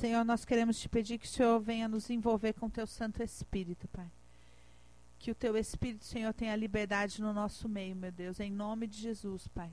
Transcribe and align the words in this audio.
Senhor, 0.00 0.24
nós 0.24 0.46
queremos 0.46 0.80
te 0.80 0.88
pedir 0.88 1.18
que 1.18 1.26
o 1.26 1.28
Senhor 1.28 1.60
venha 1.60 1.86
nos 1.86 2.08
envolver 2.08 2.54
com 2.54 2.64
o 2.64 2.70
teu 2.70 2.86
Santo 2.86 3.22
Espírito, 3.22 3.86
Pai. 3.88 4.10
Que 5.18 5.30
o 5.30 5.34
teu 5.34 5.58
Espírito, 5.58 6.06
Senhor, 6.06 6.32
tenha 6.32 6.56
liberdade 6.56 7.20
no 7.20 7.34
nosso 7.34 7.68
meio, 7.68 7.94
meu 7.94 8.10
Deus, 8.10 8.40
em 8.40 8.50
nome 8.50 8.86
de 8.86 8.98
Jesus, 8.98 9.46
Pai. 9.48 9.70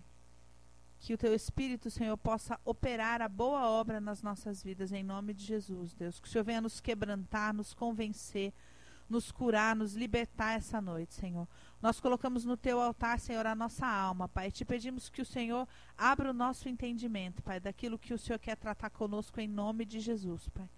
Que 0.99 1.13
o 1.13 1.17
teu 1.17 1.33
Espírito, 1.33 1.89
Senhor, 1.89 2.17
possa 2.17 2.59
operar 2.65 3.21
a 3.21 3.29
boa 3.29 3.69
obra 3.69 4.01
nas 4.01 4.21
nossas 4.21 4.61
vidas, 4.61 4.91
em 4.91 5.01
nome 5.01 5.33
de 5.33 5.45
Jesus, 5.45 5.93
Deus. 5.93 6.19
Que 6.19 6.27
o 6.27 6.29
Senhor 6.29 6.43
venha 6.43 6.59
nos 6.59 6.81
quebrantar, 6.81 7.53
nos 7.53 7.73
convencer, 7.73 8.53
nos 9.09 9.31
curar, 9.31 9.75
nos 9.75 9.93
libertar 9.93 10.53
essa 10.53 10.81
noite, 10.81 11.13
Senhor. 11.13 11.47
Nós 11.81 11.99
colocamos 11.99 12.43
no 12.43 12.57
teu 12.57 12.81
altar, 12.81 13.19
Senhor, 13.19 13.45
a 13.45 13.55
nossa 13.55 13.87
alma, 13.87 14.27
Pai. 14.27 14.51
Te 14.51 14.65
pedimos 14.65 15.09
que 15.09 15.21
o 15.21 15.25
Senhor 15.25 15.67
abra 15.97 16.31
o 16.31 16.33
nosso 16.33 16.67
entendimento, 16.67 17.41
Pai, 17.41 17.59
daquilo 17.59 17.99
que 17.99 18.13
o 18.13 18.17
Senhor 18.17 18.39
quer 18.39 18.57
tratar 18.57 18.89
conosco 18.89 19.39
em 19.39 19.47
nome 19.47 19.85
de 19.85 19.99
Jesus, 19.99 20.49
Pai. 20.49 20.69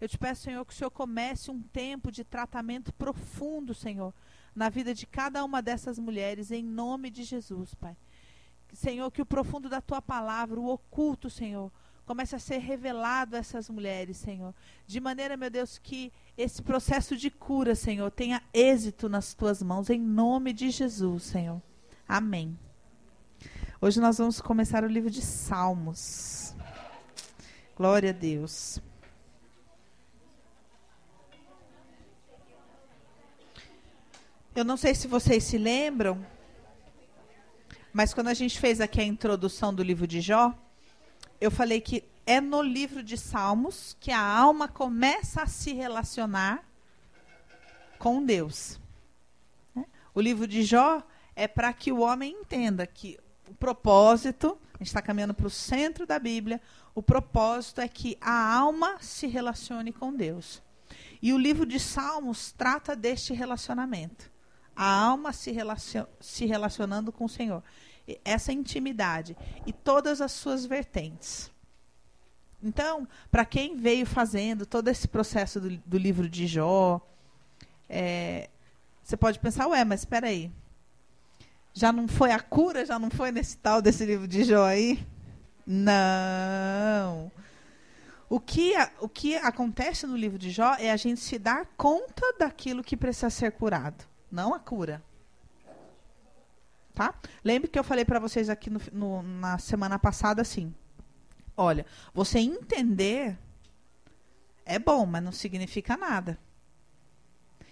Eu 0.00 0.08
te 0.08 0.18
peço, 0.18 0.42
Senhor, 0.42 0.64
que 0.64 0.72
o 0.72 0.76
Senhor 0.76 0.90
comece 0.90 1.50
um 1.50 1.62
tempo 1.62 2.10
de 2.10 2.24
tratamento 2.24 2.92
profundo, 2.92 3.72
Senhor, 3.72 4.12
na 4.54 4.68
vida 4.68 4.92
de 4.92 5.06
cada 5.06 5.44
uma 5.44 5.62
dessas 5.62 5.98
mulheres, 5.98 6.50
em 6.50 6.62
nome 6.62 7.08
de 7.08 7.22
Jesus, 7.22 7.72
Pai. 7.74 7.96
Senhor, 8.72 9.10
que 9.10 9.22
o 9.22 9.26
profundo 9.26 9.68
da 9.68 9.80
tua 9.80 10.02
palavra, 10.02 10.58
o 10.58 10.68
oculto, 10.68 11.30
Senhor, 11.30 11.70
comece 12.04 12.34
a 12.34 12.38
ser 12.38 12.58
revelado 12.58 13.36
a 13.36 13.38
essas 13.38 13.68
mulheres, 13.68 14.16
Senhor. 14.16 14.54
De 14.86 15.00
maneira, 15.00 15.36
meu 15.36 15.50
Deus, 15.50 15.78
que 15.78 16.12
esse 16.36 16.62
processo 16.62 17.16
de 17.16 17.30
cura, 17.30 17.74
Senhor, 17.74 18.10
tenha 18.10 18.42
êxito 18.52 19.08
nas 19.08 19.34
tuas 19.34 19.62
mãos, 19.62 19.88
em 19.90 20.00
nome 20.00 20.52
de 20.52 20.70
Jesus, 20.70 21.24
Senhor. 21.24 21.60
Amém. 22.06 22.58
Hoje 23.80 24.00
nós 24.00 24.18
vamos 24.18 24.40
começar 24.40 24.84
o 24.84 24.88
livro 24.88 25.10
de 25.10 25.22
Salmos. 25.22 26.54
Glória 27.76 28.10
a 28.10 28.12
Deus. 28.12 28.80
Eu 34.54 34.64
não 34.64 34.76
sei 34.76 34.94
se 34.94 35.08
vocês 35.08 35.44
se 35.44 35.56
lembram, 35.56 36.24
mas 37.92 38.12
quando 38.12 38.28
a 38.28 38.34
gente 38.34 38.58
fez 38.60 38.80
aqui 38.80 39.00
a 39.00 39.04
introdução 39.04 39.72
do 39.74 39.82
livro 39.82 40.06
de 40.06 40.20
Jó, 40.20 40.54
eu 41.42 41.50
falei 41.50 41.80
que 41.80 42.04
é 42.24 42.40
no 42.40 42.62
livro 42.62 43.02
de 43.02 43.16
Salmos 43.16 43.96
que 43.98 44.12
a 44.12 44.22
alma 44.22 44.68
começa 44.68 45.42
a 45.42 45.46
se 45.46 45.72
relacionar 45.72 46.64
com 47.98 48.24
Deus. 48.24 48.78
Né? 49.74 49.84
O 50.14 50.20
livro 50.20 50.46
de 50.46 50.62
Jó 50.62 51.02
é 51.34 51.48
para 51.48 51.72
que 51.72 51.90
o 51.90 51.98
homem 51.98 52.32
entenda 52.32 52.86
que 52.86 53.18
o 53.48 53.54
propósito, 53.54 54.56
a 54.74 54.78
gente 54.78 54.86
está 54.86 55.02
caminhando 55.02 55.34
para 55.34 55.48
o 55.48 55.50
centro 55.50 56.06
da 56.06 56.16
Bíblia, 56.16 56.60
o 56.94 57.02
propósito 57.02 57.80
é 57.80 57.88
que 57.88 58.16
a 58.20 58.54
alma 58.54 58.98
se 59.00 59.26
relacione 59.26 59.92
com 59.92 60.14
Deus. 60.14 60.62
E 61.20 61.32
o 61.32 61.38
livro 61.38 61.66
de 61.66 61.80
Salmos 61.80 62.52
trata 62.52 62.94
deste 62.94 63.32
relacionamento. 63.32 64.30
A 64.76 64.88
alma 64.88 65.32
se, 65.32 65.50
relacion, 65.50 66.04
se 66.20 66.46
relacionando 66.46 67.10
com 67.10 67.24
o 67.24 67.28
Senhor. 67.28 67.64
Essa 68.24 68.52
intimidade. 68.52 69.36
E 69.66 69.72
todas 69.72 70.20
as 70.20 70.32
suas 70.32 70.64
vertentes. 70.64 71.50
Então, 72.62 73.08
para 73.30 73.44
quem 73.44 73.76
veio 73.76 74.06
fazendo 74.06 74.64
todo 74.64 74.88
esse 74.88 75.08
processo 75.08 75.60
do, 75.60 75.76
do 75.78 75.98
livro 75.98 76.28
de 76.28 76.46
Jó, 76.46 77.00
é, 77.88 78.48
você 79.02 79.16
pode 79.16 79.38
pensar, 79.40 79.66
ué, 79.66 79.84
mas 79.84 80.00
espera 80.00 80.28
aí. 80.28 80.50
Já 81.74 81.92
não 81.92 82.06
foi 82.06 82.30
a 82.30 82.38
cura? 82.38 82.86
Já 82.86 82.98
não 82.98 83.10
foi 83.10 83.32
nesse 83.32 83.56
tal 83.56 83.82
desse 83.82 84.04
livro 84.04 84.28
de 84.28 84.44
Jó 84.44 84.64
aí? 84.64 85.04
Não. 85.66 87.30
O 88.28 88.38
que, 88.38 88.74
o 89.00 89.08
que 89.08 89.36
acontece 89.36 90.06
no 90.06 90.16
livro 90.16 90.38
de 90.38 90.50
Jó 90.50 90.74
é 90.78 90.90
a 90.90 90.96
gente 90.96 91.20
se 91.20 91.38
dar 91.38 91.66
conta 91.76 92.22
daquilo 92.38 92.82
que 92.82 92.96
precisa 92.96 93.28
ser 93.28 93.52
curado, 93.52 94.04
não 94.30 94.54
a 94.54 94.58
cura. 94.58 95.02
Tá? 96.94 97.14
Lembre 97.42 97.68
que 97.68 97.78
eu 97.78 97.84
falei 97.84 98.04
para 98.04 98.18
vocês 98.18 98.50
aqui 98.50 98.68
no, 98.68 98.80
no, 98.92 99.22
na 99.22 99.58
semana 99.58 99.98
passada 99.98 100.42
assim. 100.42 100.74
Olha, 101.56 101.86
você 102.12 102.38
entender 102.38 103.38
é 104.64 104.78
bom, 104.78 105.06
mas 105.06 105.22
não 105.22 105.32
significa 105.32 105.96
nada. 105.96 106.38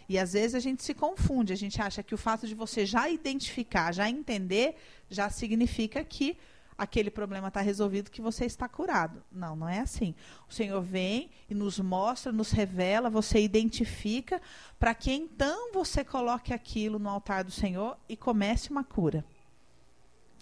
E 0.09 0.19
às 0.19 0.33
vezes 0.33 0.55
a 0.55 0.61
gente 0.61 0.83
se 0.83 0.93
confunde, 0.93 1.53
a 1.53 1.57
gente 1.57 1.81
acha 1.81 2.03
que 2.03 2.15
o 2.15 2.19
fato 2.19 2.47
de 2.47 2.55
você 2.55 2.85
já 2.85 3.09
identificar, 3.09 3.93
já 3.93 4.11
entender, 4.11 4.75
já 5.09 5.31
significa 5.31 6.03
que 6.03 6.37
aquele 6.81 7.11
problema 7.11 7.49
está 7.49 7.61
resolvido, 7.61 8.11
que 8.11 8.23
você 8.23 8.47
está 8.47 8.67
curado. 8.67 9.23
Não, 9.31 9.55
não 9.55 9.69
é 9.69 9.81
assim. 9.81 10.15
O 10.49 10.53
Senhor 10.53 10.81
vem 10.81 11.31
e 11.49 11.55
nos 11.55 11.79
mostra, 11.79 12.33
nos 12.33 12.51
revela, 12.51 13.11
você 13.11 13.39
identifica, 13.39 14.41
para 14.79 14.95
que 14.95 15.13
então 15.13 15.73
você 15.75 16.03
coloque 16.03 16.55
aquilo 16.55 16.99
no 16.99 17.11
altar 17.11 17.45
do 17.45 17.51
Senhor 17.51 17.99
e 18.09 18.17
comece 18.17 18.71
uma 18.71 18.83
cura 18.83 19.23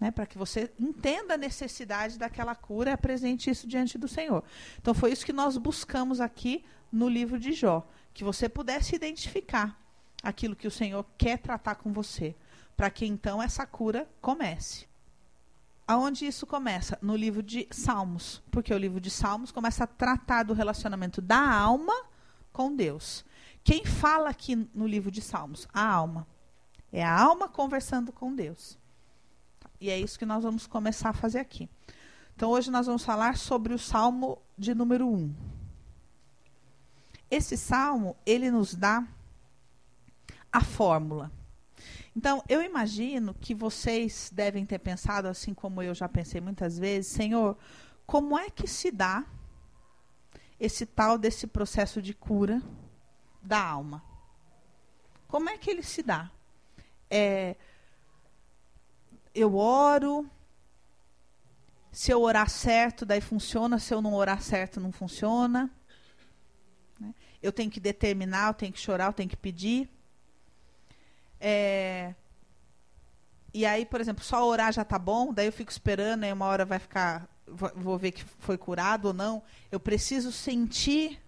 né, 0.01 0.13
para 0.13 0.27
que 0.27 0.39
você 0.39 0.71
entenda 0.79 1.35
a 1.35 1.37
necessidade 1.37 2.19
daquela 2.19 2.55
cura 2.55 2.93
apresente 2.93 3.51
isso 3.51 3.67
diante 3.67 3.99
do 3.99 4.07
Senhor. 4.07 4.45
Então 4.81 4.95
foi 4.95 5.11
isso 5.11 5.27
que 5.27 5.33
nós 5.33 5.57
buscamos 5.57 6.21
aqui 6.21 6.65
no 6.91 7.09
livro 7.09 7.37
de 7.37 7.53
Jó, 7.53 7.85
que 8.15 8.23
você 8.23 8.49
pudesse 8.49 8.95
identificar 8.95 9.77
aquilo 10.23 10.55
que 10.55 10.69
o 10.69 10.71
Senhor 10.71 11.05
quer 11.17 11.39
tratar 11.39 11.75
com 11.75 11.93
você, 11.93 12.37
para 12.77 12.91
que 12.91 13.07
então 13.07 13.43
essa 13.43 13.67
cura 13.67 14.09
comece. 14.21 14.87
Aonde 15.89 16.27
isso 16.27 16.47
começa? 16.47 16.99
No 17.01 17.17
livro 17.17 17.43
de 17.43 17.67
Salmos, 17.71 18.43
porque 18.51 18.75
o 18.75 18.79
livro 18.79 19.01
de 19.01 19.11
Salmos 19.11 19.51
começa 19.51 19.85
a 19.85 19.87
tratar 19.87 20.43
do 20.43 20.53
relacionamento 20.53 21.23
da 21.23 21.41
alma 21.51 21.95
com 22.53 22.77
Deus. 22.77 23.25
Quem 23.65 23.87
fala 23.87 24.29
aqui 24.29 24.69
no 24.75 24.87
livro 24.87 25.11
de 25.11 25.23
Salmos? 25.23 25.67
A 25.73 25.83
alma. 25.83 26.27
É 26.93 27.03
a 27.03 27.19
alma 27.19 27.49
conversando 27.49 28.13
com 28.13 28.35
Deus. 28.35 28.79
E 29.81 29.89
é 29.89 29.99
isso 29.99 30.19
que 30.19 30.27
nós 30.27 30.45
vamos 30.45 30.67
começar 30.67 31.09
a 31.09 31.15
fazer 31.15 31.39
aqui. 31.39 31.71
Então, 32.37 32.51
hoje 32.51 32.71
nós 32.71 32.87
vamos 32.87 33.03
falar 33.03 33.39
sobre 33.39 33.73
o 33.73 33.79
Salmo 33.79 34.43
de 34.59 34.75
número 34.75 35.09
1. 35.09 35.35
Esse 37.31 37.57
salmo, 37.57 38.15
ele 38.27 38.51
nos 38.51 38.75
dá 38.75 39.07
a 40.53 40.63
fórmula. 40.63 41.33
Então, 42.19 42.43
eu 42.49 42.61
imagino 42.61 43.33
que 43.33 43.55
vocês 43.55 44.29
devem 44.35 44.67
ter 44.67 44.81
pensado, 44.81 45.29
assim 45.29 45.55
como 45.55 45.81
eu 45.81 45.95
já 45.95 46.09
pensei 46.09 46.41
muitas 46.41 46.77
vezes, 46.77 47.13
Senhor, 47.13 47.57
como 48.05 48.37
é 48.37 48.51
que 48.51 48.67
se 48.67 48.91
dá 48.91 49.25
esse 50.59 50.85
tal 50.85 51.17
desse 51.17 51.47
processo 51.47 52.03
de 52.03 52.13
cura 52.13 52.61
da 53.41 53.65
alma? 53.65 54.03
Como 55.29 55.49
é 55.49 55.57
que 55.57 55.71
ele 55.71 55.85
se 55.85 56.03
dá? 56.03 56.29
É, 57.09 57.55
eu 59.33 59.55
oro. 59.55 60.29
Se 61.93 62.11
eu 62.11 62.21
orar 62.21 62.51
certo, 62.51 63.07
daí 63.07 63.21
funciona. 63.21 63.79
Se 63.79 63.95
eu 63.95 64.03
não 64.03 64.13
orar 64.13 64.43
certo, 64.43 64.81
não 64.81 64.91
funciona. 64.91 65.71
Né? 66.99 67.15
Eu 67.41 67.53
tenho 67.53 67.71
que 67.71 67.79
determinar, 67.79 68.49
eu 68.49 68.55
tenho 68.55 68.73
que 68.73 68.81
chorar, 68.81 69.07
eu 69.07 69.13
tenho 69.13 69.31
que 69.31 69.37
pedir. 69.37 69.89
É... 71.41 72.15
E 73.53 73.65
aí, 73.65 73.87
por 73.87 74.01
exemplo, 74.01 74.23
só 74.23 74.47
orar 74.47 74.73
já 74.73 74.85
tá 74.85 74.99
bom, 74.99 75.33
daí 75.33 75.47
eu 75.47 75.53
fico 75.53 75.71
esperando, 75.71 76.25
aí 76.25 76.33
uma 76.33 76.47
hora 76.47 76.65
vai 76.65 76.79
ficar, 76.79 77.29
vou 77.47 77.99
ver 77.99 78.13
que 78.13 78.23
foi 78.25 78.59
curado 78.59 79.09
ou 79.09 79.15
não. 79.15 79.43
Eu 79.71 79.81
preciso 79.81 80.31
sentir 80.31 81.21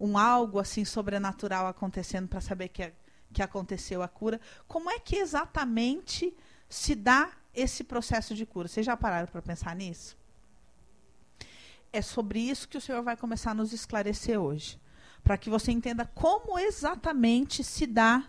um 0.00 0.18
algo 0.18 0.58
assim 0.58 0.84
sobrenatural 0.84 1.66
acontecendo 1.66 2.28
para 2.28 2.40
saber 2.40 2.68
que, 2.68 2.92
que 3.32 3.42
aconteceu 3.42 4.02
a 4.02 4.08
cura. 4.08 4.40
Como 4.66 4.90
é 4.90 4.98
que 4.98 5.16
exatamente 5.16 6.34
se 6.68 6.94
dá 6.94 7.32
esse 7.54 7.82
processo 7.82 8.34
de 8.34 8.46
cura. 8.46 8.68
Vocês 8.68 8.84
já 8.84 8.96
pararam 8.96 9.26
para 9.26 9.42
pensar 9.42 9.74
nisso? 9.74 10.16
É 11.92 12.02
sobre 12.02 12.38
isso 12.38 12.68
que 12.68 12.76
o 12.76 12.80
Senhor 12.80 13.02
vai 13.02 13.16
começar 13.16 13.52
a 13.52 13.54
nos 13.54 13.72
esclarecer 13.72 14.38
hoje, 14.38 14.78
para 15.24 15.38
que 15.38 15.48
você 15.48 15.72
entenda 15.72 16.04
como 16.14 16.58
exatamente 16.58 17.64
se 17.64 17.86
dá 17.86 18.28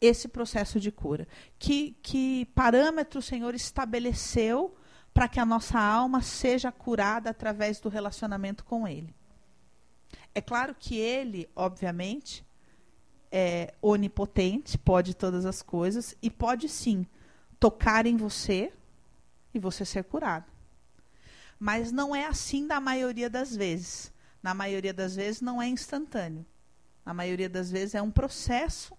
esse 0.00 0.28
processo 0.28 0.78
de 0.78 0.90
cura. 0.90 1.26
Que, 1.58 1.96
que 2.02 2.46
parâmetro 2.54 3.20
o 3.20 3.22
Senhor 3.22 3.54
estabeleceu 3.54 4.76
para 5.12 5.28
que 5.28 5.40
a 5.40 5.46
nossa 5.46 5.78
alma 5.80 6.20
seja 6.20 6.70
curada 6.70 7.30
através 7.30 7.80
do 7.80 7.88
relacionamento 7.88 8.64
com 8.64 8.86
Ele. 8.86 9.14
É 10.34 10.40
claro 10.40 10.74
que 10.78 10.96
Ele, 10.96 11.48
obviamente, 11.56 12.44
é 13.32 13.74
onipotente, 13.80 14.76
pode 14.76 15.14
todas 15.14 15.46
as 15.46 15.62
coisas 15.62 16.14
e 16.20 16.30
pode 16.30 16.68
sim 16.68 17.06
tocar 17.58 18.06
em 18.06 18.16
você 18.16 18.72
e 19.54 19.58
você 19.58 19.84
ser 19.84 20.04
curado. 20.04 20.52
Mas 21.58 21.90
não 21.90 22.14
é 22.14 22.26
assim 22.26 22.66
da 22.66 22.80
maioria 22.80 23.30
das 23.30 23.56
vezes. 23.56 24.12
Na 24.42 24.52
maioria 24.52 24.92
das 24.92 25.16
vezes 25.16 25.40
não 25.40 25.60
é 25.60 25.66
instantâneo. 25.66 26.44
Na 27.04 27.14
maioria 27.14 27.48
das 27.48 27.70
vezes 27.70 27.94
é 27.94 28.02
um 28.02 28.10
processo 28.10 28.96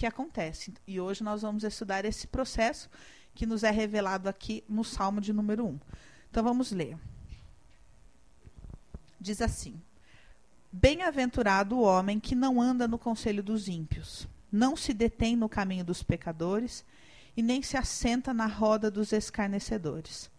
que 0.00 0.06
acontece. 0.06 0.72
E 0.86 0.98
hoje 0.98 1.22
nós 1.22 1.42
vamos 1.42 1.62
estudar 1.62 2.06
esse 2.06 2.26
processo 2.26 2.88
que 3.34 3.44
nos 3.44 3.62
é 3.62 3.70
revelado 3.70 4.30
aqui 4.30 4.64
no 4.66 4.82
Salmo 4.82 5.20
de 5.20 5.30
número 5.30 5.66
1. 5.66 5.78
Então 6.30 6.42
vamos 6.42 6.72
ler. 6.72 6.96
Diz 9.20 9.42
assim: 9.42 9.78
Bem-aventurado 10.72 11.76
o 11.76 11.82
homem 11.82 12.18
que 12.18 12.34
não 12.34 12.62
anda 12.62 12.88
no 12.88 12.98
conselho 12.98 13.42
dos 13.42 13.68
ímpios, 13.68 14.26
não 14.50 14.74
se 14.74 14.94
detém 14.94 15.36
no 15.36 15.50
caminho 15.50 15.84
dos 15.84 16.02
pecadores 16.02 16.82
e 17.36 17.42
nem 17.42 17.60
se 17.60 17.76
assenta 17.76 18.32
na 18.32 18.46
roda 18.46 18.90
dos 18.90 19.12
escarnecedores. 19.12 20.30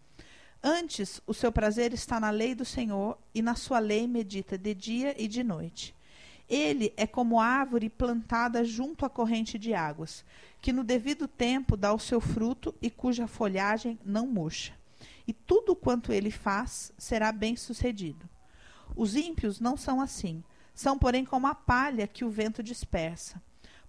Antes, 0.60 1.20
o 1.24 1.32
seu 1.32 1.52
prazer 1.52 1.92
está 1.92 2.18
na 2.18 2.30
lei 2.30 2.52
do 2.52 2.64
Senhor 2.64 3.16
e 3.32 3.40
na 3.40 3.54
sua 3.54 3.78
lei 3.78 4.08
medita 4.08 4.58
de 4.58 4.74
dia 4.74 5.14
e 5.16 5.28
de 5.28 5.44
noite. 5.44 5.94
Ele 6.52 6.92
é 6.98 7.06
como 7.06 7.40
árvore 7.40 7.88
plantada 7.88 8.62
junto 8.62 9.06
à 9.06 9.08
corrente 9.08 9.58
de 9.58 9.72
águas, 9.72 10.22
que 10.60 10.70
no 10.70 10.84
devido 10.84 11.26
tempo 11.26 11.78
dá 11.78 11.94
o 11.94 11.98
seu 11.98 12.20
fruto 12.20 12.74
e 12.82 12.90
cuja 12.90 13.26
folhagem 13.26 13.98
não 14.04 14.26
murcha. 14.26 14.74
E 15.26 15.32
tudo 15.32 15.74
quanto 15.74 16.12
ele 16.12 16.30
faz 16.30 16.92
será 16.98 17.32
bem 17.32 17.56
sucedido. 17.56 18.28
Os 18.94 19.16
ímpios 19.16 19.60
não 19.60 19.78
são 19.78 19.98
assim, 19.98 20.44
são, 20.74 20.98
porém, 20.98 21.24
como 21.24 21.46
a 21.46 21.54
palha 21.54 22.06
que 22.06 22.22
o 22.22 22.28
vento 22.28 22.62
dispersa. 22.62 23.40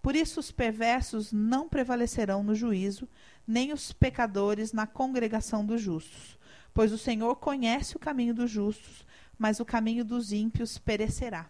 Por 0.01 0.15
isso 0.15 0.39
os 0.39 0.50
perversos 0.50 1.33
não 1.33 1.68
prevalecerão 1.68 2.44
no 2.44 2.56
juízo, 2.56 3.10
nem 3.45 3.74
os 3.74 3.92
pecadores 3.92 4.71
na 4.71 4.88
congregação 4.88 5.65
dos 5.65 5.81
justos. 5.81 6.39
Pois 6.74 6.94
o 6.94 6.98
Senhor 6.98 7.36
conhece 7.36 7.98
o 7.98 8.00
caminho 8.00 8.33
dos 8.33 8.50
justos, 8.50 9.06
mas 9.38 9.60
o 9.60 9.65
caminho 9.65 10.06
dos 10.06 10.31
ímpios 10.31 10.77
perecerá. 10.77 11.50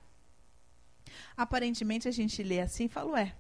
Aparentemente 1.36 2.08
a 2.08 2.12
gente 2.12 2.42
lê 2.44 2.62
assim 2.62 2.86
e 2.86 2.90
fala, 2.90 3.12
ué, 3.12 3.36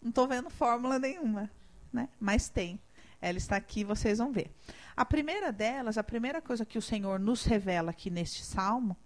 não 0.00 0.10
estou 0.10 0.26
vendo 0.28 0.50
fórmula 0.50 0.98
nenhuma, 0.98 1.50
né? 1.92 2.08
Mas 2.20 2.48
tem. 2.48 2.80
Ela 3.20 3.38
está 3.38 3.56
aqui, 3.56 3.82
vocês 3.82 4.18
vão 4.18 4.30
ver. 4.30 4.54
A 4.96 5.04
primeira 5.04 5.50
delas, 5.50 5.98
a 5.98 6.04
primeira 6.04 6.40
coisa 6.40 6.64
que 6.64 6.78
o 6.78 6.82
Senhor 6.82 7.18
nos 7.18 7.44
revela 7.44 7.90
aqui 7.90 8.10
neste 8.10 8.44
salmo, 8.44 8.96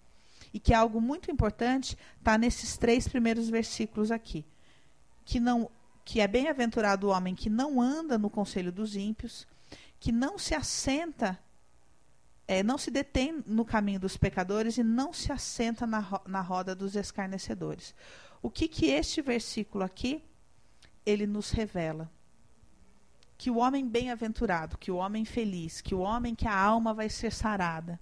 e 0.52 0.60
que 0.60 0.74
é 0.74 0.76
algo 0.76 1.00
muito 1.00 1.30
importante, 1.30 1.96
está 2.18 2.36
nesses 2.36 2.76
três 2.76 3.08
primeiros 3.08 3.48
versículos 3.48 4.10
aqui. 4.10 4.44
Que 5.24 5.40
não 5.40 5.70
que 6.04 6.20
é 6.20 6.26
bem-aventurado 6.26 7.06
o 7.06 7.10
homem 7.10 7.32
que 7.32 7.48
não 7.48 7.80
anda 7.80 8.18
no 8.18 8.28
conselho 8.28 8.72
dos 8.72 8.96
ímpios, 8.96 9.46
que 10.00 10.10
não 10.10 10.36
se 10.36 10.52
assenta, 10.52 11.38
é, 12.46 12.62
não 12.62 12.76
se 12.76 12.90
detém 12.90 13.42
no 13.46 13.64
caminho 13.64 14.00
dos 14.00 14.16
pecadores 14.16 14.76
e 14.78 14.82
não 14.82 15.12
se 15.12 15.32
assenta 15.32 15.86
na, 15.86 16.00
ro 16.00 16.20
na 16.26 16.40
roda 16.40 16.74
dos 16.74 16.96
escarnecedores. 16.96 17.94
O 18.42 18.50
que 18.50 18.66
que 18.68 18.86
este 18.86 19.22
versículo 19.22 19.84
aqui 19.84 20.22
ele 21.06 21.26
nos 21.26 21.50
revela? 21.50 22.10
que 23.42 23.50
o 23.50 23.56
homem 23.56 23.88
bem-aventurado, 23.88 24.78
que 24.78 24.92
o 24.92 24.94
homem 24.94 25.24
feliz, 25.24 25.80
que 25.80 25.96
o 25.96 25.98
homem 25.98 26.32
que 26.32 26.46
a 26.46 26.56
alma 26.56 26.94
vai 26.94 27.08
ser 27.08 27.32
sarada, 27.32 27.98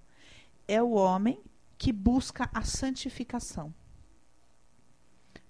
é 0.67 0.79
o 0.83 0.91
homem 0.91 1.41
que 1.79 1.91
busca 1.91 2.47
a 2.53 2.61
santificação. 2.61 3.73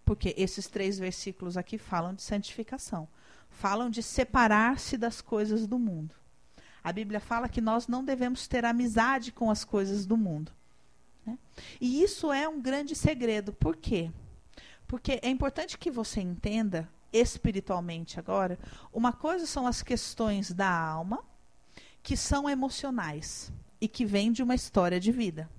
Porque 0.05 0.33
esses 0.37 0.67
três 0.67 0.97
versículos 0.97 1.57
aqui 1.57 1.77
falam 1.77 2.13
de 2.13 2.21
santificação. 2.21 3.05
Falam 3.49 3.89
de 3.89 4.01
separar-se 4.01 4.95
das 4.97 5.19
coisas 5.19 5.67
do 5.67 5.77
mundo. 5.77 6.15
A 6.83 6.91
Bíblia 6.91 7.19
fala 7.19 7.47
que 7.47 7.61
nós 7.61 7.87
não 7.87 8.03
devemos 8.03 8.47
ter 8.47 8.65
amizade 8.65 9.31
com 9.31 9.49
as 9.51 9.63
coisas 9.63 10.05
do 10.05 10.17
mundo. 10.17 10.51
Né? 11.25 11.37
E 11.79 12.01
isso 12.03 12.31
é 12.31 12.47
um 12.47 12.59
grande 12.59 12.95
segredo. 12.95 13.53
Por 13.53 13.75
quê? 13.75 14.11
Porque 14.87 15.19
é 15.21 15.29
importante 15.29 15.77
que 15.77 15.91
você 15.91 16.19
entenda 16.21 16.89
espiritualmente 17.13 18.19
agora, 18.19 18.57
uma 18.93 19.11
coisa 19.11 19.45
são 19.45 19.67
as 19.67 19.81
questões 19.81 20.51
da 20.51 20.69
alma, 20.69 21.23
que 22.01 22.17
são 22.17 22.49
emocionais 22.49 23.51
e 23.79 23.87
que 23.87 24.05
vêm 24.05 24.31
de 24.31 24.41
uma 24.41 24.55
história 24.55 24.99
de 24.99 25.11
vida. 25.11 25.49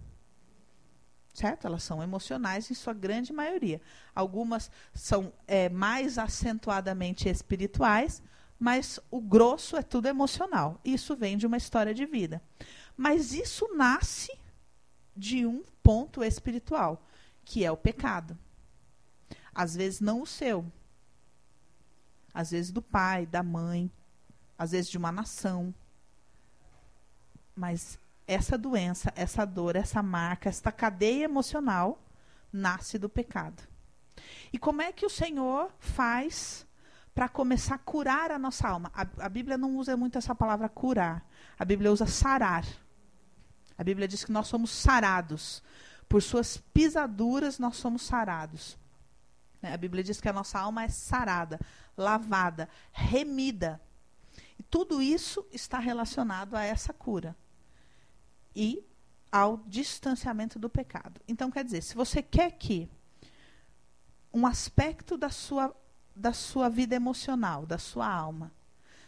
Certo? 1.33 1.67
Elas 1.67 1.83
são 1.83 2.03
emocionais 2.03 2.71
em 2.71 2.75
sua 2.75 2.93
grande 2.93 3.33
maioria. 3.33 3.81
Algumas 4.15 4.71
são 4.93 5.33
é, 5.47 5.69
mais 5.69 6.19
acentuadamente 6.19 7.29
espirituais, 7.29 8.23
mas 8.63 9.01
o 9.11 9.21
grosso 9.21 9.77
é 9.77 9.83
tudo 9.83 10.07
emocional. 10.07 10.81
Isso 10.85 11.17
vem 11.17 11.37
de 11.37 11.49
uma 11.49 11.57
história 11.57 11.93
de 11.93 12.07
vida. 12.07 12.41
Mas 12.97 13.33
isso 13.33 13.67
nasce 13.75 14.31
de 15.17 15.45
um 15.45 15.65
ponto 15.83 16.23
espiritual, 16.23 17.05
que 17.45 17.65
é 17.65 17.73
o 17.73 17.77
pecado. 17.77 18.39
Às 19.53 19.75
vezes 19.75 20.01
não 20.01 20.23
o 20.23 20.27
seu, 20.27 20.65
às 22.33 22.53
vezes 22.53 22.71
do 22.71 22.81
pai, 22.81 23.27
da 23.27 23.43
mãe, 23.43 23.91
às 24.57 24.71
vezes 24.71 24.89
de 24.89 24.97
uma 24.97 25.11
nação. 25.11 25.75
Mas 27.57 27.99
essa 28.29 28.57
doença, 28.57 29.13
essa 29.17 29.45
dor, 29.45 29.75
essa 29.75 30.05
marca, 30.05 30.49
esta 30.49 30.71
cadeia 30.71 31.25
emocional 31.25 32.01
nasce 32.53 32.97
do 32.97 33.09
pecado. 33.09 33.61
E 34.53 34.57
como 34.57 34.83
é 34.83 34.93
que 34.93 35.05
o 35.05 35.11
Senhor 35.11 35.69
faz 35.81 36.65
para 37.15 37.29
começar 37.29 37.75
a 37.75 37.79
curar 37.79 38.31
a 38.31 38.39
nossa 38.39 38.69
alma? 38.69 38.91
A, 38.95 39.07
a, 39.27 39.29
Bíblia 39.29 39.59
não 39.59 39.77
usa 39.77 39.97
muito 39.97 40.19
essa 40.19 40.35
palavra 40.35 40.69
curar. 40.69 41.27
A 41.59 41.65
Bíblia 41.65 41.93
usa 41.93 42.07
sarar. 42.07 42.65
A 43.77 43.85
Bíblia 43.85 44.09
diz 44.09 44.25
que 44.25 44.33
nós 44.33 44.47
somos 44.47 44.71
sarados. 44.71 45.63
Por 46.09 46.23
suas 46.23 46.57
pisaduras 46.73 47.59
nós 47.59 47.77
somos 47.77 48.03
sarados. 48.03 48.79
A 49.63 49.77
Bíblia 49.77 50.03
diz 50.03 50.21
que 50.21 50.29
a 50.29 50.33
nossa 50.33 50.59
alma 50.59 50.83
é 50.85 50.89
sarada 50.89 51.61
lavada, 51.97 52.69
remida. 52.93 53.81
E 54.59 54.63
tudo 54.63 55.03
isso 55.03 55.47
está 55.53 55.79
relacionado 55.79 56.55
a 56.55 56.63
essa 56.63 56.93
cura 56.93 57.37
e 58.55 58.85
ao 59.31 59.59
distanciamento 59.67 60.59
do 60.59 60.69
pecado. 60.69 61.21
Então, 61.27 61.51
quer 61.51 61.65
dizer, 61.65 61.83
se 61.83 61.95
você 61.95 62.23
quer 62.23 62.53
que 62.53 62.89
um 64.33 64.47
aspecto 64.47 65.17
da 65.17 65.31
sua, 65.31 65.75
da 66.15 66.33
sua 66.33 66.69
vida 66.69 66.95
emocional, 66.95 67.67
da 67.67 67.79
sua 67.79 68.09
alma, 68.09 68.53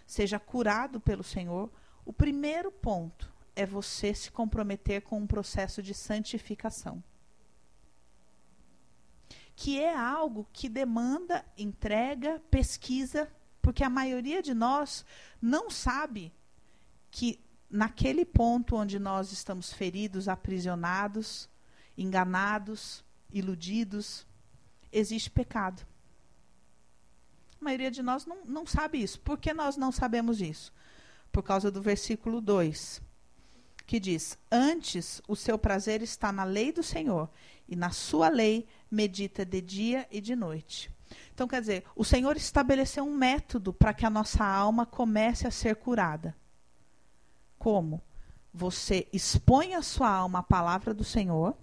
seja 0.06 0.38
curado 0.38 1.00
pelo 1.00 1.22
Senhor, 1.22 1.70
o 2.04 2.12
primeiro 2.12 2.70
ponto 2.70 3.32
é 3.56 3.64
você 3.64 4.12
se 4.14 4.30
comprometer 4.30 5.02
com 5.02 5.18
um 5.18 5.26
processo 5.26 5.82
de 5.82 5.94
santificação 5.94 7.02
que 9.56 9.80
é 9.80 9.96
algo 9.96 10.46
que 10.52 10.68
demanda 10.68 11.44
entrega, 11.56 12.40
pesquisa, 12.50 13.30
porque 13.62 13.84
a 13.84 13.90
maioria 13.90 14.42
de 14.42 14.52
nós 14.52 15.04
não 15.40 15.70
sabe 15.70 16.32
que 17.10 17.40
naquele 17.70 18.24
ponto 18.24 18.76
onde 18.76 18.98
nós 18.98 19.32
estamos 19.32 19.72
feridos, 19.72 20.28
aprisionados, 20.28 21.48
enganados, 21.96 23.04
iludidos, 23.32 24.26
existe 24.92 25.30
pecado. 25.30 25.86
Maioria 27.64 27.90
de 27.90 28.02
nós 28.02 28.26
não, 28.26 28.44
não 28.44 28.66
sabe 28.66 29.02
isso. 29.02 29.18
Por 29.20 29.38
que 29.38 29.52
nós 29.52 29.76
não 29.76 29.90
sabemos 29.90 30.40
isso? 30.40 30.72
Por 31.32 31.42
causa 31.42 31.70
do 31.70 31.82
versículo 31.82 32.40
2, 32.40 33.02
que 33.86 33.98
diz: 33.98 34.38
Antes 34.52 35.20
o 35.26 35.34
seu 35.34 35.58
prazer 35.58 36.02
está 36.02 36.30
na 36.30 36.44
lei 36.44 36.70
do 36.70 36.82
Senhor, 36.82 37.28
e 37.66 37.74
na 37.74 37.90
sua 37.90 38.28
lei 38.28 38.68
medita 38.90 39.44
de 39.44 39.60
dia 39.60 40.06
e 40.10 40.20
de 40.20 40.36
noite. 40.36 40.94
Então, 41.32 41.48
quer 41.48 41.60
dizer, 41.60 41.84
o 41.96 42.04
Senhor 42.04 42.36
estabeleceu 42.36 43.04
um 43.04 43.14
método 43.14 43.72
para 43.72 43.94
que 43.94 44.06
a 44.06 44.10
nossa 44.10 44.44
alma 44.44 44.86
comece 44.86 45.46
a 45.46 45.50
ser 45.50 45.76
curada. 45.76 46.36
Como? 47.58 48.02
Você 48.52 49.08
expõe 49.12 49.74
a 49.74 49.82
sua 49.82 50.08
alma 50.08 50.40
à 50.40 50.42
palavra 50.42 50.94
do 50.94 51.04
Senhor. 51.04 51.56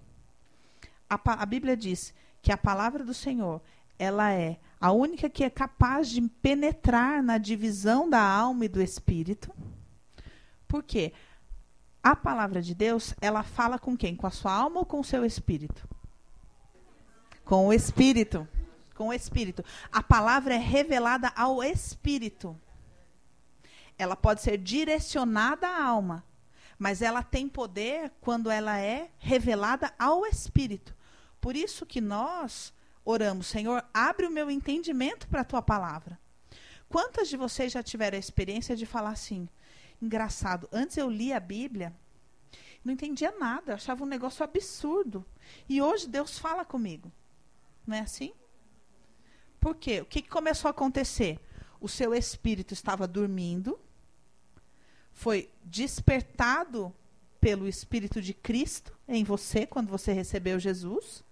A, 1.10 1.20
a 1.26 1.46
Bíblia 1.46 1.78
diz 1.78 2.14
que 2.42 2.52
a 2.52 2.58
palavra 2.58 3.04
do 3.04 3.14
Senhor 3.14 3.62
ela 4.02 4.34
é 4.34 4.58
a 4.80 4.92
única 4.92 5.30
que 5.30 5.44
é 5.44 5.50
capaz 5.50 6.10
de 6.10 6.20
penetrar 6.42 7.22
na 7.22 7.38
divisão 7.38 8.10
da 8.10 8.20
alma 8.20 8.66
e 8.66 8.68
do 8.68 8.82
espírito. 8.82 9.54
Por 10.68 10.82
quê? 10.82 11.14
A 12.02 12.16
palavra 12.16 12.64
de 12.64 12.74
Deus, 12.74 13.14
ela 13.22 13.44
fala 13.44 13.78
com 13.78 13.96
quem? 13.96 14.16
Com 14.16 14.26
a 14.26 14.32
sua 14.32 14.52
alma 14.52 14.80
ou 14.80 14.86
com 14.88 15.02
o 15.02 15.04
seu 15.04 15.24
espírito? 15.24 15.88
Com 17.46 17.68
o 17.68 17.74
espírito. 17.74 18.48
Com 18.96 19.10
o 19.10 19.14
espírito. 19.14 19.64
A 19.92 20.02
palavra 20.02 20.56
é 20.56 20.58
revelada 20.58 21.32
ao 21.36 21.64
espírito. 21.64 22.60
Ela 24.00 24.16
pode 24.16 24.42
ser 24.42 24.58
direcionada 24.58 25.68
à 25.68 25.86
alma, 25.86 26.26
mas 26.80 27.04
ela 27.04 27.22
tem 27.22 27.48
poder 27.48 28.12
quando 28.20 28.50
ela 28.50 28.80
é 28.80 29.12
revelada 29.20 29.94
ao 30.00 30.26
espírito. 30.26 30.96
Por 31.40 31.56
isso 31.56 31.86
que 31.86 32.02
nós 32.02 32.74
oramos, 33.04 33.48
Senhor, 33.48 33.84
abre 33.94 34.26
o 34.26 34.32
meu 34.32 34.50
entendimento 34.50 35.28
para 35.28 35.42
a 35.42 35.46
tua 35.46 35.62
palavra. 35.62 36.20
Quantas 36.90 37.30
de 37.30 37.38
vocês 37.38 37.72
já 37.72 37.82
tiveram 37.82 38.18
a 38.18 38.20
experiência 38.20 38.76
de 38.76 38.86
falar 38.86 39.12
assim? 39.12 39.48
Engraçado, 40.02 40.68
antes 40.72 40.98
eu 40.98 41.10
li 41.10 41.32
a 41.32 41.40
Bíblia, 41.40 41.94
não 42.84 42.94
entendia 42.94 43.32
nada, 43.40 43.76
achava 43.76 44.04
um 44.04 44.08
negócio 44.08 44.44
absurdo. 44.44 45.26
E 45.70 45.82
hoje 45.82 46.08
Deus 46.08 46.38
fala 46.40 46.66
comigo. 46.66 47.12
Não 47.86 47.96
é 47.96 48.00
assim? 48.00 48.34
Por 49.60 49.76
quê? 49.76 50.02
O 50.02 50.06
que, 50.06 50.22
que 50.22 50.30
começou 50.30 50.68
a 50.68 50.72
acontecer? 50.72 51.40
O 51.80 51.88
seu 51.88 52.14
espírito 52.14 52.74
estava 52.74 53.08
dormindo, 53.08 53.80
foi 55.14 55.50
despertado 55.64 56.94
pelo 57.40 57.68
Espírito 57.68 58.22
de 58.22 58.34
Cristo 58.34 58.96
em 59.08 59.24
você, 59.24 59.66
quando 59.66 59.90
você 59.90 60.14
recebeu 60.14 60.60
Jesus, 60.60 61.24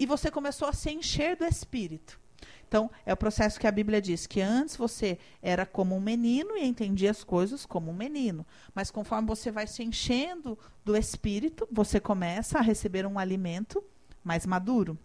e 0.00 0.06
você 0.06 0.30
começou 0.30 0.66
a 0.66 0.72
se 0.72 0.90
encher 0.90 1.36
do 1.36 1.44
Espírito. 1.44 2.18
Então, 2.66 2.90
é 3.04 3.12
o 3.12 3.16
processo 3.16 3.60
que 3.60 3.66
a 3.66 3.72
Bíblia 3.72 4.00
diz 4.00 4.26
que 4.26 4.40
antes 4.40 4.76
você 4.76 5.18
era 5.42 5.66
como 5.66 5.94
um 5.94 6.00
menino 6.00 6.56
e 6.56 6.64
entendia 6.64 7.10
as 7.10 7.22
coisas 7.22 7.66
como 7.66 7.90
um 7.90 7.94
menino. 7.94 8.46
Mas 8.74 8.90
conforme 8.90 9.26
você 9.26 9.50
vai 9.50 9.66
se 9.66 9.82
enchendo 9.82 10.56
do 10.84 10.96
espírito, 10.96 11.68
você 11.70 11.98
começa 11.98 12.58
a 12.58 12.62
receber 12.62 13.04
um 13.04 13.18
alimento 13.18 13.82
mais 14.22 14.46
maduro. 14.46 14.96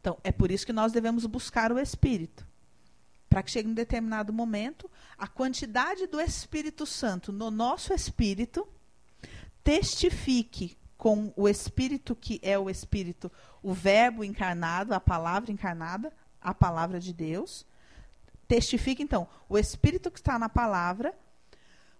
Então, 0.00 0.18
é 0.24 0.32
por 0.32 0.50
isso 0.50 0.66
que 0.66 0.72
nós 0.72 0.90
devemos 0.90 1.26
buscar 1.26 1.70
o 1.70 1.78
espírito. 1.78 2.46
Para 3.28 3.42
que 3.42 3.50
chegue 3.50 3.68
um 3.68 3.74
determinado 3.74 4.32
momento, 4.32 4.90
a 5.18 5.28
quantidade 5.28 6.06
do 6.06 6.20
Espírito 6.20 6.86
Santo 6.86 7.30
no 7.30 7.50
nosso 7.50 7.92
espírito 7.92 8.66
testifique 9.62 10.78
com 10.96 11.32
o 11.36 11.48
espírito 11.48 12.14
que 12.14 12.40
é 12.42 12.58
o 12.58 12.70
espírito, 12.70 13.30
o 13.62 13.72
verbo 13.72 14.24
encarnado, 14.24 14.94
a 14.94 15.00
palavra 15.00 15.50
encarnada, 15.50 16.12
a 16.40 16.54
palavra 16.54 17.00
de 17.00 17.12
Deus. 17.12 17.66
Testifica, 18.46 19.02
então, 19.02 19.26
o 19.48 19.56
Espírito 19.56 20.10
que 20.10 20.18
está 20.18 20.38
na 20.38 20.50
palavra, 20.50 21.14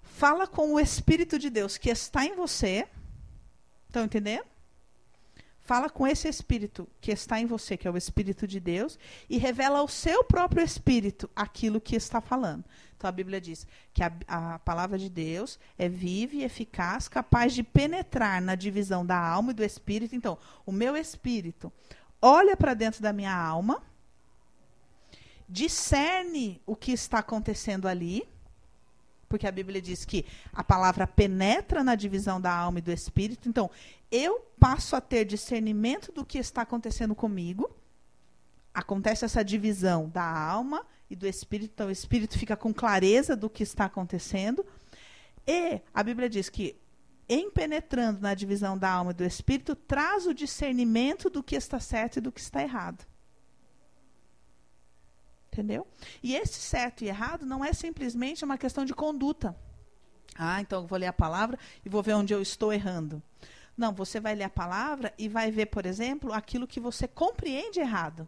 fala 0.03 0.47
com 0.47 0.75
o 0.75 0.81
Espírito 0.81 1.39
de 1.39 1.49
Deus 1.49 1.79
que 1.79 1.89
está 1.89 2.25
em 2.25 2.37
você. 2.37 2.87
Estão 3.87 4.05
entendendo? 4.05 4.54
Fala 5.65 5.89
com 5.89 6.07
esse 6.07 6.29
Espírito 6.29 6.87
que 7.01 7.11
está 7.11 7.41
em 7.41 7.47
você, 7.47 7.77
que 7.77 7.89
é 7.89 7.91
o 7.91 7.97
Espírito 7.97 8.47
de 8.47 8.61
Deus, 8.61 8.99
e 9.31 9.39
revela 9.39 9.79
ao 9.79 9.89
seu 9.89 10.23
próprio 10.23 10.63
Espírito 10.63 11.29
aquilo 11.35 11.81
que 11.81 11.97
está 11.97 12.21
falando. 12.21 12.65
Então 12.97 13.09
a 13.09 13.13
Bíblia 13.13 13.41
diz 13.41 13.67
que 13.93 14.03
a, 14.03 14.13
a 14.29 14.59
palavra 14.59 14.99
de 14.99 15.09
Deus 15.09 15.59
é 15.79 15.89
viva 15.89 16.37
e 16.37 16.45
eficaz, 16.45 17.09
capaz 17.09 17.55
de 17.55 17.63
penetrar 17.63 18.43
na 18.43 18.55
divisão 18.55 19.07
da 19.07 19.19
alma 19.19 19.53
e 19.53 19.55
do 19.55 19.65
Espírito. 19.65 20.15
Então, 20.15 20.39
o 20.67 20.73
meu 20.73 20.97
Espírito 20.97 21.73
olha 22.21 22.57
para 22.57 22.75
dentro 22.75 23.03
da 23.03 23.13
minha 23.13 23.35
alma 23.35 23.83
discerne 25.49 26.61
o 26.67 26.75
que 26.75 26.93
está 26.93 27.19
acontecendo 27.19 27.87
ali, 27.87 28.27
porque 29.35 29.49
a 29.49 29.51
Bíblia 29.51 29.83
diz 29.83 30.05
que 30.05 30.25
a 30.53 30.63
palavra 30.63 31.09
penetra 31.09 31.83
na 31.83 31.97
divisão 31.97 32.41
da 32.41 32.55
alma 32.55 32.79
e 32.79 32.83
do 32.83 32.93
espírito. 32.93 33.49
Então, 33.49 33.69
eu 34.09 34.39
passo 34.61 34.95
a 34.95 35.01
ter 35.01 35.25
discernimento 35.25 36.13
do 36.13 36.25
que 36.25 36.39
está 36.39 36.63
acontecendo 36.63 37.17
comigo. 37.17 37.69
Acontece 38.73 39.25
essa 39.25 39.45
divisão 39.45 40.09
da 40.09 40.25
alma 40.25 40.87
e 41.11 41.17
do 41.17 41.27
espírito, 41.27 41.73
então 41.75 41.89
o 41.89 41.91
espírito 41.91 42.39
fica 42.39 42.57
com 42.57 42.73
clareza 42.73 43.35
do 43.35 43.51
que 43.51 43.65
está 43.65 43.87
acontecendo. 43.87 44.65
E 45.45 45.81
a 45.93 46.05
Bíblia 46.05 46.31
diz 46.31 46.49
que 46.49 46.77
em 47.29 47.51
penetrando 47.51 48.21
na 48.21 48.35
divisão 48.35 48.79
da 48.79 48.89
alma 48.89 49.11
e 49.11 49.15
do 49.15 49.25
espírito, 49.25 49.75
traz 49.75 50.29
o 50.29 50.35
discernimento 50.35 51.29
do 51.29 51.43
que 51.43 51.57
está 51.57 51.81
certo 51.81 52.19
e 52.19 52.21
do 52.21 52.31
que 52.31 52.41
está 52.41 52.63
errado. 52.63 53.05
Entendeu? 55.55 55.87
E 56.21 56.35
esse 56.35 56.61
certo 56.61 57.05
e 57.05 57.07
errado 57.07 57.47
não 57.47 57.65
é 57.65 57.73
simplesmente 57.73 58.45
uma 58.45 58.59
questão 58.59 58.85
de 58.85 58.93
conduta. 58.93 59.57
Ah, 60.37 60.61
então 60.61 60.83
eu 60.83 60.87
vou 60.89 60.99
ler 60.99 61.07
a 61.07 61.13
palavra 61.13 61.57
e 61.85 61.89
vou 61.89 62.03
ver 62.03 62.15
onde 62.15 62.35
eu 62.35 62.43
estou 62.43 62.73
errando. 62.73 63.23
Não, 63.77 63.93
você 63.93 64.19
vai 64.19 64.35
ler 64.35 64.45
a 64.45 64.51
palavra 64.51 65.15
e 65.17 65.29
vai 65.29 65.53
ver, 65.53 65.67
por 65.67 65.87
exemplo, 65.87 66.33
aquilo 66.33 66.67
que 66.67 66.81
você 66.81 67.07
compreende 67.07 67.79
errado. 67.79 68.27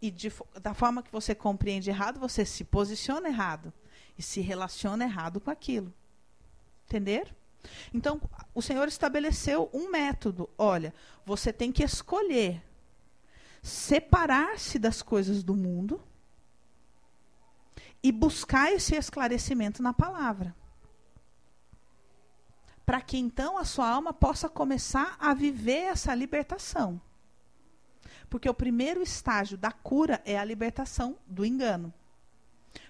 E 0.00 0.08
de, 0.08 0.32
da 0.62 0.72
forma 0.72 1.02
que 1.02 1.10
você 1.10 1.34
compreende 1.34 1.90
errado, 1.90 2.20
você 2.20 2.44
se 2.44 2.62
posiciona 2.62 3.28
errado 3.28 3.72
e 4.16 4.22
se 4.22 4.40
relaciona 4.40 5.02
errado 5.02 5.40
com 5.40 5.50
aquilo. 5.50 5.92
Entenderam? 6.86 7.32
Então, 7.92 8.22
o 8.54 8.62
Senhor 8.62 8.86
estabeleceu 8.86 9.68
um 9.72 9.90
método. 9.90 10.48
Olha, 10.56 10.94
você 11.26 11.52
tem 11.52 11.72
que 11.72 11.82
escolher 11.82 12.62
separar-se 13.60 14.78
das 14.78 15.02
coisas 15.02 15.42
do 15.42 15.56
mundo 15.56 16.00
e 18.02 18.10
buscar 18.10 18.72
esse 18.72 18.94
esclarecimento 18.94 19.82
na 19.82 19.92
palavra. 19.92 20.54
Para 22.84 23.00
que 23.00 23.18
então 23.18 23.58
a 23.58 23.64
sua 23.64 23.88
alma 23.88 24.12
possa 24.12 24.48
começar 24.48 25.16
a 25.20 25.34
viver 25.34 25.84
essa 25.84 26.14
libertação. 26.14 27.00
Porque 28.28 28.48
o 28.48 28.54
primeiro 28.54 29.02
estágio 29.02 29.58
da 29.58 29.70
cura 29.70 30.20
é 30.24 30.38
a 30.38 30.44
libertação 30.44 31.16
do 31.26 31.44
engano. 31.44 31.92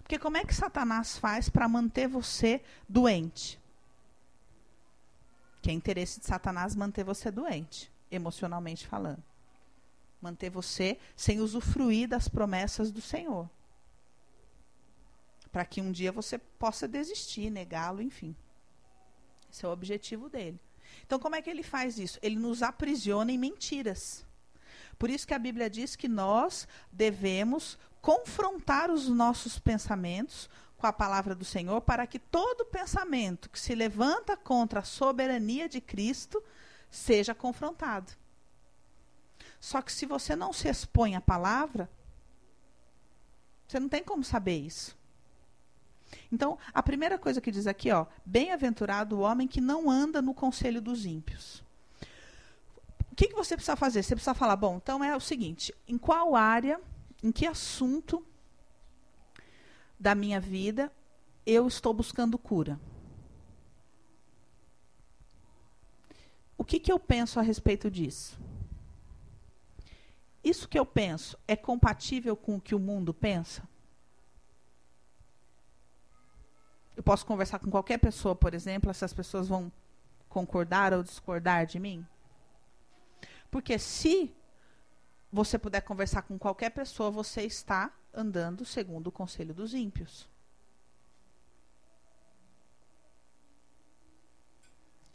Porque 0.03 0.19
como 0.19 0.37
é 0.37 0.45
que 0.45 0.55
Satanás 0.55 1.19
faz 1.19 1.49
para 1.49 1.69
manter 1.69 2.09
você 2.09 2.63
doente? 2.89 3.61
Que 5.61 5.71
é 5.71 5.73
interesse 5.73 6.21
de 6.21 6.27
Satanás 6.27 6.75
manter 6.75 7.05
você 7.05 7.31
doente, 7.31 7.93
emocionalmente 8.11 8.87
falando. 8.87 9.23
Manter 10.21 10.51
você 10.51 10.99
sem 11.17 11.41
usufruir 11.41 12.09
das 12.09 12.29
promessas 12.29 12.91
do 12.91 13.01
Senhor 13.01 13.49
para 15.51 15.65
que 15.65 15.81
um 15.81 15.91
dia 15.91 16.13
você 16.13 16.39
possa 16.39 16.87
desistir, 16.87 17.51
negá-lo, 17.51 18.01
enfim. 18.01 18.37
Esse 19.51 19.65
é 19.65 19.69
o 19.69 19.73
objetivo 19.73 20.29
dele. 20.29 20.61
Então, 21.05 21.19
como 21.19 21.37
é 21.37 21.43
que 21.43 21.51
ele 21.51 21.63
faz 21.63 21.99
isso? 21.99 22.19
Ele 22.23 22.37
nos 22.37 22.63
aprisiona 22.63 23.33
em 23.33 23.39
mentiras. 23.39 24.25
Por 24.99 25.11
isso 25.11 25.27
que 25.27 25.35
a 25.35 25.39
Bíblia 25.39 25.69
diz 25.69 25.97
que 25.97 26.09
nós 26.09 26.69
devemos 26.93 27.79
confrontar 28.01 28.91
os 28.91 29.09
nossos 29.09 29.59
pensamentos 29.59 30.49
com 30.77 30.87
a 30.87 30.93
palavra 30.93 31.35
do 31.35 31.45
Senhor, 31.45 31.81
para 31.83 32.07
que 32.07 32.19
todo 32.19 32.65
pensamento 32.65 33.51
que 33.51 33.61
se 33.61 33.75
levanta 33.75 34.37
contra 34.37 34.81
a 34.81 34.85
soberania 34.85 35.69
de 35.69 35.81
Cristo 35.81 36.43
seja 36.91 37.35
confrontado. 37.35 38.13
Só 39.61 39.83
que 39.83 39.93
se 39.93 40.07
você 40.07 40.35
não 40.35 40.53
se 40.53 40.69
expõe 40.69 41.15
à 41.15 41.21
palavra, 41.21 41.91
você 43.69 43.79
não 43.79 43.91
tem 43.91 44.03
como 44.03 44.25
saber 44.25 44.57
isso. 44.57 44.99
Então, 46.31 46.59
a 46.73 46.83
primeira 46.83 47.19
coisa 47.19 47.41
que 47.41 47.51
diz 47.51 47.67
aqui, 47.67 47.91
ó, 47.91 48.07
bem-aventurado 48.25 49.17
o 49.17 49.21
homem 49.21 49.49
que 49.49 49.61
não 49.61 49.91
anda 49.91 50.23
no 50.23 50.35
conselho 50.35 50.81
dos 50.81 51.05
ímpios. 51.05 51.63
O 53.11 53.15
que, 53.17 53.29
que 53.29 53.35
você 53.35 53.57
precisa 53.57 53.77
fazer? 53.77 54.03
Você 54.03 54.15
precisa 54.15 54.35
falar, 54.35 54.57
bom, 54.57 54.77
então 54.77 55.03
é 55.03 55.15
o 55.15 55.21
seguinte, 55.21 55.75
em 55.87 55.99
qual 55.99 56.35
área, 56.35 56.81
em 57.23 57.31
que 57.31 57.47
assunto 57.47 58.25
da 59.99 60.15
minha 60.15 60.41
vida 60.41 60.93
eu 61.45 61.67
estou 61.67 61.93
buscando 61.93 62.39
cura? 62.39 62.81
O 66.57 66.65
que, 66.65 66.79
que 66.79 66.93
eu 66.93 66.99
penso 66.99 67.39
a 67.41 67.43
respeito 67.43 67.91
disso? 67.91 68.39
Isso 70.43 70.69
que 70.69 70.79
eu 70.79 70.87
penso 70.87 71.39
é 71.47 71.55
compatível 71.57 72.35
com 72.35 72.57
o 72.57 72.61
que 72.61 72.75
o 72.75 72.79
mundo 72.79 73.13
pensa? 73.13 73.69
Eu 77.01 77.03
posso 77.03 77.25
conversar 77.25 77.59
com 77.59 77.71
qualquer 77.71 77.97
pessoa, 77.97 78.37
por 78.37 78.53
exemplo, 78.53 78.91
essas 78.91 79.11
pessoas 79.11 79.49
vão 79.49 79.73
concordar 80.29 80.93
ou 80.93 81.03
discordar 81.03 81.65
de 81.65 81.81
mim? 81.81 82.07
Porque 83.51 83.79
se 83.79 84.37
você 85.33 85.59
puder 85.59 85.81
conversar 85.81 86.21
com 86.21 86.39
qualquer 86.39 86.69
pessoa, 86.69 87.11
você 87.11 87.41
está 87.41 87.91
andando 88.13 88.67
segundo 88.67 89.07
o 89.07 89.11
conselho 89.11 89.55
dos 89.55 89.73
ímpios. 89.73 90.29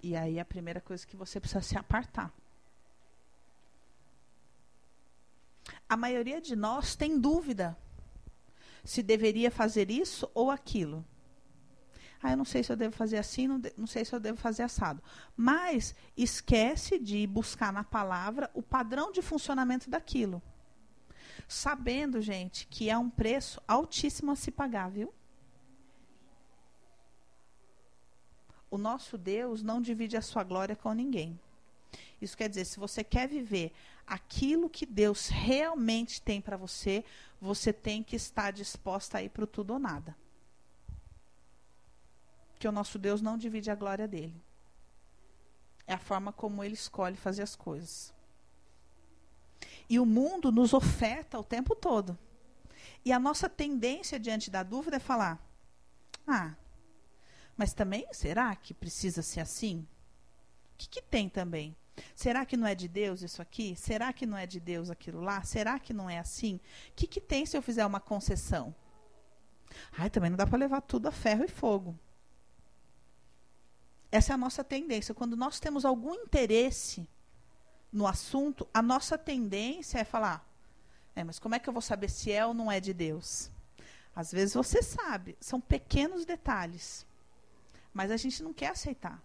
E 0.01 0.15
aí 0.15 0.39
a 0.39 0.43
primeira 0.43 0.81
coisa 0.81 1.05
que 1.05 1.15
você 1.15 1.39
precisa 1.39 1.61
se 1.61 1.77
apartar. 1.77 2.33
A 5.87 5.95
maioria 5.95 6.41
de 6.41 6.55
nós 6.55 6.95
tem 6.95 7.19
dúvida 7.19 7.77
se 8.83 9.03
deveria 9.03 9.51
fazer 9.51 9.91
isso 9.91 10.27
ou 10.33 10.49
aquilo. 10.49 11.05
Ah, 12.25 12.31
eu 12.31 12.37
não 12.37 12.43
sei 12.43 12.63
se 12.63 12.71
eu 12.71 12.75
devo 12.75 12.95
fazer 12.95 13.17
assim, 13.17 13.47
não, 13.47 13.59
de, 13.59 13.71
não 13.77 13.85
sei 13.85 14.03
se 14.03 14.11
eu 14.11 14.19
devo 14.19 14.39
fazer 14.39 14.63
assado. 14.63 14.99
Mas 15.37 15.93
esquece 16.17 16.97
de 16.97 17.27
buscar 17.27 17.71
na 17.71 17.83
palavra 17.83 18.49
o 18.55 18.63
padrão 18.63 19.11
de 19.11 19.21
funcionamento 19.21 19.91
daquilo. 19.91 20.41
Sabendo, 21.47 22.19
gente, 22.23 22.65
que 22.65 22.89
é 22.89 22.97
um 22.97 23.11
preço 23.11 23.61
altíssimo 23.67 24.31
a 24.31 24.35
se 24.35 24.49
pagar, 24.49 24.89
viu? 24.89 25.13
O 28.71 28.79
nosso 28.79 29.19
Deus 29.19 29.61
não 29.61 29.79
divide 29.79 30.17
a 30.17 30.21
sua 30.21 30.43
glória 30.43 30.75
com 30.75 30.91
ninguém. 30.93 31.39
Isso 32.19 32.35
quer 32.35 32.49
dizer, 32.49 32.65
se 32.65 32.79
você 32.79 33.03
quer 33.03 33.27
viver 33.27 33.71
aquilo 34.07 34.67
que 34.67 34.87
Deus 34.87 35.27
realmente 35.27 36.19
tem 36.19 36.41
para 36.41 36.57
você, 36.57 37.05
você 37.39 37.71
tem 37.71 38.01
que 38.01 38.15
estar 38.15 38.49
disposta 38.49 39.19
a 39.19 39.23
ir 39.23 39.29
para 39.29 39.43
o 39.43 39.47
tudo 39.47 39.73
ou 39.73 39.79
nada 39.79 40.24
que 42.65 42.69
o 42.69 42.71
nosso 42.71 42.97
Deus 42.97 43.21
não 43.21 43.37
divide 43.37 43.69
a 43.69 43.75
glória 43.75 44.07
dele. 44.07 44.43
É 45.85 45.93
a 45.93 45.99
forma 45.99 46.33
como 46.33 46.63
ele 46.63 46.73
escolhe 46.73 47.15
fazer 47.15 47.43
as 47.43 47.55
coisas. 47.55 48.11
E 49.87 49.99
o 49.99 50.05
mundo 50.05 50.51
nos 50.51 50.73
oferta 50.73 51.37
o 51.37 51.43
tempo 51.43 51.75
todo. 51.75 52.17
E 53.05 53.13
a 53.13 53.19
nossa 53.19 53.47
tendência 53.47 54.19
diante 54.19 54.49
da 54.49 54.63
dúvida 54.63 54.95
é 54.95 54.99
falar: 54.99 55.39
ah, 56.25 56.55
Mas 57.55 57.71
também, 57.71 58.07
será 58.11 58.55
que 58.55 58.73
precisa 58.73 59.21
ser 59.21 59.41
assim? 59.41 59.87
O 60.73 60.77
que, 60.79 60.89
que 60.89 61.03
tem 61.03 61.29
também? 61.29 61.75
Será 62.15 62.47
que 62.47 62.57
não 62.57 62.65
é 62.65 62.73
de 62.73 62.87
Deus 62.87 63.21
isso 63.21 63.43
aqui? 63.43 63.75
Será 63.75 64.11
que 64.11 64.25
não 64.25 64.39
é 64.39 64.47
de 64.47 64.59
Deus 64.59 64.89
aquilo 64.89 65.21
lá? 65.21 65.43
Será 65.43 65.77
que 65.77 65.93
não 65.93 66.09
é 66.09 66.17
assim? 66.17 66.55
O 66.89 66.93
que, 66.95 67.05
que 67.05 67.21
tem 67.21 67.45
se 67.45 67.55
eu 67.55 67.61
fizer 67.61 67.85
uma 67.85 67.99
concessão? 67.99 68.73
Ai, 69.95 70.09
também 70.09 70.31
não 70.31 70.37
dá 70.37 70.47
para 70.47 70.57
levar 70.57 70.81
tudo 70.81 71.07
a 71.07 71.11
ferro 71.11 71.43
e 71.43 71.47
fogo. 71.47 71.95
Essa 74.15 74.31
é 74.31 74.35
a 74.35 74.37
nossa 74.37 74.63
tendência. 74.63 75.13
Quando 75.13 75.35
nós 75.35 75.59
temos 75.59 75.83
algum 75.83 76.13
interesse 76.13 77.05
no 77.91 78.07
assunto, 78.07 78.65
a 78.73 78.81
nossa 78.81 79.17
tendência 79.17 79.99
é 79.99 80.05
falar: 80.05 80.47
é, 81.13 81.21
mas 81.21 81.37
como 81.37 81.53
é 81.53 81.59
que 81.59 81.67
eu 81.67 81.73
vou 81.73 81.81
saber 81.81 82.09
se 82.09 82.31
é 82.31 82.45
ou 82.45 82.53
não 82.53 82.71
é 82.71 82.79
de 82.79 82.93
Deus? 82.93 83.51
Às 84.15 84.31
vezes 84.31 84.53
você 84.53 84.81
sabe, 84.81 85.37
são 85.41 85.59
pequenos 85.59 86.23
detalhes, 86.23 87.05
mas 87.93 88.09
a 88.09 88.15
gente 88.15 88.41
não 88.41 88.53
quer 88.53 88.69
aceitar. 88.69 89.21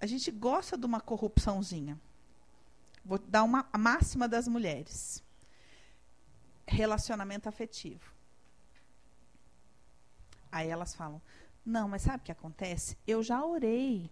A 0.00 0.06
gente 0.06 0.30
gosta 0.30 0.78
de 0.78 0.86
uma 0.86 0.98
corrupçãozinha. 0.98 2.00
Vou 3.04 3.18
dar 3.18 3.42
uma 3.42 3.68
a 3.70 3.76
máxima 3.76 4.26
das 4.26 4.48
mulheres. 4.48 5.22
Relacionamento 6.66 7.50
afetivo. 7.50 8.14
Aí 10.50 10.70
elas 10.70 10.94
falam: 10.94 11.20
Não, 11.64 11.88
mas 11.88 12.02
sabe 12.02 12.18
o 12.18 12.24
que 12.24 12.32
acontece? 12.32 12.96
Eu 13.06 13.22
já 13.22 13.44
orei. 13.44 14.10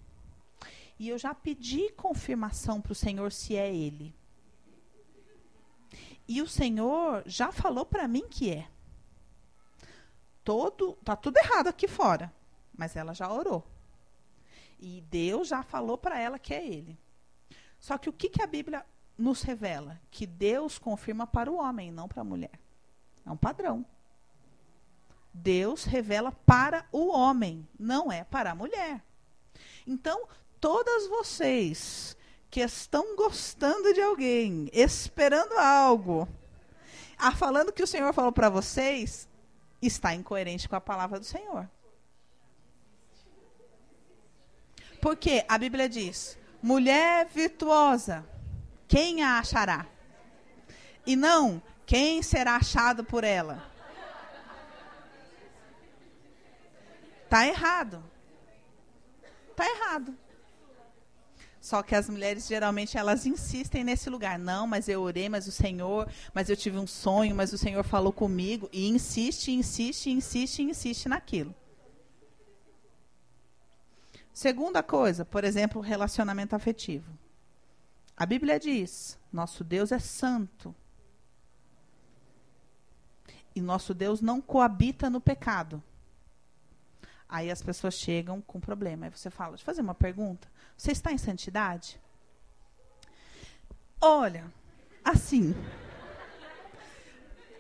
E 0.99 1.09
eu 1.09 1.19
já 1.19 1.35
pedi 1.35 1.91
confirmação 1.93 2.81
para 2.81 2.93
o 2.93 2.95
Senhor 2.95 3.33
se 3.33 3.57
é 3.57 3.73
Ele. 3.73 4.15
E 6.27 6.43
o 6.43 6.49
Senhor 6.49 7.23
já 7.25 7.51
falou 7.51 7.87
para 7.87 8.07
mim 8.07 8.29
que 8.29 8.51
é. 8.51 8.69
Todo, 10.45 10.95
tá 11.05 11.15
tudo 11.15 11.37
errado 11.39 11.69
aqui 11.69 11.87
fora, 11.87 12.33
mas 12.77 12.97
ela 12.97 13.15
já 13.15 13.33
orou. 13.33 13.67
E 14.79 15.01
Deus 15.11 15.49
já 15.49 15.63
falou 15.63 15.97
para 15.97 16.19
ela 16.19 16.39
que 16.39 16.53
é 16.53 16.67
Ele. 16.67 16.99
Só 17.79 17.97
que 17.97 18.09
o 18.09 18.13
que, 18.13 18.29
que 18.29 18.43
a 18.43 18.47
Bíblia 18.47 18.85
nos 19.17 19.43
revela? 19.43 20.01
Que 20.11 20.27
Deus 20.27 20.79
confirma 20.79 21.27
para 21.27 21.51
o 21.51 21.57
homem, 21.57 21.93
não 21.93 22.09
para 22.09 22.23
a 22.23 22.25
mulher. 22.25 22.59
É 23.25 23.31
um 23.31 23.37
padrão. 23.37 23.85
Deus 25.33 25.85
revela 25.85 26.33
para 26.33 26.85
o 26.91 27.09
homem, 27.09 27.67
não 27.79 28.11
é 28.11 28.25
para 28.25 28.53
a 28.53 28.55
mulher. 28.55 29.03
Então, 29.87 30.27
todas 30.61 31.07
vocês 31.07 32.17
que 32.51 32.61
estão 32.61 33.15
gostando 33.17 33.93
de 33.93 34.01
alguém, 34.01 34.69
esperando 34.73 35.53
algo, 35.59 36.29
a 37.19 37.35
falando 37.35 37.73
que 37.73 37.83
o 37.83 37.87
Senhor 37.87 38.13
falou 38.13 38.33
para 38.33 38.49
vocês, 38.49 39.29
está 39.81 40.15
incoerente 40.15 40.69
com 40.69 40.77
a 40.77 40.81
palavra 40.81 41.19
do 41.19 41.25
Senhor. 41.25 41.69
Porque 45.01 45.45
a 45.49 45.59
Bíblia 45.59 45.89
diz: 45.89 46.39
mulher 46.63 47.27
virtuosa, 47.27 48.25
quem 48.87 49.23
a 49.23 49.39
achará? 49.39 49.87
E 51.07 51.17
não, 51.17 51.63
quem 51.87 52.23
será 52.23 52.57
achado 52.57 53.05
por 53.05 53.25
ela? 53.25 53.68
Está 57.29 57.47
errado. 57.47 58.03
Está 59.51 59.69
errado. 59.69 60.17
Só 61.61 61.83
que 61.83 61.95
as 61.95 62.09
mulheres 62.09 62.47
geralmente 62.47 62.97
elas 62.97 63.27
insistem 63.27 63.85
nesse 63.85 64.09
lugar. 64.09 64.39
Não, 64.39 64.67
mas 64.67 64.89
eu 64.89 65.03
orei, 65.03 65.29
mas 65.29 65.47
o 65.47 65.53
Senhor, 65.53 66.11
mas 66.33 66.49
eu 66.49 66.57
tive 66.57 66.79
um 66.79 66.87
sonho, 66.87 67.37
mas 67.37 67.53
o 67.53 67.59
Senhor 67.59 67.85
falou 67.85 68.15
comigo 68.15 68.67
e 68.73 68.89
insiste, 68.89 69.53
insiste, 69.53 70.09
insiste, 70.09 70.63
insiste 70.63 71.07
naquilo. 71.07 71.55
Segunda 74.33 74.83
coisa, 74.83 75.23
por 75.23 75.45
exemplo, 75.45 75.83
relacionamento 75.83 76.57
afetivo. 76.57 77.13
A 78.17 78.25
Bíblia 78.25 78.59
diz: 78.59 79.19
nosso 79.31 79.63
Deus 79.63 79.93
é 79.93 79.99
santo. 79.99 80.75
E 83.55 83.61
nosso 83.61 83.93
Deus 83.93 84.23
não 84.23 84.41
coabita 84.41 85.11
no 85.11 85.21
pecado. 85.21 85.83
Aí 87.29 87.51
as 87.51 87.63
pessoas 87.63 87.95
chegam 87.95 88.41
com 88.41 88.59
problema. 88.59 89.07
Aí 89.07 89.11
você 89.11 89.31
fala, 89.31 89.51
deixa 89.51 89.63
eu 89.63 89.67
fazer 89.67 89.83
uma 89.83 89.95
pergunta. 89.95 90.49
Você 90.77 90.93
está 90.93 91.13
em 91.13 91.19
santidade? 91.19 92.01
Olha, 94.01 94.45
assim. 95.05 95.55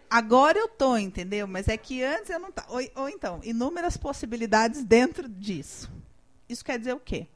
Agora 0.09 0.59
eu 0.59 0.68
tô, 0.68 0.96
entendeu? 0.96 1.46
Mas 1.46 1.68
é 1.68 1.76
que 1.76 2.02
antes 2.02 2.31
eu 2.31 2.38
não 2.38 2.50
tá. 2.50 2.64
Ou, 2.68 2.81
ou 2.94 3.09
então, 3.09 3.40
inúmeras 3.42 3.96
possibilidades 3.96 4.83
dentro 4.83 5.28
disso. 5.28 5.90
Isso 6.48 6.64
quer 6.64 6.78
dizer 6.78 6.94
o 6.94 7.00
quê? 7.00 7.26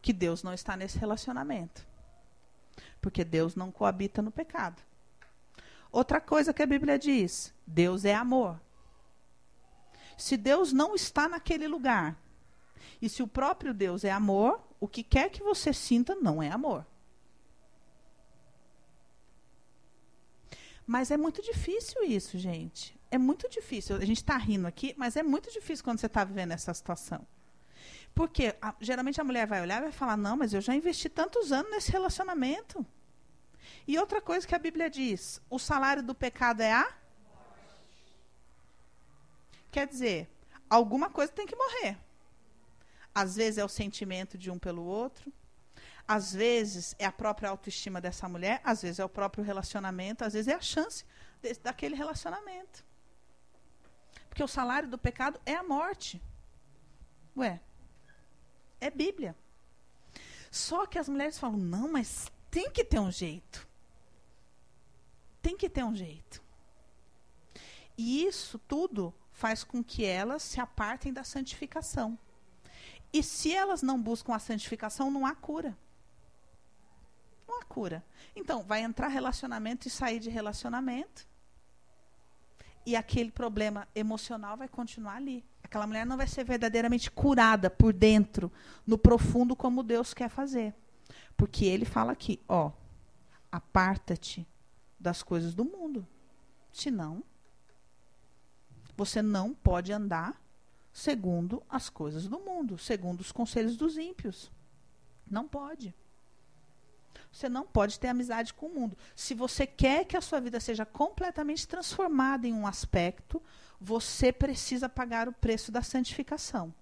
Que 0.00 0.12
Deus 0.12 0.42
não 0.42 0.54
está 0.54 0.76
nesse 0.76 0.96
relacionamento. 0.98 1.86
Porque 3.02 3.24
Deus 3.24 3.54
não 3.54 3.70
coabita 3.70 4.22
no 4.22 4.30
pecado. 4.30 4.80
Outra 5.92 6.20
coisa 6.20 6.54
que 6.54 6.62
a 6.62 6.66
Bíblia 6.66 6.98
diz: 6.98 7.52
Deus 7.66 8.06
é 8.06 8.14
amor. 8.14 8.58
Se 10.16 10.36
Deus 10.36 10.72
não 10.72 10.94
está 10.94 11.28
naquele 11.28 11.66
lugar, 11.66 12.18
e 13.00 13.08
se 13.08 13.22
o 13.22 13.28
próprio 13.28 13.74
Deus 13.74 14.04
é 14.04 14.10
amor, 14.10 14.60
o 14.80 14.88
que 14.88 15.02
quer 15.02 15.30
que 15.30 15.42
você 15.42 15.72
sinta 15.72 16.14
não 16.14 16.42
é 16.42 16.50
amor. 16.50 16.86
Mas 20.86 21.10
é 21.10 21.16
muito 21.16 21.42
difícil 21.42 22.02
isso, 22.04 22.38
gente. 22.38 22.98
É 23.10 23.16
muito 23.16 23.48
difícil. 23.48 23.96
A 23.96 24.04
gente 24.04 24.18
está 24.18 24.36
rindo 24.36 24.66
aqui, 24.66 24.94
mas 24.96 25.16
é 25.16 25.22
muito 25.22 25.50
difícil 25.50 25.84
quando 25.84 25.98
você 25.98 26.06
está 26.06 26.24
vivendo 26.24 26.52
essa 26.52 26.74
situação. 26.74 27.26
Porque 28.14 28.54
a, 28.60 28.74
geralmente 28.80 29.20
a 29.20 29.24
mulher 29.24 29.46
vai 29.46 29.62
olhar 29.62 29.78
e 29.78 29.84
vai 29.84 29.92
falar: 29.92 30.16
Não, 30.16 30.36
mas 30.36 30.52
eu 30.52 30.60
já 30.60 30.74
investi 30.74 31.08
tantos 31.08 31.52
anos 31.52 31.70
nesse 31.70 31.90
relacionamento. 31.90 32.84
E 33.86 33.98
outra 33.98 34.20
coisa 34.20 34.46
que 34.46 34.54
a 34.54 34.58
Bíblia 34.58 34.90
diz: 34.90 35.40
o 35.48 35.58
salário 35.58 36.02
do 36.02 36.14
pecado 36.14 36.60
é 36.60 36.72
a 36.72 36.92
Quer 39.74 39.88
dizer, 39.88 40.30
alguma 40.70 41.10
coisa 41.10 41.32
tem 41.32 41.48
que 41.48 41.56
morrer. 41.56 41.98
Às 43.12 43.34
vezes 43.34 43.58
é 43.58 43.64
o 43.64 43.68
sentimento 43.68 44.38
de 44.38 44.48
um 44.48 44.56
pelo 44.56 44.84
outro, 44.84 45.32
às 46.06 46.32
vezes 46.32 46.94
é 46.96 47.04
a 47.04 47.10
própria 47.10 47.50
autoestima 47.50 48.00
dessa 48.00 48.28
mulher, 48.28 48.60
às 48.62 48.82
vezes 48.82 49.00
é 49.00 49.04
o 49.04 49.08
próprio 49.08 49.42
relacionamento, 49.42 50.24
às 50.24 50.32
vezes 50.32 50.46
é 50.46 50.54
a 50.54 50.60
chance 50.60 51.04
de, 51.42 51.52
daquele 51.54 51.96
relacionamento. 51.96 52.84
Porque 54.28 54.44
o 54.44 54.46
salário 54.46 54.88
do 54.88 54.96
pecado 54.96 55.40
é 55.44 55.56
a 55.56 55.64
morte. 55.64 56.22
Ué, 57.36 57.60
é 58.80 58.92
Bíblia. 58.92 59.34
Só 60.52 60.86
que 60.86 61.00
as 61.00 61.08
mulheres 61.08 61.36
falam: 61.36 61.56
não, 61.56 61.90
mas 61.90 62.30
tem 62.48 62.70
que 62.70 62.84
ter 62.84 63.00
um 63.00 63.10
jeito. 63.10 63.66
Tem 65.42 65.56
que 65.56 65.68
ter 65.68 65.82
um 65.82 65.96
jeito. 65.96 66.40
E 67.98 68.24
isso 68.24 68.56
tudo 68.68 69.12
faz 69.34 69.64
com 69.64 69.82
que 69.82 70.04
elas 70.04 70.42
se 70.42 70.60
apartem 70.60 71.12
da 71.12 71.24
santificação. 71.24 72.16
E 73.12 73.22
se 73.22 73.52
elas 73.52 73.82
não 73.82 74.00
buscam 74.00 74.32
a 74.32 74.38
santificação, 74.38 75.10
não 75.10 75.26
há 75.26 75.34
cura. 75.34 75.76
Não 77.46 77.60
há 77.60 77.64
cura. 77.64 78.02
Então, 78.34 78.62
vai 78.62 78.82
entrar 78.82 79.08
relacionamento 79.08 79.88
e 79.88 79.90
sair 79.90 80.20
de 80.20 80.30
relacionamento. 80.30 81.26
E 82.86 82.94
aquele 82.94 83.30
problema 83.30 83.88
emocional 83.94 84.56
vai 84.56 84.68
continuar 84.68 85.16
ali. 85.16 85.44
Aquela 85.62 85.86
mulher 85.86 86.06
não 86.06 86.16
vai 86.16 86.28
ser 86.28 86.44
verdadeiramente 86.44 87.10
curada 87.10 87.68
por 87.68 87.92
dentro, 87.92 88.52
no 88.86 88.96
profundo, 88.96 89.56
como 89.56 89.82
Deus 89.82 90.14
quer 90.14 90.28
fazer. 90.28 90.74
Porque 91.36 91.64
ele 91.64 91.84
fala 91.84 92.12
aqui, 92.12 92.40
ó, 92.48 92.70
aparta-te 93.50 94.46
das 94.98 95.22
coisas 95.22 95.54
do 95.54 95.64
mundo. 95.64 96.06
Senão, 96.72 97.24
você 98.96 99.22
não 99.22 99.54
pode 99.54 99.92
andar 99.92 100.40
segundo 100.92 101.62
as 101.68 101.90
coisas 101.90 102.28
do 102.28 102.38
mundo, 102.38 102.78
segundo 102.78 103.20
os 103.20 103.32
conselhos 103.32 103.76
dos 103.76 103.96
ímpios. 103.96 104.50
Não 105.28 105.46
pode. 105.46 105.94
Você 107.32 107.48
não 107.48 107.66
pode 107.66 107.98
ter 107.98 108.08
amizade 108.08 108.54
com 108.54 108.66
o 108.66 108.74
mundo. 108.74 108.96
Se 109.16 109.34
você 109.34 109.66
quer 109.66 110.04
que 110.04 110.16
a 110.16 110.20
sua 110.20 110.40
vida 110.40 110.60
seja 110.60 110.86
completamente 110.86 111.66
transformada 111.66 112.46
em 112.46 112.52
um 112.52 112.64
aspecto, 112.64 113.42
você 113.80 114.32
precisa 114.32 114.88
pagar 114.88 115.28
o 115.28 115.32
preço 115.32 115.72
da 115.72 115.82
santificação. 115.82 116.72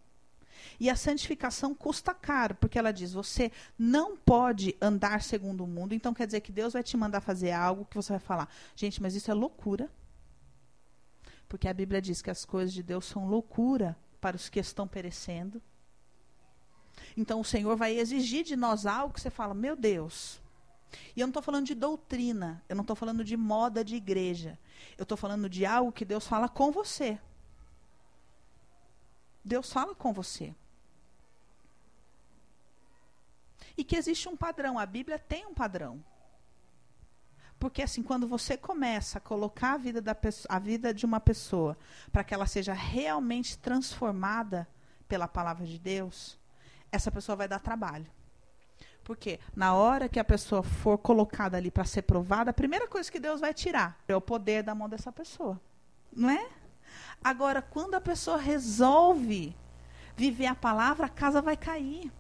E 0.79 0.91
a 0.91 0.97
santificação 0.97 1.75
custa 1.75 2.13
caro, 2.13 2.55
porque 2.55 2.79
ela 2.79 2.93
diz: 2.93 3.13
você 3.13 3.51
não 3.79 4.17
pode 4.17 4.77
andar 4.81 5.23
segundo 5.23 5.65
o 5.65 5.67
mundo, 5.67 5.95
então 5.95 6.15
quer 6.15 6.27
dizer 6.27 6.41
que 6.41 6.53
Deus 6.53 6.75
vai 6.75 6.83
te 6.83 6.97
mandar 6.97 7.21
fazer 7.23 7.53
algo 7.53 7.87
que 7.87 7.97
você 7.97 8.13
vai 8.13 8.21
falar, 8.21 8.49
gente, 8.77 9.01
mas 9.01 9.15
isso 9.15 9.31
é 9.31 9.35
loucura. 9.35 9.91
Porque 11.53 11.69
a 11.69 11.75
Bíblia 11.75 12.01
diz 12.01 12.23
que 12.23 12.31
as 12.31 12.47
coisas 12.47 12.73
de 12.73 12.83
Deus 12.83 13.05
são 13.05 13.29
loucura 13.29 13.95
para 14.23 14.35
os 14.35 14.49
que 14.49 14.59
estão 14.59 14.89
perecendo. 14.89 15.61
Então 17.15 17.41
o 17.41 17.45
Senhor 17.45 17.77
vai 17.77 17.95
exigir 17.95 18.43
de 18.43 18.57
nós 18.57 18.87
algo 18.87 19.13
que 19.13 19.21
você 19.21 19.29
fala, 19.29 19.53
meu 19.53 19.77
Deus. 19.77 20.41
E 21.15 21.21
eu 21.21 21.27
não 21.27 21.31
estou 21.31 21.43
falando 21.43 21.67
de 21.67 21.75
doutrina, 21.75 22.65
eu 22.71 22.75
não 22.75 22.81
estou 22.81 22.97
falando 22.97 23.23
de 23.23 23.37
moda 23.37 23.85
de 23.85 23.97
igreja. 23.97 24.59
Eu 24.97 25.03
estou 25.03 25.19
falando 25.19 25.47
de 25.47 25.67
algo 25.67 25.93
que 25.93 26.07
Deus 26.07 26.27
fala 26.27 26.49
com 26.49 26.73
você. 26.73 27.21
Deus 29.45 29.71
fala 29.71 29.95
com 29.95 30.11
você. 30.11 30.55
E 33.77 33.85
que 33.85 33.97
existe 33.97 34.27
um 34.27 34.39
padrão. 34.39 34.79
A 34.79 34.87
Bíblia 34.87 35.19
tem 35.19 35.45
um 35.45 35.53
padrão. 35.53 36.03
Porque 37.63 37.81
assim, 37.81 38.03
quando 38.03 38.27
você 38.27 38.57
começa 38.57 39.19
a 39.19 39.21
colocar 39.21 39.75
a 39.75 39.77
vida, 39.77 40.01
da 40.01 40.17
a 40.49 40.59
vida 40.59 40.93
de 40.93 41.07
uma 41.07 41.21
pessoa 41.21 41.79
para 42.11 42.25
que 42.25 42.35
ela 42.35 42.45
seja 42.45 42.73
realmente 42.73 43.57
transformada 43.57 44.67
pela 45.07 45.29
palavra 45.29 45.65
de 45.65 45.79
Deus, 45.79 46.37
essa 46.91 47.09
pessoa 47.09 47.37
vai 47.37 47.47
dar 47.47 47.61
trabalho. 47.61 48.11
Porque 49.05 49.39
na 49.55 49.75
hora 49.75 50.09
que 50.09 50.19
a 50.19 50.25
pessoa 50.25 50.65
for 50.65 50.99
colocada 50.99 51.57
ali 51.57 51.71
para 51.71 51.85
ser 51.85 52.03
provada, 52.03 52.51
a 52.51 52.53
primeira 52.53 52.89
coisa 52.89 53.09
que 53.09 53.21
Deus 53.21 53.41
vai 53.41 53.55
tirar 53.55 53.97
é 54.09 54.17
o 54.17 54.21
poder 54.21 54.65
da 54.65 54.75
mão 54.75 54.89
dessa 54.89 55.13
pessoa. 55.13 55.61
Não 56.13 56.31
é? 56.31 56.45
Agora, 57.23 57.63
quando 57.63 57.95
a 57.95 58.01
pessoa 58.01 58.39
resolve 58.39 59.57
viver 60.17 60.47
a 60.47 60.57
palavra, 60.57 61.07
a 61.07 61.09
casa 61.09 61.41
vai 61.41 61.57
cair. 61.57 62.11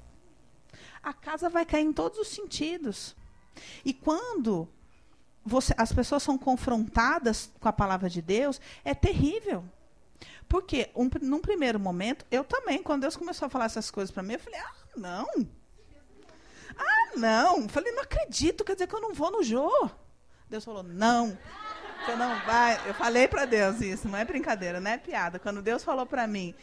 A 1.02 1.12
casa 1.12 1.48
vai 1.48 1.66
cair 1.66 1.82
em 1.82 1.92
todos 1.92 2.16
os 2.16 2.28
sentidos. 2.28 3.16
E 3.84 3.92
quando 3.92 4.68
você, 5.44 5.74
as 5.76 5.92
pessoas 5.92 6.22
são 6.22 6.38
confrontadas 6.38 7.50
com 7.60 7.68
a 7.68 7.72
palavra 7.72 8.08
de 8.08 8.22
Deus, 8.22 8.60
é 8.84 8.94
terrível. 8.94 9.64
Porque, 10.48 10.90
um, 10.94 11.08
num 11.20 11.40
primeiro 11.40 11.80
momento, 11.80 12.24
eu 12.30 12.44
também, 12.44 12.82
quando 12.82 13.02
Deus 13.02 13.16
começou 13.16 13.46
a 13.46 13.50
falar 13.50 13.64
essas 13.64 13.90
coisas 13.90 14.10
para 14.10 14.22
mim, 14.22 14.34
eu 14.34 14.38
falei: 14.38 14.60
ah, 14.60 14.74
não. 14.96 15.26
Ah, 16.76 17.16
não. 17.16 17.68
Falei, 17.68 17.92
não 17.92 18.02
acredito, 18.02 18.64
quer 18.64 18.74
dizer 18.74 18.86
que 18.86 18.94
eu 18.94 19.00
não 19.00 19.14
vou 19.14 19.30
no 19.30 19.42
Jô. 19.42 19.90
Deus 20.48 20.64
falou, 20.64 20.82
não. 20.82 21.36
Você 22.04 22.16
não 22.16 22.38
vai. 22.44 22.80
Eu 22.88 22.94
falei 22.94 23.28
para 23.28 23.44
Deus 23.44 23.80
isso, 23.80 24.08
não 24.08 24.18
é 24.18 24.24
brincadeira, 24.24 24.80
não 24.80 24.90
é 24.90 24.98
piada. 24.98 25.38
Quando 25.38 25.62
Deus 25.62 25.84
falou 25.84 26.04
para 26.04 26.26
mim 26.26 26.54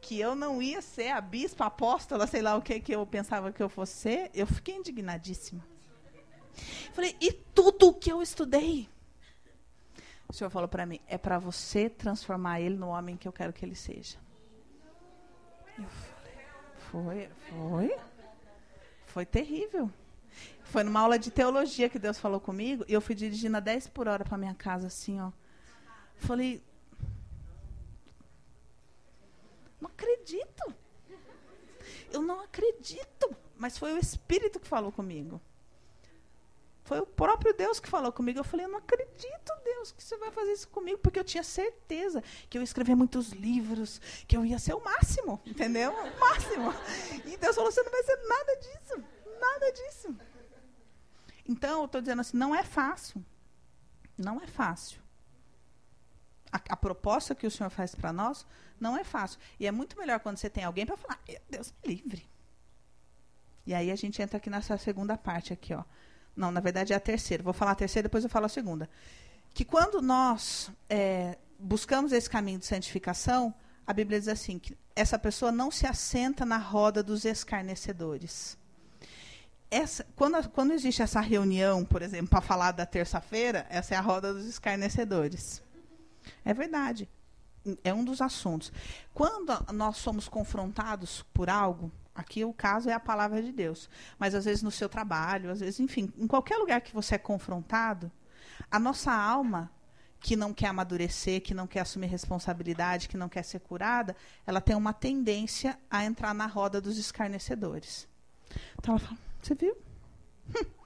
que 0.00 0.20
eu 0.20 0.34
não 0.34 0.60
ia 0.60 0.82
ser 0.82 1.08
a 1.08 1.20
bispa, 1.20 1.66
apóstola, 1.66 2.26
sei 2.26 2.42
lá 2.42 2.54
o 2.54 2.62
que 2.62 2.78
que 2.78 2.94
eu 2.94 3.04
pensava 3.06 3.50
que 3.50 3.62
eu 3.62 3.68
fosse 3.68 3.94
ser, 3.94 4.30
eu 4.34 4.46
fiquei 4.46 4.76
indignadíssima. 4.76 5.73
Falei, 6.92 7.16
e 7.20 7.32
tudo 7.32 7.88
o 7.88 7.94
que 7.94 8.10
eu 8.10 8.22
estudei? 8.22 8.88
O 10.28 10.32
Senhor 10.32 10.50
falou 10.50 10.68
para 10.68 10.86
mim, 10.86 11.00
é 11.06 11.18
para 11.18 11.38
você 11.38 11.88
transformar 11.88 12.60
ele 12.60 12.76
no 12.76 12.88
homem 12.88 13.16
que 13.16 13.28
eu 13.28 13.32
quero 13.32 13.52
que 13.52 13.64
ele 13.64 13.74
seja. 13.74 14.18
Eu 15.78 15.84
falei, 15.84 16.38
foi, 16.90 17.30
foi. 17.50 17.98
Foi 19.06 19.26
terrível. 19.26 19.90
Foi 20.62 20.82
numa 20.82 21.00
aula 21.00 21.18
de 21.18 21.30
teologia 21.30 21.88
que 21.88 21.98
Deus 21.98 22.18
falou 22.18 22.40
comigo, 22.40 22.84
e 22.88 22.92
eu 22.92 23.00
fui 23.00 23.14
dirigindo 23.14 23.56
a 23.56 23.60
10 23.60 23.88
por 23.88 24.08
hora 24.08 24.24
para 24.24 24.38
minha 24.38 24.54
casa, 24.54 24.86
assim, 24.86 25.20
ó. 25.20 25.30
Falei, 26.16 26.62
não 29.80 29.88
acredito. 29.88 30.74
Eu 32.10 32.22
não 32.22 32.40
acredito. 32.40 33.36
Mas 33.56 33.76
foi 33.78 33.92
o 33.92 33.98
Espírito 33.98 34.58
que 34.58 34.66
falou 34.66 34.90
comigo. 34.90 35.40
Foi 36.84 37.00
o 37.00 37.06
próprio 37.06 37.54
Deus 37.54 37.80
que 37.80 37.88
falou 37.88 38.12
comigo. 38.12 38.38
Eu 38.38 38.44
falei, 38.44 38.66
eu 38.66 38.70
não 38.70 38.78
acredito, 38.78 39.52
Deus, 39.64 39.90
que 39.90 40.02
você 40.02 40.18
vai 40.18 40.30
fazer 40.30 40.52
isso 40.52 40.68
comigo, 40.68 40.98
porque 40.98 41.18
eu 41.18 41.24
tinha 41.24 41.42
certeza 41.42 42.22
que 42.48 42.58
eu 42.58 42.60
ia 42.60 42.64
escrever 42.64 42.94
muitos 42.94 43.30
livros, 43.30 44.00
que 44.28 44.36
eu 44.36 44.44
ia 44.44 44.58
ser 44.58 44.74
o 44.74 44.84
máximo, 44.84 45.40
entendeu? 45.46 45.92
O 45.92 46.20
máximo. 46.20 46.74
E 47.24 47.38
Deus 47.38 47.56
falou, 47.56 47.72
você 47.72 47.82
não 47.82 47.90
vai 47.90 48.02
ser 48.02 48.16
nada 48.28 48.56
disso, 48.56 49.04
nada 49.40 49.72
disso. 49.72 50.16
Então, 51.48 51.80
eu 51.80 51.86
estou 51.86 52.02
dizendo 52.02 52.20
assim, 52.20 52.36
não 52.36 52.54
é 52.54 52.62
fácil. 52.62 53.24
Não 54.16 54.40
é 54.40 54.46
fácil. 54.46 55.00
A, 56.52 56.60
a 56.68 56.76
proposta 56.76 57.34
que 57.34 57.46
o 57.46 57.50
Senhor 57.50 57.70
faz 57.70 57.94
para 57.94 58.12
nós 58.12 58.46
não 58.78 58.94
é 58.94 59.04
fácil. 59.04 59.40
E 59.58 59.66
é 59.66 59.72
muito 59.72 59.98
melhor 59.98 60.20
quando 60.20 60.36
você 60.36 60.50
tem 60.50 60.64
alguém 60.64 60.84
para 60.84 60.98
falar, 60.98 61.18
Deus 61.48 61.72
me 61.82 61.94
livre. 61.94 62.28
E 63.66 63.72
aí 63.72 63.90
a 63.90 63.96
gente 63.96 64.20
entra 64.20 64.36
aqui 64.36 64.50
nessa 64.50 64.76
segunda 64.76 65.16
parte 65.16 65.50
aqui, 65.50 65.72
ó. 65.72 65.82
Não, 66.36 66.50
na 66.50 66.60
verdade 66.60 66.92
é 66.92 66.96
a 66.96 67.00
terceira. 67.00 67.42
Vou 67.42 67.52
falar 67.52 67.72
a 67.72 67.76
terceira, 67.76 68.08
depois 68.08 68.24
eu 68.24 68.30
falo 68.30 68.46
a 68.46 68.48
segunda. 68.48 68.88
Que 69.52 69.64
quando 69.64 70.02
nós 70.02 70.70
é, 70.88 71.38
buscamos 71.58 72.12
esse 72.12 72.28
caminho 72.28 72.58
de 72.58 72.66
santificação, 72.66 73.54
a 73.86 73.92
Bíblia 73.92 74.18
diz 74.18 74.28
assim: 74.28 74.58
que 74.58 74.76
essa 74.96 75.18
pessoa 75.18 75.52
não 75.52 75.70
se 75.70 75.86
assenta 75.86 76.44
na 76.44 76.58
roda 76.58 77.02
dos 77.02 77.24
escarnecedores. 77.24 78.58
Essa, 79.70 80.06
quando, 80.14 80.48
quando 80.50 80.72
existe 80.72 81.02
essa 81.02 81.20
reunião, 81.20 81.84
por 81.84 82.02
exemplo, 82.02 82.28
para 82.28 82.40
falar 82.40 82.72
da 82.72 82.86
terça-feira, 82.86 83.66
essa 83.68 83.94
é 83.94 83.98
a 83.98 84.00
roda 84.00 84.32
dos 84.32 84.46
escarnecedores. 84.46 85.62
É 86.44 86.54
verdade. 86.54 87.08
É 87.82 87.92
um 87.92 88.04
dos 88.04 88.20
assuntos. 88.20 88.72
Quando 89.12 89.52
nós 89.72 89.96
somos 89.96 90.28
confrontados 90.28 91.24
por 91.32 91.48
algo, 91.48 91.90
Aqui 92.14 92.44
o 92.44 92.52
caso 92.52 92.88
é 92.88 92.92
a 92.92 93.00
palavra 93.00 93.42
de 93.42 93.50
Deus. 93.50 93.88
Mas 94.18 94.34
às 94.34 94.44
vezes 94.44 94.62
no 94.62 94.70
seu 94.70 94.88
trabalho, 94.88 95.50
às 95.50 95.60
vezes, 95.60 95.80
enfim, 95.80 96.12
em 96.16 96.26
qualquer 96.26 96.56
lugar 96.56 96.80
que 96.80 96.94
você 96.94 97.16
é 97.16 97.18
confrontado, 97.18 98.10
a 98.70 98.78
nossa 98.78 99.12
alma, 99.12 99.70
que 100.20 100.36
não 100.36 100.54
quer 100.54 100.68
amadurecer, 100.68 101.42
que 101.42 101.52
não 101.52 101.66
quer 101.66 101.80
assumir 101.80 102.06
responsabilidade, 102.06 103.08
que 103.08 103.16
não 103.16 103.28
quer 103.28 103.42
ser 103.42 103.60
curada, 103.60 104.16
ela 104.46 104.60
tem 104.60 104.74
uma 104.74 104.92
tendência 104.92 105.78
a 105.90 106.04
entrar 106.04 106.32
na 106.32 106.46
roda 106.46 106.80
dos 106.80 106.96
escarnecedores. 106.96 108.08
Então 108.78 108.94
ela 108.94 109.00
fala: 109.00 109.18
Você 109.42 109.54
viu? 109.54 109.76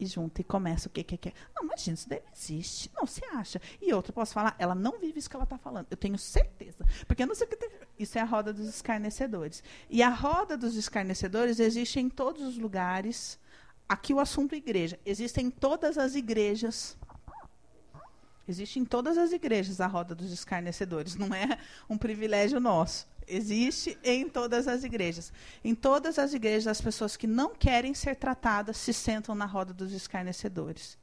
e 0.00 0.06
junta 0.06 0.40
e 0.40 0.44
começa 0.44 0.88
o 0.88 0.90
que 0.90 1.04
que 1.04 1.28
é. 1.28 1.32
Não, 1.54 1.64
imagina, 1.64 1.94
isso 1.94 2.08
daí 2.08 2.22
não 2.24 2.32
existe. 2.32 2.90
Não, 2.94 3.06
você 3.06 3.24
acha. 3.26 3.60
E 3.80 3.92
outra, 3.92 4.12
posso 4.12 4.32
falar, 4.32 4.56
ela 4.58 4.74
não 4.74 4.98
vive 4.98 5.18
isso 5.18 5.28
que 5.28 5.36
ela 5.36 5.44
está 5.44 5.58
falando. 5.58 5.86
Eu 5.90 5.96
tenho 5.96 6.18
certeza. 6.18 6.84
Porque 7.06 7.22
eu 7.22 7.26
não 7.26 7.34
sei 7.34 7.46
o 7.46 7.50
que. 7.50 7.56
Tem... 7.56 7.70
Isso 7.98 8.16
é 8.16 8.22
a 8.22 8.24
roda 8.24 8.52
dos 8.52 8.66
escarnecedores. 8.66 9.62
E 9.90 10.02
a 10.02 10.08
roda 10.08 10.56
dos 10.56 10.74
escarnecedores 10.74 11.60
existe 11.60 12.00
em 12.00 12.08
todos 12.08 12.42
os 12.42 12.56
lugares. 12.56 13.38
Aqui 13.86 14.14
o 14.14 14.20
assunto 14.20 14.54
igreja. 14.54 14.98
Existe 15.04 15.40
em 15.40 15.50
todas 15.50 15.98
as 15.98 16.14
igrejas. 16.14 16.96
Existe 18.48 18.80
em 18.80 18.84
todas 18.84 19.18
as 19.18 19.32
igrejas 19.32 19.80
a 19.80 19.86
roda 19.86 20.14
dos 20.14 20.32
escarnecedores. 20.32 21.14
Não 21.14 21.34
é 21.34 21.58
um 21.88 21.98
privilégio 21.98 22.58
nosso 22.58 23.06
existe 23.30 23.98
em 24.02 24.28
todas 24.28 24.66
as 24.66 24.84
igrejas. 24.84 25.32
Em 25.64 25.74
todas 25.74 26.18
as 26.18 26.34
igrejas, 26.34 26.66
as 26.66 26.80
pessoas 26.80 27.16
que 27.16 27.26
não 27.26 27.54
querem 27.54 27.94
ser 27.94 28.16
tratadas 28.16 28.76
se 28.76 28.92
sentam 28.92 29.34
na 29.34 29.46
roda 29.46 29.72
dos 29.72 29.92
escarnecedores. 29.92 30.98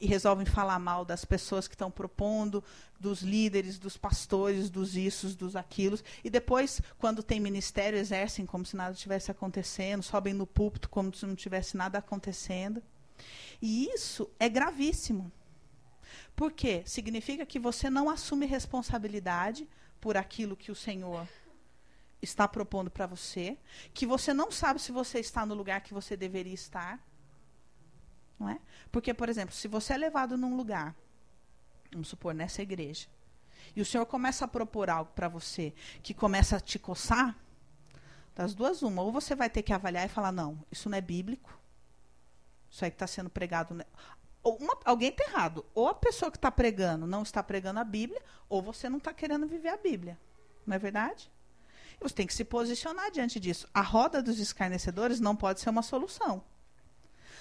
E 0.00 0.06
resolvem 0.06 0.46
falar 0.46 0.78
mal 0.78 1.04
das 1.04 1.24
pessoas 1.24 1.66
que 1.66 1.74
estão 1.74 1.90
propondo, 1.90 2.62
dos 3.00 3.20
líderes, 3.20 3.78
dos 3.78 3.96
pastores, 3.96 4.70
dos 4.70 4.96
issos, 4.96 5.34
dos 5.34 5.56
aquilos. 5.56 6.04
E 6.22 6.30
depois, 6.30 6.80
quando 6.98 7.22
tem 7.22 7.40
ministério, 7.40 7.98
exercem 7.98 8.46
como 8.46 8.64
se 8.64 8.76
nada 8.76 8.92
estivesse 8.92 9.30
acontecendo, 9.30 10.02
sobem 10.04 10.32
no 10.32 10.46
púlpito 10.46 10.88
como 10.88 11.12
se 11.12 11.26
não 11.26 11.34
tivesse 11.34 11.76
nada 11.76 11.98
acontecendo. 11.98 12.80
E 13.60 13.86
isso 13.92 14.30
é 14.38 14.48
gravíssimo. 14.48 15.32
Por 16.36 16.52
quê? 16.52 16.82
Significa 16.86 17.44
que 17.44 17.58
você 17.58 17.90
não 17.90 18.08
assume 18.08 18.46
responsabilidade 18.46 19.68
por 20.00 20.16
aquilo 20.16 20.56
que 20.56 20.70
o 20.70 20.76
Senhor 20.76 21.26
está 22.20 22.48
propondo 22.48 22.90
para 22.90 23.06
você, 23.06 23.56
que 23.94 24.06
você 24.06 24.34
não 24.34 24.50
sabe 24.50 24.80
se 24.80 24.92
você 24.92 25.20
está 25.20 25.46
no 25.46 25.54
lugar 25.54 25.80
que 25.80 25.94
você 25.94 26.16
deveria 26.16 26.54
estar. 26.54 27.00
Não 28.38 28.48
é? 28.48 28.60
Porque, 28.90 29.12
por 29.12 29.28
exemplo, 29.28 29.54
se 29.54 29.68
você 29.68 29.94
é 29.94 29.96
levado 29.96 30.36
num 30.36 30.56
lugar, 30.56 30.94
vamos 31.92 32.08
supor, 32.08 32.34
nessa 32.34 32.62
igreja, 32.62 33.08
e 33.74 33.80
o 33.80 33.84
Senhor 33.84 34.06
começa 34.06 34.44
a 34.44 34.48
propor 34.48 34.90
algo 34.90 35.10
para 35.14 35.28
você 35.28 35.72
que 36.02 36.14
começa 36.14 36.56
a 36.56 36.60
te 36.60 36.78
coçar, 36.78 37.36
das 38.38 38.54
duas, 38.54 38.82
uma. 38.82 39.02
Ou 39.02 39.10
você 39.10 39.34
vai 39.34 39.50
ter 39.50 39.62
que 39.62 39.72
avaliar 39.72 40.06
e 40.06 40.08
falar: 40.08 40.30
não, 40.30 40.64
isso 40.70 40.88
não 40.88 40.96
é 40.96 41.00
bíblico. 41.00 41.58
Isso 42.70 42.84
aí 42.84 42.90
que 42.90 42.94
está 42.94 43.06
sendo 43.06 43.28
pregado. 43.28 43.84
Ou 44.44 44.56
uma, 44.58 44.78
alguém 44.84 45.08
está 45.08 45.24
errado. 45.24 45.66
Ou 45.74 45.88
a 45.88 45.94
pessoa 45.94 46.30
que 46.30 46.38
está 46.38 46.50
pregando 46.50 47.04
não 47.04 47.24
está 47.24 47.42
pregando 47.42 47.80
a 47.80 47.84
Bíblia, 47.84 48.22
ou 48.48 48.62
você 48.62 48.88
não 48.88 48.98
está 48.98 49.12
querendo 49.12 49.44
viver 49.44 49.70
a 49.70 49.76
Bíblia. 49.76 50.16
Não 50.64 50.76
é 50.76 50.78
verdade? 50.78 51.28
Você 52.00 52.14
tem 52.14 52.26
que 52.26 52.34
se 52.34 52.44
posicionar 52.44 53.10
diante 53.10 53.40
disso. 53.40 53.66
A 53.74 53.80
roda 53.80 54.22
dos 54.22 54.38
escarnecedores 54.38 55.20
não 55.20 55.34
pode 55.34 55.60
ser 55.60 55.70
uma 55.70 55.82
solução. 55.82 56.42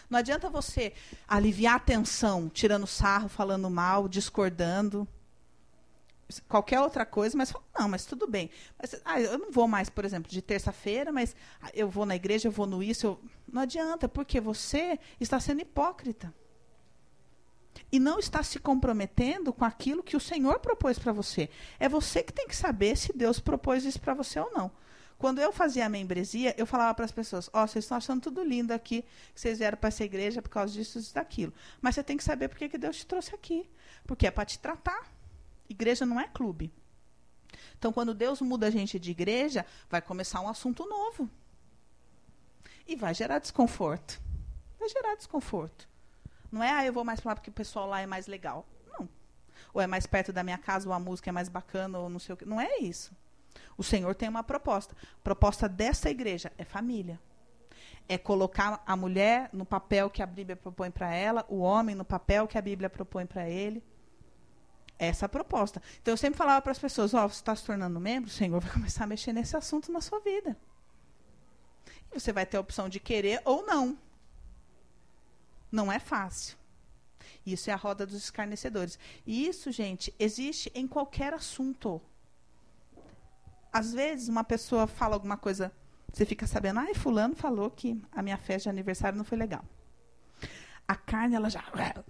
Não 0.10 0.20
adianta 0.20 0.50
você 0.50 0.94
aliviar 1.28 1.76
a 1.76 1.80
tensão, 1.80 2.50
tirando 2.50 2.88
sarro, 2.88 3.28
falando 3.28 3.70
mal, 3.70 4.08
discordando, 4.08 5.08
qualquer 6.48 6.80
outra 6.80 7.06
coisa, 7.06 7.38
mas 7.38 7.54
não, 7.78 7.90
mas 7.90 8.06
tudo 8.06 8.28
bem. 8.28 8.50
Mas, 8.80 9.00
ah, 9.06 9.20
eu 9.20 9.38
não 9.38 9.52
vou 9.52 9.68
mais, 9.68 9.90
por 9.90 10.06
exemplo, 10.06 10.32
de 10.32 10.42
terça-feira, 10.42 11.12
mas 11.12 11.36
ah, 11.62 11.70
eu 11.74 11.90
vou 11.90 12.06
na 12.06 12.16
igreja, 12.16 12.48
eu 12.48 12.52
vou 12.52 12.66
no 12.66 12.82
isso. 12.82 13.06
Eu... 13.06 13.22
Não 13.52 13.62
adianta, 13.62 14.08
porque 14.08 14.40
você 14.40 15.00
está 15.20 15.40
sendo 15.40 15.62
hipócrita 15.62 16.34
e 17.92 18.00
não 18.00 18.20
está 18.20 18.44
se 18.44 18.60
comprometendo 18.60 19.54
com 19.54 19.64
aquilo 19.64 20.04
que 20.04 20.18
o 20.18 20.20
Senhor 20.20 20.60
propôs 20.60 21.00
para 21.00 21.14
você. 21.14 21.50
É 21.80 21.88
você 21.88 22.22
que 22.22 22.34
tem 22.34 22.48
que 22.48 22.56
saber 22.56 22.98
se 22.98 23.14
Deus 23.14 23.40
propôs 23.40 23.86
isso 23.86 24.00
para 24.00 24.14
você 24.14 24.40
ou 24.40 24.52
não. 24.52 24.72
Quando 25.18 25.40
eu 25.40 25.52
fazia 25.52 25.86
a 25.86 25.90
membresia, 25.90 26.54
eu 26.58 26.66
falava 26.66 26.94
para 26.94 27.06
as 27.06 27.12
pessoas: 27.12 27.50
Ó, 27.52 27.64
oh, 27.64 27.68
vocês 27.68 27.86
estão 27.86 27.98
achando 27.98 28.22
tudo 28.22 28.44
lindo 28.44 28.72
aqui, 28.72 29.04
que 29.34 29.42
vocês 29.42 29.58
vieram 29.58 29.78
para 29.78 29.88
essa 29.88 30.04
igreja 30.04 30.42
por 30.42 30.50
causa 30.50 30.74
disso 30.74 31.00
e 31.00 31.14
daquilo. 31.14 31.54
Mas 31.82 31.96
você 31.96 32.04
tem 32.04 32.18
que 32.18 32.24
saber 32.24 32.50
por 32.50 32.58
que 32.58 32.78
Deus 32.78 32.98
te 32.98 33.06
trouxe 33.06 33.34
aqui. 33.34 33.68
Porque 34.06 34.28
é 34.28 34.32
para 34.32 34.46
te 34.46 34.60
tratar. 34.60 35.12
Igreja 35.68 36.06
não 36.06 36.20
é 36.20 36.28
clube. 36.28 36.72
Então, 37.78 37.92
quando 37.92 38.14
Deus 38.14 38.42
muda 38.42 38.68
a 38.68 38.70
gente 38.70 39.00
de 39.00 39.12
igreja, 39.12 39.66
vai 39.90 40.02
começar 40.02 40.40
um 40.42 40.48
assunto 40.48 40.86
novo. 40.86 41.30
E 42.88 42.96
vai 42.96 43.14
gerar 43.14 43.40
desconforto. 43.40 44.22
Vai 44.80 44.90
gerar 44.90 45.16
desconforto. 45.16 45.88
Não 46.52 46.64
é, 46.64 46.72
ah, 46.72 46.86
eu 46.86 46.94
vou 46.94 47.04
mais 47.04 47.20
para 47.20 47.32
lá 47.32 47.36
porque 47.36 47.50
o 47.50 47.54
pessoal 47.54 47.88
lá 47.88 48.02
é 48.02 48.06
mais 48.06 48.28
legal. 48.28 48.66
Não. 48.98 49.08
Ou 49.74 49.82
é 49.82 49.88
mais 49.88 50.06
perto 50.06 50.32
da 50.32 50.44
minha 50.44 50.58
casa, 50.58 50.88
ou 50.88 50.94
a 50.94 51.00
música 51.00 51.30
é 51.30 51.34
mais 51.34 51.50
bacana, 51.50 52.00
ou 52.00 52.10
não 52.10 52.20
sei 52.20 52.34
o 52.34 52.38
que. 52.38 52.46
Não 52.46 52.60
é 52.60 52.78
isso. 52.80 53.12
O 53.78 53.84
Senhor 53.84 54.14
tem 54.16 54.30
uma 54.30 54.44
proposta. 54.44 54.96
A 55.20 55.24
proposta 55.24 55.68
dessa 55.70 56.10
igreja 56.10 56.52
é 56.58 56.64
família. 56.64 57.20
É 58.10 58.18
colocar 58.18 58.82
a 58.86 58.96
mulher 58.96 59.50
no 59.52 59.66
papel 59.66 60.10
que 60.10 60.24
a 60.24 60.26
Bíblia 60.26 60.56
propõe 60.56 60.90
para 60.90 61.14
ela, 61.14 61.46
o 61.50 61.60
homem 61.60 61.96
no 61.96 62.06
papel 62.06 62.48
que 62.48 62.58
a 62.58 62.62
Bíblia 62.62 62.90
propõe 62.90 63.26
para 63.26 63.50
ele. 63.50 63.84
Essa 64.98 65.26
é 65.26 65.28
a 65.28 65.30
proposta. 65.30 65.82
Então 66.02 66.14
eu 66.14 66.18
sempre 66.18 66.38
falava 66.38 66.62
para 66.62 66.72
as 66.72 66.80
pessoas: 66.80 67.14
Ó, 67.14 67.26
oh, 67.26 67.30
você 67.30 67.36
está 67.36 67.56
se 67.56 67.64
tornando 67.64 68.00
membro, 68.00 68.30
o 68.30 68.34
Senhor 68.34 68.60
vai 68.60 68.72
começar 68.72 69.04
a 69.04 69.08
mexer 69.08 69.34
nesse 69.34 69.56
assunto 69.56 69.92
na 69.92 70.02
sua 70.02 70.20
vida. 70.20 70.58
E 72.12 72.20
você 72.20 72.32
vai 72.32 72.46
ter 72.46 72.58
a 72.58 72.62
opção 72.62 72.90
de 72.90 73.00
querer 73.00 73.42
ou 73.46 73.66
não. 73.66 73.98
Não 75.72 75.92
é 75.92 76.00
fácil. 76.00 76.58
Isso 77.46 77.70
é 77.70 77.74
a 77.74 77.78
roda 77.78 78.06
dos 78.06 78.18
escarnecedores. 78.18 79.00
E 79.26 79.48
isso, 79.48 79.72
gente, 79.72 80.14
existe 80.20 80.72
em 80.76 80.88
qualquer 80.88 81.34
assunto. 81.34 82.02
Às 83.72 83.94
vezes, 83.94 84.28
uma 84.28 84.44
pessoa 84.44 84.88
fala 84.88 85.16
alguma 85.16 85.38
coisa, 85.38 85.72
você 86.12 86.26
fica 86.26 86.48
sabendo, 86.48 86.80
ai, 86.80 86.94
fulano 86.94 87.36
falou 87.36 87.70
que 87.70 88.02
a 88.12 88.22
minha 88.22 88.38
festa 88.38 88.64
de 88.64 88.70
aniversário 88.70 89.18
não 89.18 89.26
foi 89.26 89.38
legal. 89.38 89.64
A 90.88 90.96
carne, 90.96 91.36
ela 91.36 91.50
já. 91.50 91.64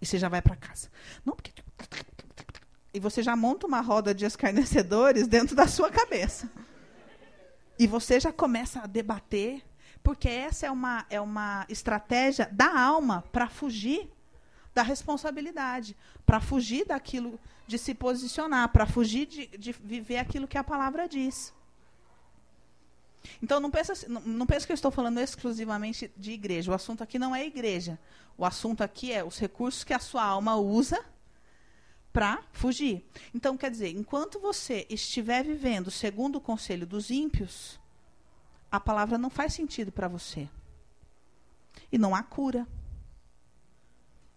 E 0.00 0.06
você 0.06 0.18
já 0.18 0.28
vai 0.28 0.42
para 0.42 0.56
casa. 0.56 0.90
Não, 1.24 1.34
porque. 1.34 1.52
E 2.92 3.00
você 3.00 3.22
já 3.22 3.36
monta 3.36 3.66
uma 3.66 3.80
roda 3.80 4.14
de 4.14 4.24
escarnecedores 4.24 5.26
dentro 5.28 5.54
da 5.54 5.66
sua 5.66 5.90
cabeça. 5.90 6.50
E 7.78 7.86
você 7.86 8.18
já 8.18 8.32
começa 8.32 8.80
a 8.80 8.86
debater 8.86 9.62
porque 10.06 10.28
essa 10.28 10.66
é 10.66 10.70
uma, 10.70 11.04
é 11.10 11.20
uma 11.20 11.66
estratégia 11.68 12.48
da 12.52 12.80
alma 12.80 13.24
para 13.32 13.48
fugir 13.48 14.08
da 14.72 14.80
responsabilidade, 14.80 15.96
para 16.24 16.38
fugir 16.38 16.86
daquilo 16.86 17.40
de 17.66 17.76
se 17.76 17.92
posicionar, 17.92 18.68
para 18.68 18.86
fugir 18.86 19.26
de, 19.26 19.48
de, 19.48 19.72
viver 19.72 20.18
aquilo 20.18 20.46
que 20.46 20.56
a 20.56 20.62
palavra 20.62 21.08
diz. 21.08 21.52
Então 23.42 23.58
não 23.58 23.68
pensa, 23.68 24.08
não, 24.08 24.20
não 24.20 24.46
pensa 24.46 24.64
que 24.64 24.70
eu 24.70 24.76
estou 24.76 24.92
falando 24.92 25.18
exclusivamente 25.18 26.08
de 26.16 26.30
igreja. 26.30 26.70
O 26.70 26.74
assunto 26.74 27.02
aqui 27.02 27.18
não 27.18 27.34
é 27.34 27.44
igreja. 27.44 27.98
O 28.38 28.44
assunto 28.44 28.84
aqui 28.84 29.12
é 29.12 29.24
os 29.24 29.40
recursos 29.40 29.82
que 29.82 29.92
a 29.92 29.98
sua 29.98 30.22
alma 30.22 30.54
usa 30.54 31.04
para 32.12 32.44
fugir. 32.52 33.04
Então, 33.34 33.56
quer 33.56 33.72
dizer, 33.72 33.88
enquanto 33.88 34.38
você 34.38 34.86
estiver 34.88 35.42
vivendo 35.42 35.90
segundo 35.90 36.36
o 36.36 36.40
conselho 36.40 36.86
dos 36.86 37.10
ímpios, 37.10 37.80
a 38.76 38.80
palavra 38.80 39.16
não 39.16 39.30
faz 39.30 39.54
sentido 39.54 39.90
para 39.90 40.06
você. 40.06 40.48
E 41.90 41.96
não 41.96 42.14
há 42.14 42.22
cura. 42.22 42.66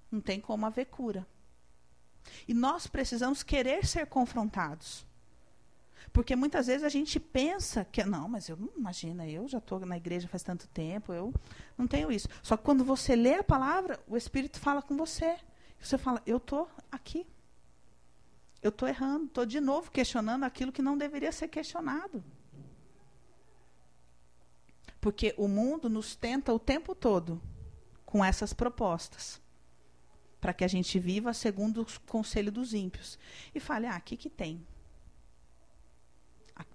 Não 0.10 0.21
tem 0.21 0.39
como 0.39 0.65
haver 0.65 0.86
cura. 0.86 1.28
E 2.47 2.54
nós 2.54 2.88
precisamos 2.88 3.43
querer 3.43 3.86
ser 3.86 4.08
confrontados. 4.08 5.06
Porque 6.13 6.36
muitas 6.36 6.67
vezes 6.67 6.84
a 6.84 6.89
gente 6.89 7.19
pensa 7.19 7.84
que, 7.84 8.04
não, 8.04 8.30
mas 8.30 8.47
eu 8.47 8.58
imagina, 8.78 9.28
eu 9.28 9.47
já 9.47 9.58
estou 9.58 9.80
na 9.82 9.97
igreja 9.97 10.28
faz 10.28 10.41
tanto 10.41 10.67
tempo, 10.69 11.13
eu 11.13 11.34
não 11.78 11.86
tenho 11.86 12.12
isso. 12.12 12.28
Só 12.41 12.56
que 12.56 12.63
quando 12.63 12.84
você 12.84 13.15
lê 13.15 13.36
a 13.36 13.43
palavra, 13.43 13.99
o 14.08 14.15
Espírito 14.15 14.60
fala 14.60 14.82
com 14.82 14.95
você. 14.95 15.38
Você 15.80 15.97
fala, 15.97 16.21
eu 16.25 16.38
estou 16.38 16.69
aqui. 16.89 17.28
Eu 18.62 18.69
estou 18.69 18.88
errando, 18.88 19.25
estou 19.25 19.45
de 19.45 19.60
novo 19.60 19.91
questionando 19.91 20.43
aquilo 20.43 20.71
que 20.71 20.82
não 20.82 20.97
deveria 20.97 21.32
ser 21.32 21.49
questionado. 21.49 22.23
Porque 25.00 25.34
o 25.38 25.48
mundo 25.48 25.90
nos 25.90 26.16
tenta 26.16 26.54
o 26.54 26.60
tempo 26.60 26.94
todo 26.94 27.42
com 28.06 28.24
essas 28.24 28.54
propostas. 28.54 29.42
Para 30.42 30.54
que 30.54 30.64
a 30.64 30.68
gente 30.68 31.00
viva 31.00 31.34
segundo 31.34 31.82
o 31.82 31.88
conselho 32.08 32.52
dos 32.52 32.74
ímpios. 32.74 33.20
E 33.54 33.60
fale, 33.60 33.86
ah, 33.88 33.98
o 33.98 34.02
que, 34.02 34.18
que 34.18 34.30
tem? 34.30 34.66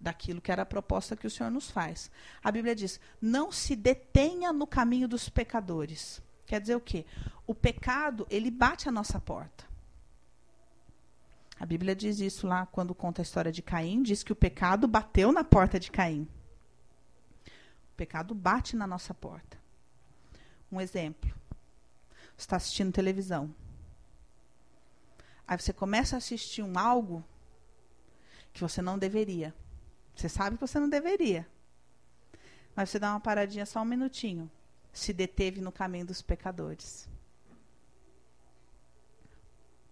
Daquilo 0.00 0.40
que 0.40 0.50
era 0.50 0.62
a 0.62 0.66
proposta 0.66 1.16
que 1.16 1.26
o 1.26 1.30
Senhor 1.30 1.50
nos 1.50 1.70
faz. 1.70 2.10
A 2.42 2.50
Bíblia 2.50 2.74
diz: 2.74 2.98
não 3.20 3.52
se 3.52 3.76
detenha 3.76 4.52
no 4.52 4.66
caminho 4.66 5.08
dos 5.08 5.28
pecadores. 5.28 6.22
Quer 6.46 6.60
dizer 6.60 6.76
o 6.76 6.80
quê? 6.80 7.04
O 7.46 7.54
pecado, 7.54 8.26
ele 8.30 8.50
bate 8.50 8.88
a 8.88 8.92
nossa 8.92 9.20
porta. 9.20 9.64
A 11.58 11.66
Bíblia 11.66 11.94
diz 11.94 12.20
isso 12.20 12.46
lá 12.46 12.66
quando 12.66 12.94
conta 12.94 13.22
a 13.22 13.24
história 13.24 13.52
de 13.52 13.62
Caim, 13.62 14.02
diz 14.02 14.22
que 14.22 14.32
o 14.32 14.36
pecado 14.36 14.88
bateu 14.88 15.32
na 15.32 15.44
porta 15.44 15.78
de 15.78 15.90
Caim. 15.90 16.28
O 17.94 17.96
pecado 17.96 18.34
bate 18.34 18.74
na 18.74 18.88
nossa 18.88 19.14
porta. 19.14 19.56
Um 20.70 20.80
exemplo. 20.80 21.32
Você 22.36 22.38
está 22.38 22.56
assistindo 22.56 22.92
televisão. 22.92 23.54
Aí 25.46 25.56
você 25.56 25.72
começa 25.72 26.16
a 26.16 26.18
assistir 26.18 26.60
um 26.60 26.76
algo 26.76 27.24
que 28.52 28.60
você 28.60 28.82
não 28.82 28.98
deveria. 28.98 29.54
Você 30.16 30.28
sabe 30.28 30.56
que 30.56 30.60
você 30.60 30.80
não 30.80 30.88
deveria. 30.88 31.48
Mas 32.74 32.90
você 32.90 32.98
dá 32.98 33.10
uma 33.12 33.20
paradinha 33.20 33.64
só 33.64 33.80
um 33.82 33.84
minutinho. 33.84 34.50
Se 34.92 35.12
deteve 35.12 35.60
no 35.60 35.70
caminho 35.70 36.06
dos 36.06 36.20
pecadores. 36.20 37.08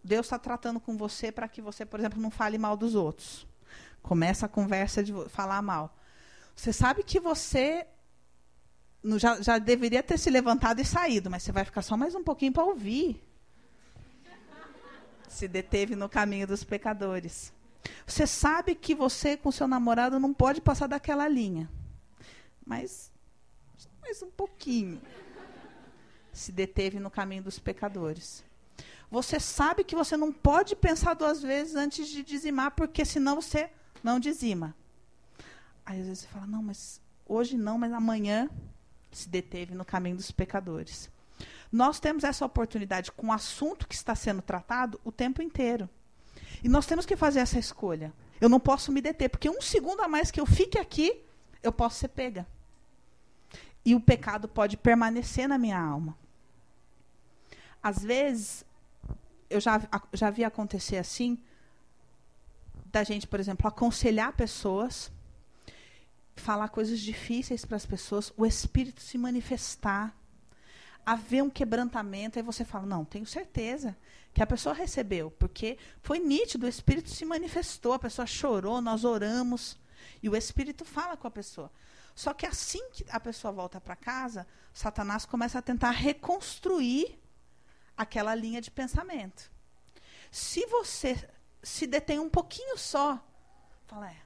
Deus 0.03 0.27
está 0.27 0.41
tratando 0.41 0.81
com 0.81 0.97
você 0.97 1.31
para 1.31 1.47
que 1.47 1.62
você, 1.62 1.87
por 1.87 2.01
exemplo, 2.01 2.21
não 2.21 2.33
fale 2.33 2.59
mal 2.59 2.77
dos 2.77 2.97
outros. 2.97 3.47
Começa 4.03 4.47
a 4.47 4.49
conversa 4.49 5.05
de 5.05 5.12
falar 5.29 5.62
mal. 5.62 5.97
Você 6.62 6.72
sabe 6.72 7.03
que 7.03 7.18
você 7.18 7.85
já, 9.18 9.42
já 9.42 9.59
deveria 9.59 10.01
ter 10.01 10.16
se 10.16 10.31
levantado 10.31 10.81
e 10.81 10.85
saído, 10.85 11.29
mas 11.29 11.42
você 11.42 11.51
vai 11.51 11.64
ficar 11.64 11.83
só 11.83 11.96
mais 11.96 12.14
um 12.14 12.22
pouquinho 12.22 12.53
para 12.53 12.62
ouvir. 12.62 13.20
Se 15.27 15.48
deteve 15.48 15.96
no 15.96 16.09
caminho 16.09 16.46
dos 16.46 16.62
pecadores. 16.62 17.53
Você 18.07 18.29
sabe 18.29 18.77
que 18.77 18.94
você 18.94 19.37
com 19.37 19.51
seu 19.51 19.66
namorado 19.66 20.20
não 20.20 20.33
pode 20.33 20.61
passar 20.61 20.87
daquela 20.87 21.27
linha. 21.27 21.68
Mas 22.64 23.11
mais 24.01 24.22
um 24.22 24.31
pouquinho. 24.31 25.03
Se 26.33 26.53
deteve 26.53 27.01
no 27.01 27.11
caminho 27.11 27.42
dos 27.42 27.59
pecadores. 27.59 28.44
Você 29.11 29.40
sabe 29.40 29.83
que 29.83 29.96
você 29.96 30.16
não 30.16 30.33
pode 30.33 30.77
pensar 30.77 31.14
duas 31.14 31.42
vezes 31.42 31.75
antes 31.75 32.07
de 32.07 32.22
dizimar, 32.22 32.70
porque 32.70 33.05
senão 33.05 33.40
você 33.40 33.68
não 34.01 34.20
dizima. 34.20 34.77
Aí 35.85 36.01
às 36.01 36.07
vezes 36.07 36.23
você 36.25 36.29
fala, 36.29 36.47
não, 36.47 36.62
mas 36.62 37.01
hoje 37.27 37.57
não, 37.57 37.79
mas 37.79 37.92
amanhã 37.92 38.49
se 39.11 39.29
deteve 39.29 39.75
no 39.75 39.85
caminho 39.85 40.16
dos 40.16 40.31
pecadores. 40.31 41.11
Nós 41.71 41.99
temos 41.99 42.25
essa 42.25 42.45
oportunidade 42.45 43.11
com 43.12 43.29
o 43.29 43.33
assunto 43.33 43.88
que 43.88 43.95
está 43.95 44.14
sendo 44.14 44.42
tratado 44.42 45.01
o 45.05 45.11
tempo 45.11 45.42
inteiro. 45.42 45.88
E 46.62 46.68
nós 46.68 46.87
temos 46.87 47.07
que 47.07 47.16
fazer 47.16 47.40
essa 47.40 47.59
escolha. 47.59 48.12
Eu 48.40 48.49
não 48.49 48.61
posso 48.61 48.92
me 48.92 49.01
deter, 49.01 49.31
porque 49.31 49.49
um 49.49 49.61
segundo 49.61 50.01
a 50.03 50.09
mais 50.09 50.31
que 50.31 50.40
eu 50.40 50.47
fique 50.47 50.79
aqui, 50.79 51.21
eu 51.62 51.73
posso 51.73 51.99
ser 51.99 52.09
pega. 52.09 52.47
E 53.85 53.95
o 53.95 54.01
pecado 54.01 54.49
pode 54.49 54.77
permanecer 54.77 55.49
na 55.49 55.59
minha 55.59 55.79
alma. 55.79 56.16
Às 57.83 58.03
vezes, 58.03 58.64
eu 59.51 59.61
já, 59.61 59.81
já 60.12 60.31
vi 60.31 60.45
acontecer 60.45 60.99
assim, 60.99 61.38
da 62.87 63.03
gente, 63.03 63.27
por 63.27 63.40
exemplo, 63.40 63.66
aconselhar 63.66 64.33
pessoas 64.35 65.11
falar 66.37 66.68
coisas 66.68 67.01
difíceis 67.01 67.64
para 67.64 67.77
as 67.77 67.87
pessoas, 67.87 68.33
o 68.37 68.47
Espírito 68.47 69.01
se 69.01 69.18
manifestar, 69.18 70.16
haver 71.05 71.42
um 71.42 71.51
quebrantamento, 71.51 72.38
aí 72.38 72.42
você 72.42 72.64
fala, 72.64 72.87
não, 72.87 73.05
tenho 73.05 73.27
certeza 73.27 73.97
que 74.33 74.42
a 74.42 74.47
pessoa 74.47 74.75
recebeu, 74.75 75.31
porque 75.33 75.79
foi 76.01 76.18
nítido, 76.18 76.66
o 76.66 76.68
Espírito 76.68 77.11
se 77.11 77.25
manifestou, 77.25 77.92
a 77.92 77.99
pessoa 77.99 78.27
chorou, 78.27 78.81
nós 78.81 79.05
oramos, 79.05 79.79
e 80.23 80.29
o 80.29 80.37
Espírito 80.37 80.85
fala 80.85 81.16
com 81.16 81.27
a 81.27 81.31
pessoa. 81.31 81.71
Só 82.14 82.33
que 82.33 82.47
assim 82.47 82.90
que 82.90 83.05
a 83.11 83.18
pessoa 83.18 83.53
volta 83.53 83.81
para 83.81 83.97
casa, 83.97 84.47
Satanás 84.73 85.25
começa 85.25 85.59
a 85.59 85.62
tentar 85.62 85.90
reconstruir 85.90 87.18
aquela 87.97 88.35
linha 88.35 88.61
de 88.61 88.71
pensamento. 88.71 89.51
Se 90.31 90.64
você 90.66 91.29
se 91.62 91.87
detém 91.87 92.18
um 92.18 92.29
pouquinho 92.29 92.77
só, 92.79 93.23
fala, 93.87 94.11
é, 94.11 94.16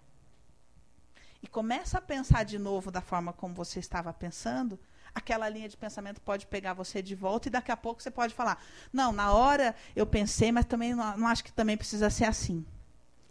e 1.46 1.48
começa 1.48 1.98
a 1.98 2.00
pensar 2.00 2.44
de 2.44 2.58
novo 2.58 2.90
da 2.90 3.00
forma 3.00 3.32
como 3.32 3.54
você 3.54 3.78
estava 3.78 4.12
pensando, 4.12 4.76
aquela 5.14 5.48
linha 5.48 5.68
de 5.68 5.76
pensamento 5.76 6.20
pode 6.20 6.44
pegar 6.44 6.74
você 6.74 7.00
de 7.00 7.14
volta 7.14 7.46
e 7.46 7.52
daqui 7.52 7.70
a 7.70 7.76
pouco 7.76 8.02
você 8.02 8.10
pode 8.10 8.34
falar: 8.34 8.60
não, 8.92 9.12
na 9.12 9.32
hora 9.32 9.72
eu 9.94 10.04
pensei, 10.04 10.50
mas 10.50 10.64
também 10.64 10.92
não, 10.92 11.16
não 11.16 11.28
acho 11.28 11.44
que 11.44 11.52
também 11.52 11.76
precisa 11.76 12.10
ser 12.10 12.24
assim. 12.24 12.66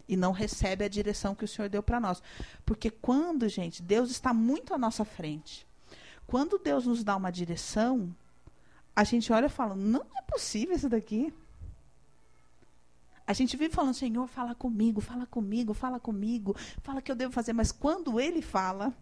E 0.08 0.16
não 0.16 0.32
recebe 0.32 0.82
a 0.82 0.88
direção 0.88 1.34
que 1.34 1.44
o 1.44 1.48
Senhor 1.48 1.68
deu 1.68 1.82
para 1.82 2.00
nós. 2.00 2.22
Porque 2.64 2.90
quando, 2.90 3.46
gente, 3.50 3.82
Deus 3.82 4.10
está 4.10 4.32
muito 4.32 4.72
à 4.72 4.78
nossa 4.78 5.04
frente. 5.04 5.66
Quando 6.26 6.58
Deus 6.58 6.86
nos 6.86 7.04
dá 7.04 7.16
uma 7.16 7.30
direção, 7.30 8.14
a 8.94 9.04
gente 9.04 9.30
olha 9.30 9.46
e 9.46 9.50
fala: 9.50 9.76
não 9.76 10.06
é 10.16 10.22
possível 10.22 10.74
isso 10.74 10.88
daqui. 10.88 11.34
A 13.26 13.32
gente 13.32 13.56
vive 13.56 13.74
falando, 13.74 13.94
Senhor, 13.94 14.26
fala 14.28 14.54
comigo, 14.54 15.00
fala 15.00 15.26
comigo, 15.26 15.74
fala 15.74 15.98
comigo, 15.98 16.54
fala 16.82 17.02
que 17.02 17.10
eu 17.10 17.16
devo 17.16 17.32
fazer, 17.32 17.52
mas 17.52 17.72
quando 17.72 18.20
ele 18.20 18.40
fala, 18.40 18.94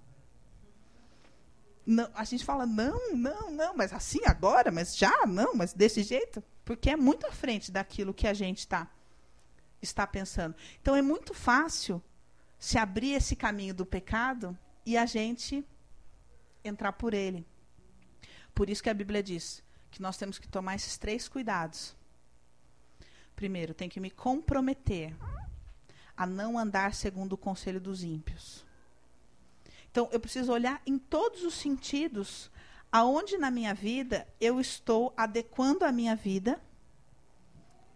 não, 1.86 2.08
a 2.14 2.24
gente 2.24 2.44
fala, 2.44 2.64
não, 2.64 3.14
não, 3.14 3.50
não, 3.50 3.76
mas 3.76 3.92
assim 3.92 4.20
agora, 4.24 4.70
mas 4.70 4.96
já, 4.96 5.26
não, 5.26 5.54
mas 5.54 5.74
desse 5.74 6.02
jeito, 6.02 6.42
porque 6.64 6.90
é 6.90 6.96
muito 6.96 7.26
à 7.26 7.32
frente 7.32 7.70
daquilo 7.70 8.14
que 8.14 8.26
a 8.26 8.32
gente 8.32 8.66
tá, 8.66 8.90
está 9.82 10.06
pensando. 10.06 10.56
Então 10.80 10.96
é 10.96 11.02
muito 11.02 11.34
fácil 11.34 12.02
se 12.58 12.78
abrir 12.78 13.12
esse 13.12 13.36
caminho 13.36 13.74
do 13.74 13.84
pecado 13.84 14.56
e 14.86 14.96
a 14.96 15.04
gente 15.04 15.62
entrar 16.64 16.92
por 16.92 17.12
ele. 17.12 17.46
Por 18.54 18.70
isso 18.70 18.82
que 18.82 18.88
a 18.88 18.94
Bíblia 18.94 19.22
diz 19.22 19.62
que 19.90 20.00
nós 20.00 20.16
temos 20.16 20.38
que 20.38 20.48
tomar 20.48 20.76
esses 20.76 20.96
três 20.96 21.28
cuidados. 21.28 21.94
Primeiro, 23.34 23.74
tem 23.74 23.88
que 23.88 24.00
me 24.00 24.10
comprometer 24.10 25.16
a 26.16 26.26
não 26.26 26.58
andar 26.58 26.94
segundo 26.94 27.32
o 27.32 27.38
conselho 27.38 27.80
dos 27.80 28.02
ímpios. 28.02 28.64
Então, 29.90 30.08
eu 30.12 30.20
preciso 30.20 30.52
olhar 30.52 30.80
em 30.86 30.98
todos 30.98 31.42
os 31.42 31.54
sentidos 31.54 32.50
aonde 32.90 33.36
na 33.36 33.50
minha 33.50 33.74
vida 33.74 34.26
eu 34.40 34.60
estou 34.60 35.12
adequando 35.16 35.84
a 35.84 35.90
minha 35.90 36.14
vida 36.14 36.60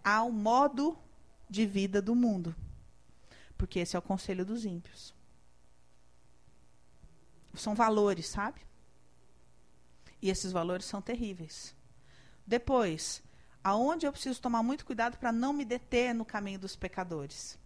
ao 0.02 0.32
modo 0.32 0.98
de 1.48 1.66
vida 1.66 2.02
do 2.02 2.14
mundo. 2.14 2.54
Porque 3.56 3.78
esse 3.78 3.94
é 3.94 3.98
o 3.98 4.02
conselho 4.02 4.44
dos 4.44 4.64
ímpios. 4.64 5.14
São 7.54 7.74
valores, 7.74 8.28
sabe? 8.28 8.60
E 10.20 10.30
esses 10.30 10.52
valores 10.52 10.86
são 10.86 11.02
terríveis. 11.02 11.74
Depois, 12.46 13.22
aonde 13.62 14.06
eu 14.06 14.12
preciso 14.12 14.40
tomar 14.40 14.62
muito 14.62 14.84
cuidado 14.86 15.18
para 15.18 15.32
não 15.32 15.52
me 15.52 15.64
deter 15.64 16.14
no 16.14 16.24
caminho 16.24 16.58
dos 16.58 16.76
pecadores. 16.76 17.58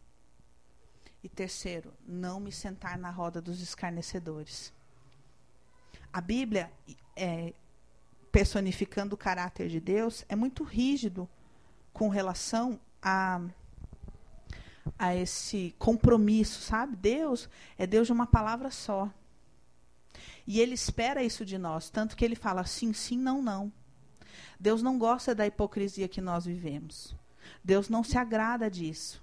E 1.22 1.28
terceiro, 1.28 1.92
não 2.06 2.40
me 2.40 2.50
sentar 2.50 2.98
na 2.98 3.10
roda 3.10 3.40
dos 3.40 3.60
escarnecedores. 3.60 4.72
A 6.12 6.20
Bíblia, 6.20 6.70
é, 7.16 7.54
personificando 8.30 9.14
o 9.14 9.18
caráter 9.18 9.68
de 9.68 9.80
Deus, 9.80 10.24
é 10.28 10.34
muito 10.34 10.64
rígido 10.64 11.28
com 11.92 12.08
relação 12.08 12.80
a, 13.00 13.40
a 14.98 15.14
esse 15.14 15.74
compromisso, 15.78 16.60
sabe? 16.62 16.96
Deus 16.96 17.48
é 17.78 17.86
Deus 17.86 18.06
de 18.06 18.12
uma 18.12 18.26
palavra 18.26 18.70
só. 18.70 19.08
E 20.46 20.60
ele 20.60 20.74
espera 20.74 21.22
isso 21.22 21.44
de 21.44 21.56
nós, 21.56 21.88
tanto 21.88 22.16
que 22.16 22.24
ele 22.24 22.34
fala 22.34 22.64
sim, 22.64 22.92
sim, 22.92 23.16
não, 23.16 23.40
não. 23.40 23.72
Deus 24.58 24.82
não 24.82 24.98
gosta 24.98 25.34
da 25.34 25.46
hipocrisia 25.46 26.08
que 26.08 26.20
nós 26.20 26.44
vivemos. 26.44 27.14
Deus 27.62 27.88
não 27.88 28.02
se 28.02 28.16
agrada 28.18 28.70
disso. 28.70 29.22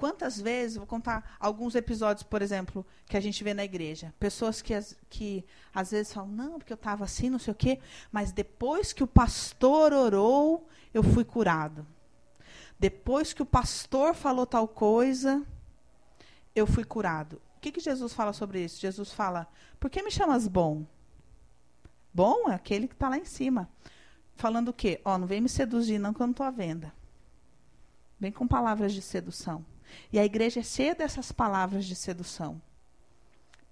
Quantas 0.00 0.40
vezes, 0.40 0.78
vou 0.78 0.86
contar 0.86 1.36
alguns 1.38 1.74
episódios, 1.74 2.22
por 2.22 2.40
exemplo, 2.40 2.86
que 3.04 3.18
a 3.18 3.20
gente 3.20 3.44
vê 3.44 3.52
na 3.52 3.64
igreja. 3.64 4.14
Pessoas 4.18 4.62
que, 4.62 4.72
que 5.10 5.44
às 5.74 5.90
vezes 5.90 6.14
falam, 6.14 6.30
não, 6.30 6.58
porque 6.58 6.72
eu 6.72 6.76
estava 6.76 7.04
assim, 7.04 7.28
não 7.28 7.38
sei 7.38 7.52
o 7.52 7.54
quê, 7.54 7.78
mas 8.10 8.32
depois 8.32 8.94
que 8.94 9.04
o 9.04 9.06
pastor 9.06 9.92
orou, 9.92 10.66
eu 10.94 11.02
fui 11.02 11.22
curado. 11.22 11.86
Depois 12.78 13.34
que 13.34 13.42
o 13.42 13.46
pastor 13.46 14.14
falou 14.14 14.46
tal 14.46 14.66
coisa, 14.66 15.46
eu 16.54 16.66
fui 16.66 16.82
curado. 16.82 17.34
O 17.58 17.60
que, 17.60 17.70
que 17.70 17.80
Jesus 17.80 18.14
fala 18.14 18.32
sobre 18.32 18.64
isso? 18.64 18.80
Jesus 18.80 19.12
fala, 19.12 19.46
por 19.78 19.90
que 19.90 20.02
me 20.02 20.10
chamas 20.10 20.48
bom? 20.48 20.86
Bom 22.12 22.50
é 22.50 22.54
aquele 22.54 22.88
que 22.88 22.94
está 22.94 23.08
lá 23.08 23.16
em 23.16 23.24
cima. 23.24 23.68
Falando 24.34 24.68
o 24.68 24.72
quê? 24.72 25.00
Ó, 25.04 25.14
oh, 25.14 25.18
não 25.18 25.26
vem 25.26 25.40
me 25.40 25.48
seduzir, 25.48 25.98
não, 25.98 26.14
que 26.14 26.20
eu 26.20 26.26
não 26.26 26.32
estou 26.32 26.46
à 26.46 26.50
venda. 26.50 26.92
Vem 28.18 28.32
com 28.32 28.46
palavras 28.46 28.92
de 28.92 29.02
sedução. 29.02 29.64
E 30.12 30.18
a 30.18 30.24
igreja 30.24 30.60
é 30.60 30.62
cheia 30.62 30.94
dessas 30.94 31.32
palavras 31.32 31.84
de 31.84 31.94
sedução. 31.94 32.60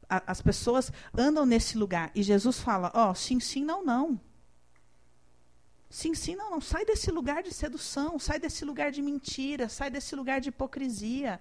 A, 0.09 0.23
as 0.27 0.41
pessoas 0.41 0.93
andam 1.17 1.45
nesse 1.45 1.77
lugar. 1.77 2.11
E 2.15 2.23
Jesus 2.23 2.59
fala: 2.59 2.91
Ó, 2.95 3.11
oh, 3.11 3.15
sim, 3.15 3.41
sim, 3.41 3.65
não, 3.65 3.85
não. 3.85 4.21
Sim, 5.91 6.15
sim, 6.15 6.35
não, 6.35 6.51
não. 6.51 6.61
Sai 6.61 6.85
desse 6.85 7.11
lugar 7.11 7.43
de 7.43 7.53
sedução, 7.53 8.19
sai 8.19 8.39
desse 8.39 8.65
lugar 8.65 8.91
de 8.91 9.01
mentira, 9.01 9.69
sai 9.69 9.91
desse 9.91 10.15
lugar 10.15 10.41
de 10.41 10.51
hipocrisia. 10.51 11.41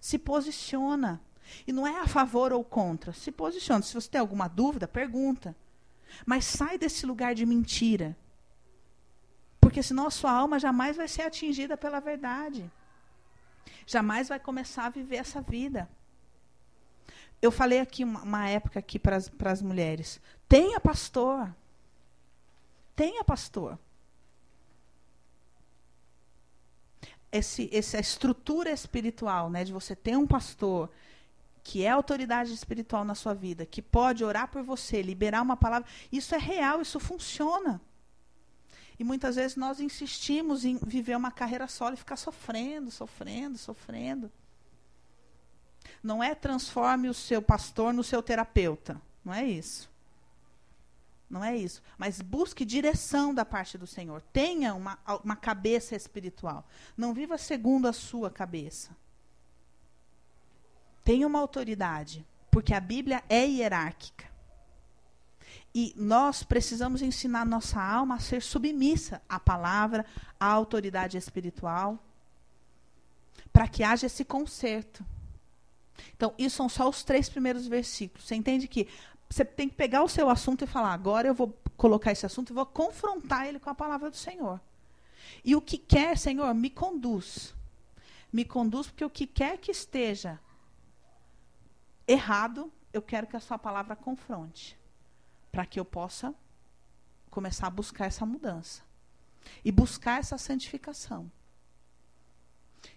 Se 0.00 0.18
posiciona. 0.18 1.20
E 1.66 1.72
não 1.72 1.86
é 1.86 1.98
a 2.00 2.06
favor 2.06 2.52
ou 2.52 2.62
contra. 2.62 3.12
Se 3.12 3.32
posiciona. 3.32 3.82
Se 3.82 3.94
você 3.94 4.08
tem 4.08 4.20
alguma 4.20 4.48
dúvida, 4.48 4.86
pergunta. 4.86 5.56
Mas 6.24 6.44
sai 6.44 6.78
desse 6.78 7.06
lugar 7.06 7.34
de 7.34 7.44
mentira. 7.46 8.16
Porque 9.60 9.82
senão 9.82 10.06
a 10.06 10.10
sua 10.10 10.32
alma 10.32 10.58
jamais 10.58 10.96
vai 10.96 11.08
ser 11.08 11.22
atingida 11.22 11.76
pela 11.76 12.00
verdade. 12.00 12.70
Jamais 13.86 14.28
vai 14.28 14.38
começar 14.38 14.86
a 14.86 14.90
viver 14.90 15.16
essa 15.16 15.40
vida. 15.40 15.88
Eu 17.40 17.52
falei 17.52 17.80
aqui 17.80 18.04
uma, 18.04 18.22
uma 18.22 18.48
época 18.48 18.78
aqui 18.78 18.98
para 18.98 19.16
as 19.16 19.62
mulheres. 19.62 20.20
Tenha 20.48 20.80
pastor. 20.80 21.54
Tenha 22.96 23.22
pastor. 23.22 23.78
Esse, 27.30 27.68
essa 27.72 27.98
estrutura 27.98 28.70
espiritual, 28.70 29.50
né, 29.50 29.62
de 29.62 29.72
você 29.72 29.94
ter 29.94 30.16
um 30.16 30.26
pastor, 30.26 30.90
que 31.68 31.84
é 31.84 31.90
autoridade 31.90 32.50
espiritual 32.54 33.04
na 33.04 33.14
sua 33.14 33.34
vida, 33.34 33.66
que 33.66 33.82
pode 33.82 34.24
orar 34.24 34.48
por 34.48 34.62
você, 34.62 35.02
liberar 35.02 35.42
uma 35.42 35.54
palavra, 35.54 35.86
isso 36.10 36.34
é 36.34 36.38
real, 36.38 36.80
isso 36.80 36.98
funciona. 36.98 37.78
E 38.98 39.04
muitas 39.04 39.36
vezes 39.36 39.54
nós 39.54 39.78
insistimos 39.78 40.64
em 40.64 40.78
viver 40.78 41.14
uma 41.14 41.30
carreira 41.30 41.68
solo 41.68 41.92
e 41.92 41.98
ficar 41.98 42.16
sofrendo, 42.16 42.90
sofrendo, 42.90 43.58
sofrendo. 43.58 44.32
Não 46.02 46.24
é 46.24 46.34
transforme 46.34 47.06
o 47.06 47.12
seu 47.12 47.42
pastor 47.42 47.92
no 47.92 48.02
seu 48.02 48.22
terapeuta. 48.22 48.98
Não 49.22 49.34
é 49.34 49.44
isso. 49.44 49.90
Não 51.28 51.44
é 51.44 51.54
isso. 51.54 51.82
Mas 51.98 52.22
busque 52.22 52.64
direção 52.64 53.34
da 53.34 53.44
parte 53.44 53.76
do 53.76 53.86
Senhor. 53.86 54.22
Tenha 54.32 54.74
uma, 54.74 54.98
uma 55.22 55.36
cabeça 55.36 55.94
espiritual. 55.94 56.66
Não 56.96 57.12
viva 57.12 57.36
segundo 57.36 57.86
a 57.86 57.92
sua 57.92 58.30
cabeça 58.30 58.96
tem 61.08 61.24
uma 61.24 61.38
autoridade, 61.38 62.22
porque 62.50 62.74
a 62.74 62.80
Bíblia 62.80 63.24
é 63.30 63.42
hierárquica. 63.46 64.26
E 65.74 65.94
nós 65.96 66.42
precisamos 66.42 67.00
ensinar 67.00 67.46
nossa 67.46 67.80
alma 67.80 68.16
a 68.16 68.20
ser 68.20 68.42
submissa 68.42 69.22
à 69.26 69.40
palavra, 69.40 70.04
à 70.38 70.44
autoridade 70.44 71.16
espiritual, 71.16 71.98
para 73.50 73.66
que 73.66 73.82
haja 73.82 74.04
esse 74.04 74.22
conserto. 74.22 75.02
Então, 76.14 76.34
isso 76.36 76.58
são 76.58 76.68
só 76.68 76.86
os 76.86 77.02
três 77.02 77.26
primeiros 77.26 77.66
versículos. 77.66 78.26
Você 78.26 78.34
entende 78.34 78.68
que 78.68 78.86
você 79.30 79.46
tem 79.46 79.66
que 79.66 79.76
pegar 79.76 80.02
o 80.02 80.10
seu 80.10 80.28
assunto 80.28 80.64
e 80.64 80.66
falar: 80.66 80.92
agora 80.92 81.26
eu 81.26 81.34
vou 81.34 81.58
colocar 81.74 82.12
esse 82.12 82.26
assunto 82.26 82.50
e 82.50 82.54
vou 82.54 82.66
confrontar 82.66 83.46
ele 83.46 83.58
com 83.58 83.70
a 83.70 83.74
palavra 83.74 84.10
do 84.10 84.16
Senhor. 84.16 84.60
E 85.42 85.56
o 85.56 85.62
que 85.62 85.78
quer, 85.78 86.18
Senhor, 86.18 86.52
me 86.52 86.68
conduz. 86.68 87.54
Me 88.30 88.44
conduz, 88.44 88.88
porque 88.88 89.06
o 89.06 89.08
que 89.08 89.26
quer 89.26 89.56
que 89.56 89.70
esteja 89.70 90.38
errado, 92.08 92.72
eu 92.92 93.02
quero 93.02 93.26
que 93.26 93.36
a 93.36 93.40
sua 93.40 93.58
palavra 93.58 93.94
confronte, 93.94 94.76
para 95.52 95.66
que 95.66 95.78
eu 95.78 95.84
possa 95.84 96.34
começar 97.30 97.66
a 97.66 97.70
buscar 97.70 98.06
essa 98.06 98.24
mudança 98.24 98.82
e 99.64 99.70
buscar 99.70 100.18
essa 100.18 100.38
santificação. 100.38 101.30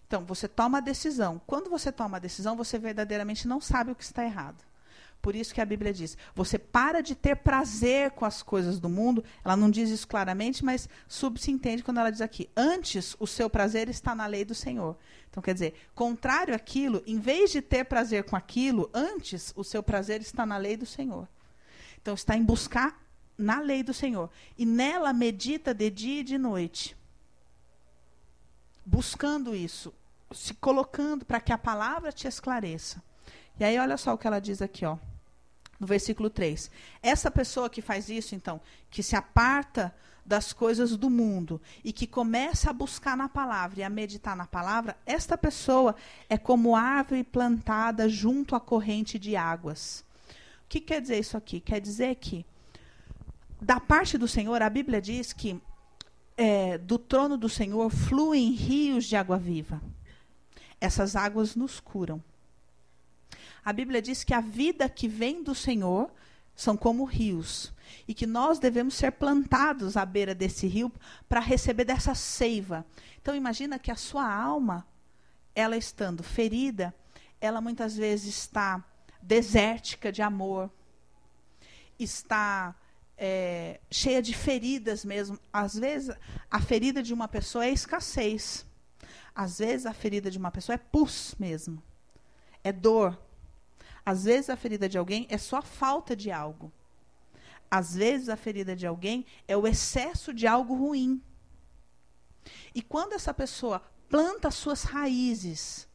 Então, 0.08 0.26
você 0.26 0.48
toma 0.48 0.80
a 0.80 0.82
decisão. 0.82 1.40
Quando 1.46 1.70
você 1.70 1.92
toma 1.92 2.18
a 2.18 2.20
decisão, 2.20 2.56
você 2.56 2.80
verdadeiramente 2.80 3.48
não 3.48 3.62
sabe 3.62 3.92
o 3.92 3.96
que 3.96 4.04
está 4.04 4.24
errado. 4.24 4.64
Por 5.22 5.36
isso 5.36 5.54
que 5.54 5.62
a 5.62 5.66
Bíblia 5.66 5.94
diz: 5.94 6.18
você 6.34 6.58
para 6.58 7.02
de 7.02 7.14
ter 7.14 7.36
prazer 7.36 8.12
com 8.12 8.26
as 8.26 8.42
coisas 8.42 8.80
do 8.80 8.90
mundo. 8.90 9.24
Ela 9.46 9.56
não 9.56 9.70
diz 9.70 9.90
isso 9.90 10.08
claramente, 10.08 10.66
mas 10.66 10.90
subsentende 11.08 11.84
quando 11.84 12.00
ela 12.00 12.10
diz 12.10 12.22
aqui: 12.22 12.50
antes 12.58 13.16
o 13.20 13.28
seu 13.28 13.50
prazer 13.50 13.88
está 13.88 14.16
na 14.16 14.26
lei 14.26 14.44
do 14.44 14.56
Senhor. 14.56 14.98
Então, 15.30 15.42
quer 15.42 15.54
dizer, 15.54 15.76
contrário 15.94 16.56
àquilo, 16.56 17.04
em 17.06 17.20
vez 17.20 17.52
de 17.52 17.62
ter 17.62 17.86
prazer 17.86 18.24
com 18.24 18.36
aquilo, 18.36 18.90
antes 18.94 19.54
o 19.56 19.64
seu 19.64 19.82
prazer 19.84 20.22
está 20.22 20.46
na 20.46 20.58
lei 20.58 20.76
do 20.76 20.86
Senhor. 20.86 21.28
Então, 22.02 22.16
está 22.16 22.36
em 22.36 22.44
buscar 22.44 23.00
na 23.38 23.60
lei 23.60 23.84
do 23.84 23.94
Senhor. 23.94 24.30
E 24.58 24.66
nela 24.66 25.14
medita 25.14 25.74
de 25.74 25.90
dia 25.90 26.22
e 26.22 26.24
de 26.24 26.38
noite. 26.38 26.98
Buscando 28.84 29.56
isso, 29.56 29.94
se 30.34 30.54
colocando 30.56 31.24
para 31.24 31.40
que 31.40 31.54
a 31.54 31.58
palavra 31.58 32.12
te 32.12 32.28
esclareça. 32.28 33.02
E 33.58 33.64
aí, 33.64 33.78
olha 33.78 33.96
só 33.96 34.14
o 34.14 34.18
que 34.18 34.28
ela 34.28 34.40
diz 34.40 34.62
aqui, 34.62 34.84
ó 34.86 34.98
no 35.82 35.88
versículo 35.88 36.30
3. 36.30 36.70
Essa 37.02 37.32
pessoa 37.32 37.68
que 37.68 37.82
faz 37.82 38.08
isso, 38.08 38.36
então, 38.36 38.62
que 38.92 39.02
se 39.02 39.16
aparta 39.16 39.94
das 40.24 40.54
coisas 40.54 40.96
do 40.96 41.10
mundo 41.10 41.60
e 41.84 41.92
que 41.92 42.06
começa 42.06 42.70
a 42.70 42.74
buscar 42.74 43.18
na 43.18 43.28
palavra 43.28 43.80
e 43.80 43.84
a 43.84 43.90
meditar 43.90 44.36
na 44.36 44.46
palavra, 44.46 44.96
esta 45.08 45.36
pessoa 45.36 45.96
é 46.30 46.38
como 46.38 46.76
árvore 46.76 47.24
plantada 47.24 48.08
junto 48.08 48.56
à 48.56 48.60
corrente 48.60 49.18
de 49.18 49.36
águas. 49.36 50.06
O 50.66 50.70
que 50.70 50.80
quer 50.80 51.02
dizer 51.02 51.18
isso 51.18 51.36
aqui? 51.36 51.60
Quer 51.60 51.82
dizer 51.82 52.16
que, 52.16 52.46
da 53.60 53.80
parte 53.80 54.20
do 54.20 54.28
Senhor, 54.28 54.62
a 54.62 54.70
Bíblia 54.70 55.02
diz 55.02 55.34
que 55.34 55.60
é, 56.38 56.78
do 56.78 57.00
trono 57.00 57.38
do 57.38 57.50
Senhor 57.50 57.90
fluem 57.90 58.52
rios 58.52 59.06
de 59.06 59.16
água 59.16 59.40
viva. 59.40 59.82
Essas 60.80 61.16
águas 61.16 61.56
nos 61.56 61.80
curam. 61.80 62.24
A 63.64 63.72
Bíblia 63.72 64.02
diz 64.02 64.24
que 64.24 64.34
a 64.34 64.42
vida 64.42 64.90
que 64.90 65.08
vem 65.08 65.44
do 65.44 65.54
Senhor 65.54 66.12
são 66.56 66.76
como 66.76 67.06
rios 67.06 67.74
e 68.08 68.14
que 68.14 68.26
nós 68.26 68.60
devemos 68.60 68.96
ser 68.96 69.12
plantados 69.12 69.98
à 69.98 70.06
beira 70.06 70.34
desse 70.34 70.68
rio 70.68 70.92
para 71.28 71.40
receber 71.40 71.86
dessa 71.86 72.14
seiva. 72.16 72.86
Então 73.22 73.36
imagina 73.36 73.80
que 73.80 73.92
a 73.92 73.96
sua 73.96 74.32
alma, 74.32 74.86
ela 75.56 75.78
estando 75.78 76.24
ferida, 76.24 76.94
ela 77.40 77.62
muitas 77.62 77.96
vezes 77.96 78.36
está 78.36 78.84
desértica 79.22 80.12
de 80.12 80.22
amor, 80.22 80.70
está 82.00 82.76
é, 83.18 83.80
cheia 83.92 84.22
de 84.22 84.34
feridas 84.34 85.06
mesmo. 85.06 85.40
Às 85.54 85.76
vezes, 85.76 86.16
a 86.50 86.60
ferida 86.60 87.04
de 87.04 87.14
uma 87.14 87.28
pessoa 87.28 87.66
é 87.66 87.70
escassez. 87.70 88.66
Às 89.34 89.60
vezes, 89.60 89.86
a 89.86 89.94
ferida 89.94 90.32
de 90.32 90.38
uma 90.38 90.52
pessoa 90.52 90.74
é 90.74 90.80
pus 90.80 91.36
mesmo. 91.40 91.82
É 92.64 92.72
dor. 92.72 93.18
Às 94.06 94.24
vezes, 94.24 94.50
a 94.50 94.56
ferida 94.56 94.90
de 94.90 94.98
alguém 94.98 95.28
é 95.30 95.38
só 95.38 95.58
a 95.58 95.62
falta 95.62 96.16
de 96.16 96.32
algo. 96.32 96.72
Às 97.70 97.96
vezes, 97.96 98.30
a 98.30 98.36
ferida 98.36 98.76
de 98.76 98.86
alguém 98.86 99.26
é 99.48 99.56
o 99.56 99.68
excesso 99.68 100.34
de 100.34 100.48
algo 100.48 100.74
ruim. 100.74 101.22
E 102.74 102.82
quando 102.82 103.14
essa 103.14 103.34
pessoa 103.34 103.82
planta 104.10 104.52
suas 104.52 104.84
raízes 104.84 105.88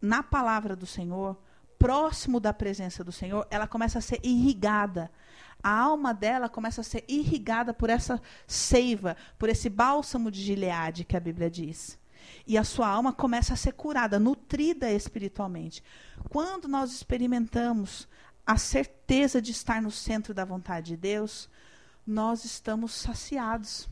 na 0.00 0.22
palavra 0.22 0.76
do 0.76 0.86
Senhor, 0.86 1.36
próximo 1.78 2.38
da 2.38 2.52
presença 2.52 3.02
do 3.02 3.10
Senhor, 3.10 3.46
ela 3.50 3.66
começa 3.66 3.98
a 3.98 4.02
ser 4.02 4.20
irrigada 4.22 5.10
a 5.64 5.70
alma 5.70 6.12
dela 6.12 6.46
começa 6.46 6.82
a 6.82 6.84
ser 6.84 7.02
irrigada 7.08 7.72
por 7.72 7.88
essa 7.88 8.20
seiva, 8.46 9.16
por 9.38 9.48
esse 9.48 9.70
bálsamo 9.70 10.30
de 10.30 10.42
Gileade 10.42 11.04
que 11.04 11.16
a 11.16 11.20
Bíblia 11.20 11.50
diz. 11.50 11.98
E 12.46 12.56
a 12.58 12.64
sua 12.64 12.88
alma 12.88 13.12
começa 13.12 13.54
a 13.54 13.56
ser 13.56 13.72
curada, 13.72 14.18
nutrida 14.18 14.90
espiritualmente. 14.90 15.82
Quando 16.28 16.68
nós 16.68 16.92
experimentamos 16.92 18.08
a 18.46 18.56
certeza 18.56 19.40
de 19.40 19.52
estar 19.52 19.80
no 19.80 19.90
centro 19.90 20.34
da 20.34 20.44
vontade 20.44 20.88
de 20.88 20.96
Deus, 20.96 21.48
nós 22.06 22.44
estamos 22.44 22.92
saciados. 22.92 23.88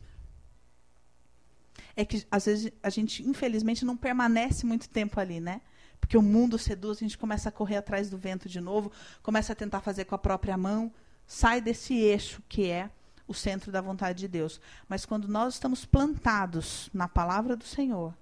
É 1.96 2.04
que 2.04 2.26
às 2.30 2.46
vezes 2.46 2.72
a 2.82 2.90
gente, 2.90 3.22
infelizmente, 3.22 3.84
não 3.84 3.96
permanece 3.96 4.66
muito 4.66 4.88
tempo 4.88 5.18
ali, 5.20 5.40
né? 5.40 5.60
Porque 6.00 6.16
o 6.16 6.22
mundo 6.22 6.58
seduz, 6.58 6.98
a 6.98 7.00
gente 7.00 7.16
começa 7.16 7.48
a 7.48 7.52
correr 7.52 7.76
atrás 7.76 8.10
do 8.10 8.18
vento 8.18 8.48
de 8.48 8.60
novo, 8.60 8.90
começa 9.22 9.52
a 9.52 9.56
tentar 9.56 9.80
fazer 9.80 10.04
com 10.04 10.14
a 10.14 10.18
própria 10.18 10.56
mão 10.56 10.92
sai 11.26 11.60
desse 11.60 11.94
eixo 11.94 12.42
que 12.48 12.68
é 12.68 12.90
o 13.26 13.34
centro 13.34 13.72
da 13.72 13.80
vontade 13.80 14.18
de 14.18 14.28
Deus. 14.28 14.60
Mas 14.88 15.06
quando 15.06 15.28
nós 15.28 15.54
estamos 15.54 15.84
plantados 15.84 16.90
na 16.92 17.08
palavra 17.08 17.56
do 17.56 17.64
Senhor, 17.64 18.14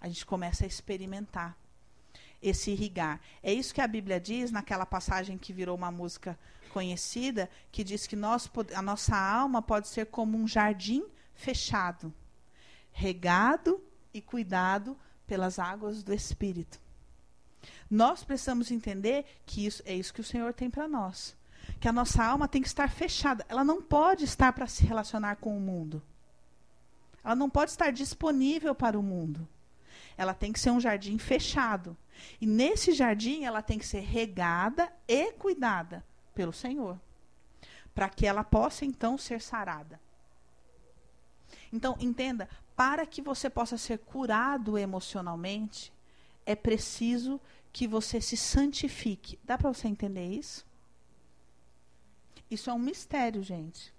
a 0.00 0.08
gente 0.08 0.24
começa 0.24 0.64
a 0.64 0.66
experimentar 0.66 1.56
esse 2.42 2.70
irrigar. 2.70 3.20
É 3.42 3.52
isso 3.52 3.74
que 3.74 3.80
a 3.80 3.86
Bíblia 3.86 4.18
diz 4.18 4.50
naquela 4.50 4.86
passagem 4.86 5.36
que 5.36 5.52
virou 5.52 5.76
uma 5.76 5.90
música 5.90 6.38
conhecida, 6.72 7.50
que 7.70 7.84
diz 7.84 8.06
que 8.06 8.16
nós, 8.16 8.50
a 8.74 8.80
nossa 8.80 9.16
alma 9.16 9.60
pode 9.60 9.88
ser 9.88 10.06
como 10.06 10.38
um 10.38 10.48
jardim 10.48 11.04
fechado, 11.34 12.12
regado 12.92 13.82
e 14.14 14.20
cuidado 14.20 14.96
pelas 15.26 15.58
águas 15.58 16.02
do 16.02 16.14
Espírito. 16.14 16.80
Nós 17.90 18.24
precisamos 18.24 18.70
entender 18.70 19.26
que 19.44 19.66
isso 19.66 19.82
é 19.84 19.94
isso 19.94 20.14
que 20.14 20.20
o 20.20 20.24
Senhor 20.24 20.54
tem 20.54 20.70
para 20.70 20.88
nós 20.88 21.36
que 21.78 21.88
a 21.88 21.92
nossa 21.92 22.24
alma 22.24 22.48
tem 22.48 22.62
que 22.62 22.68
estar 22.68 22.90
fechada. 22.90 23.44
Ela 23.48 23.64
não 23.64 23.80
pode 23.80 24.24
estar 24.24 24.52
para 24.52 24.66
se 24.66 24.84
relacionar 24.84 25.36
com 25.36 25.56
o 25.56 25.60
mundo. 25.60 26.02
Ela 27.22 27.34
não 27.34 27.50
pode 27.50 27.70
estar 27.70 27.90
disponível 27.90 28.74
para 28.74 28.98
o 28.98 29.02
mundo. 29.02 29.46
Ela 30.20 30.34
tem 30.34 30.52
que 30.52 30.60
ser 30.60 30.70
um 30.70 30.78
jardim 30.78 31.16
fechado. 31.16 31.96
E 32.38 32.44
nesse 32.44 32.92
jardim 32.92 33.44
ela 33.46 33.62
tem 33.62 33.78
que 33.78 33.86
ser 33.86 34.00
regada 34.00 34.92
e 35.08 35.32
cuidada 35.32 36.04
pelo 36.34 36.52
Senhor, 36.52 37.00
para 37.94 38.06
que 38.10 38.26
ela 38.26 38.44
possa 38.44 38.84
então 38.84 39.16
ser 39.16 39.40
sarada. 39.40 39.98
Então, 41.72 41.96
entenda, 41.98 42.50
para 42.76 43.06
que 43.06 43.22
você 43.22 43.48
possa 43.48 43.78
ser 43.78 43.98
curado 44.00 44.76
emocionalmente, 44.76 45.90
é 46.44 46.54
preciso 46.54 47.40
que 47.72 47.88
você 47.88 48.20
se 48.20 48.36
santifique. 48.36 49.38
Dá 49.42 49.56
para 49.56 49.72
você 49.72 49.88
entender 49.88 50.26
isso? 50.26 50.66
Isso 52.50 52.68
é 52.68 52.74
um 52.74 52.78
mistério, 52.78 53.42
gente. 53.42 53.90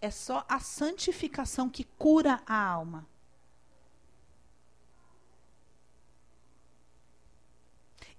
É 0.00 0.10
só 0.10 0.44
a 0.48 0.58
santificação 0.58 1.70
que 1.70 1.84
cura 1.96 2.42
a 2.44 2.60
alma. 2.60 3.06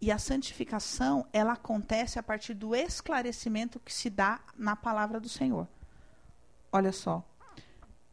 E 0.04 0.12
a 0.12 0.18
santificação, 0.18 1.26
ela 1.32 1.54
acontece 1.54 2.20
a 2.20 2.24
partir 2.24 2.54
do 2.54 2.76
esclarecimento 2.76 3.80
que 3.80 3.94
se 3.94 4.10
dá 4.10 4.42
na 4.58 4.76
palavra 4.76 5.18
do 5.18 5.30
Senhor. 5.30 5.66
Olha 6.74 6.92
só. 6.92 7.26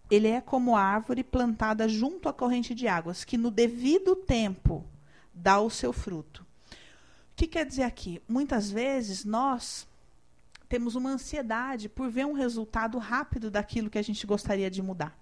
Ele 0.09 0.29
é 0.29 0.41
como 0.41 0.77
árvore 0.77 1.25
plantada 1.25 1.89
junto 1.89 2.29
à 2.29 2.33
corrente 2.33 2.77
de 2.77 2.87
águas, 2.87 3.25
que 3.25 3.37
no 3.37 3.51
devido 3.51 4.15
tempo 4.15 4.87
dá 5.35 5.59
o 5.59 5.69
seu 5.69 5.93
fruto. 5.93 6.47
O 7.33 7.35
que 7.35 7.49
quer 7.49 7.67
dizer 7.67 7.83
aqui? 7.83 8.23
Muitas 8.29 8.71
vezes 8.71 9.25
nós 9.25 9.85
temos 10.69 10.95
uma 10.95 11.11
ansiedade 11.11 11.89
por 11.89 12.09
ver 12.09 12.25
um 12.25 12.35
resultado 12.35 12.99
rápido 12.99 13.51
daquilo 13.51 13.91
que 13.91 13.99
a 13.99 14.03
gente 14.03 14.25
gostaria 14.29 14.71
de 14.71 14.81
mudar. 14.81 15.19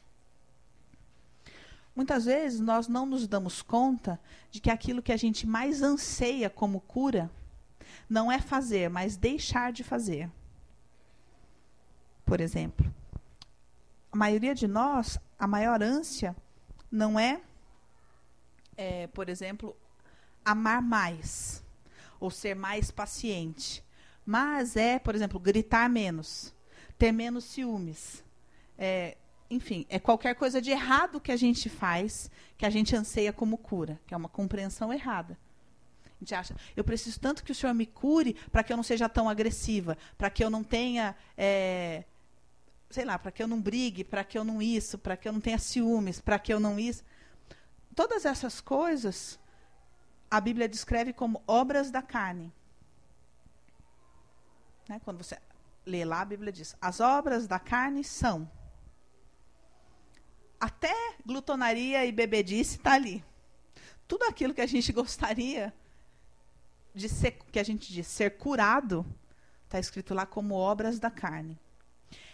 Muitas 1.98 2.26
vezes 2.26 2.60
nós 2.60 2.86
não 2.86 3.04
nos 3.04 3.26
damos 3.26 3.60
conta 3.60 4.20
de 4.52 4.60
que 4.60 4.70
aquilo 4.70 5.02
que 5.02 5.10
a 5.10 5.16
gente 5.16 5.44
mais 5.44 5.82
anseia 5.82 6.48
como 6.48 6.80
cura 6.80 7.28
não 8.08 8.30
é 8.30 8.40
fazer, 8.40 8.88
mas 8.88 9.16
deixar 9.16 9.72
de 9.72 9.82
fazer. 9.82 10.30
Por 12.24 12.40
exemplo, 12.40 12.88
a 14.12 14.16
maioria 14.16 14.54
de 14.54 14.68
nós, 14.68 15.18
a 15.36 15.48
maior 15.48 15.82
ânsia 15.82 16.36
não 16.88 17.18
é, 17.18 17.40
é 18.76 19.08
por 19.08 19.28
exemplo, 19.28 19.76
amar 20.44 20.80
mais 20.80 21.64
ou 22.20 22.30
ser 22.30 22.54
mais 22.54 22.92
paciente 22.92 23.84
mas 24.30 24.76
é, 24.76 24.98
por 24.98 25.14
exemplo, 25.14 25.40
gritar 25.40 25.88
menos, 25.88 26.54
ter 26.98 27.12
menos 27.12 27.44
ciúmes. 27.44 28.22
É, 28.76 29.16
enfim, 29.50 29.86
é 29.88 29.98
qualquer 29.98 30.34
coisa 30.34 30.60
de 30.60 30.70
errado 30.70 31.20
que 31.20 31.32
a 31.32 31.36
gente 31.36 31.68
faz, 31.68 32.30
que 32.56 32.66
a 32.66 32.70
gente 32.70 32.94
anseia 32.94 33.32
como 33.32 33.56
cura, 33.56 33.98
que 34.06 34.12
é 34.12 34.16
uma 34.16 34.28
compreensão 34.28 34.92
errada. 34.92 35.38
A 36.04 36.18
gente 36.18 36.34
acha, 36.34 36.56
eu 36.76 36.84
preciso 36.84 37.18
tanto 37.18 37.44
que 37.44 37.52
o 37.52 37.54
Senhor 37.54 37.72
me 37.72 37.86
cure 37.86 38.34
para 38.50 38.62
que 38.62 38.72
eu 38.72 38.76
não 38.76 38.82
seja 38.82 39.08
tão 39.08 39.28
agressiva, 39.28 39.96
para 40.16 40.28
que 40.28 40.42
eu 40.42 40.50
não 40.50 40.64
tenha, 40.64 41.14
é, 41.36 42.04
sei 42.90 43.04
lá, 43.04 43.18
para 43.18 43.30
que 43.30 43.42
eu 43.42 43.46
não 43.46 43.60
brigue, 43.60 44.04
para 44.04 44.24
que 44.24 44.36
eu 44.36 44.44
não 44.44 44.60
isso, 44.60 44.98
para 44.98 45.16
que 45.16 45.28
eu 45.28 45.32
não 45.32 45.40
tenha 45.40 45.58
ciúmes, 45.58 46.20
para 46.20 46.38
que 46.38 46.52
eu 46.52 46.58
não 46.58 46.78
isso. 46.78 47.04
Todas 47.94 48.24
essas 48.24 48.60
coisas 48.60 49.38
a 50.30 50.40
Bíblia 50.40 50.68
descreve 50.68 51.12
como 51.12 51.42
obras 51.46 51.90
da 51.90 52.02
carne. 52.02 52.52
Né? 54.88 55.00
Quando 55.04 55.22
você 55.22 55.38
lê 55.86 56.04
lá, 56.04 56.20
a 56.20 56.24
Bíblia 56.24 56.52
diz: 56.52 56.76
as 56.80 57.00
obras 57.00 57.46
da 57.46 57.58
carne 57.58 58.04
são. 58.04 58.50
Até 60.60 60.94
glutonaria 61.24 62.04
e 62.04 62.12
bebedice 62.12 62.76
está 62.76 62.94
ali. 62.94 63.24
Tudo 64.06 64.24
aquilo 64.24 64.54
que 64.54 64.60
a 64.60 64.66
gente 64.66 64.90
gostaria 64.92 65.72
de 66.94 67.08
ser, 67.08 67.32
que 67.52 67.58
a 67.58 67.64
gente 67.64 67.92
diz, 67.92 68.06
ser 68.06 68.36
curado, 68.36 69.06
está 69.64 69.78
escrito 69.78 70.14
lá 70.14 70.26
como 70.26 70.54
obras 70.54 70.98
da 70.98 71.10
carne. 71.10 71.58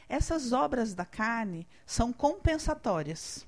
Essas 0.09 0.53
obras 0.53 0.95
da 0.95 1.05
carne 1.05 1.67
são 1.85 2.13
compensatórias. 2.13 3.47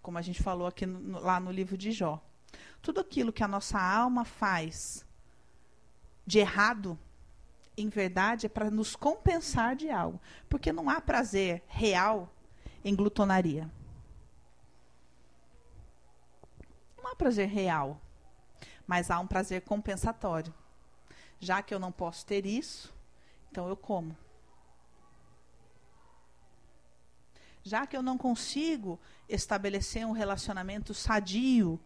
Como 0.00 0.18
a 0.18 0.22
gente 0.22 0.42
falou 0.42 0.66
aqui 0.66 0.86
no, 0.86 1.20
lá 1.20 1.40
no 1.40 1.50
livro 1.50 1.76
de 1.76 1.92
Jó. 1.92 2.22
Tudo 2.80 3.00
aquilo 3.00 3.32
que 3.32 3.42
a 3.42 3.48
nossa 3.48 3.80
alma 3.80 4.24
faz 4.24 5.04
de 6.26 6.38
errado, 6.38 6.98
em 7.76 7.88
verdade, 7.88 8.46
é 8.46 8.48
para 8.48 8.70
nos 8.70 8.94
compensar 8.94 9.74
de 9.74 9.90
algo. 9.90 10.20
Porque 10.48 10.72
não 10.72 10.88
há 10.88 11.00
prazer 11.00 11.62
real 11.66 12.32
em 12.84 12.94
glutonaria. 12.94 13.70
Não 16.96 17.10
há 17.10 17.16
prazer 17.16 17.48
real. 17.48 18.00
Mas 18.86 19.10
há 19.10 19.18
um 19.18 19.26
prazer 19.26 19.62
compensatório. 19.62 20.52
Já 21.38 21.62
que 21.62 21.74
eu 21.74 21.78
não 21.78 21.90
posso 21.90 22.24
ter 22.26 22.46
isso, 22.46 22.92
então 23.50 23.68
eu 23.68 23.76
como. 23.76 24.16
Já 27.64 27.86
que 27.86 27.96
eu 27.96 28.02
não 28.02 28.18
consigo 28.18 29.00
estabelecer 29.28 30.04
um 30.06 30.12
relacionamento 30.12 30.92
sadio 30.92 31.80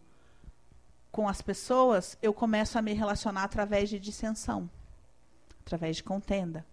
com 1.11 1.27
as 1.27 1.41
pessoas, 1.41 2.17
eu 2.21 2.33
começo 2.33 2.77
a 2.77 2.81
me 2.81 2.93
relacionar 2.93 3.43
através 3.43 3.89
de 3.89 3.99
dissensão 3.99 4.69
através 5.67 5.97
de 5.97 6.03
contenda, 6.03 6.65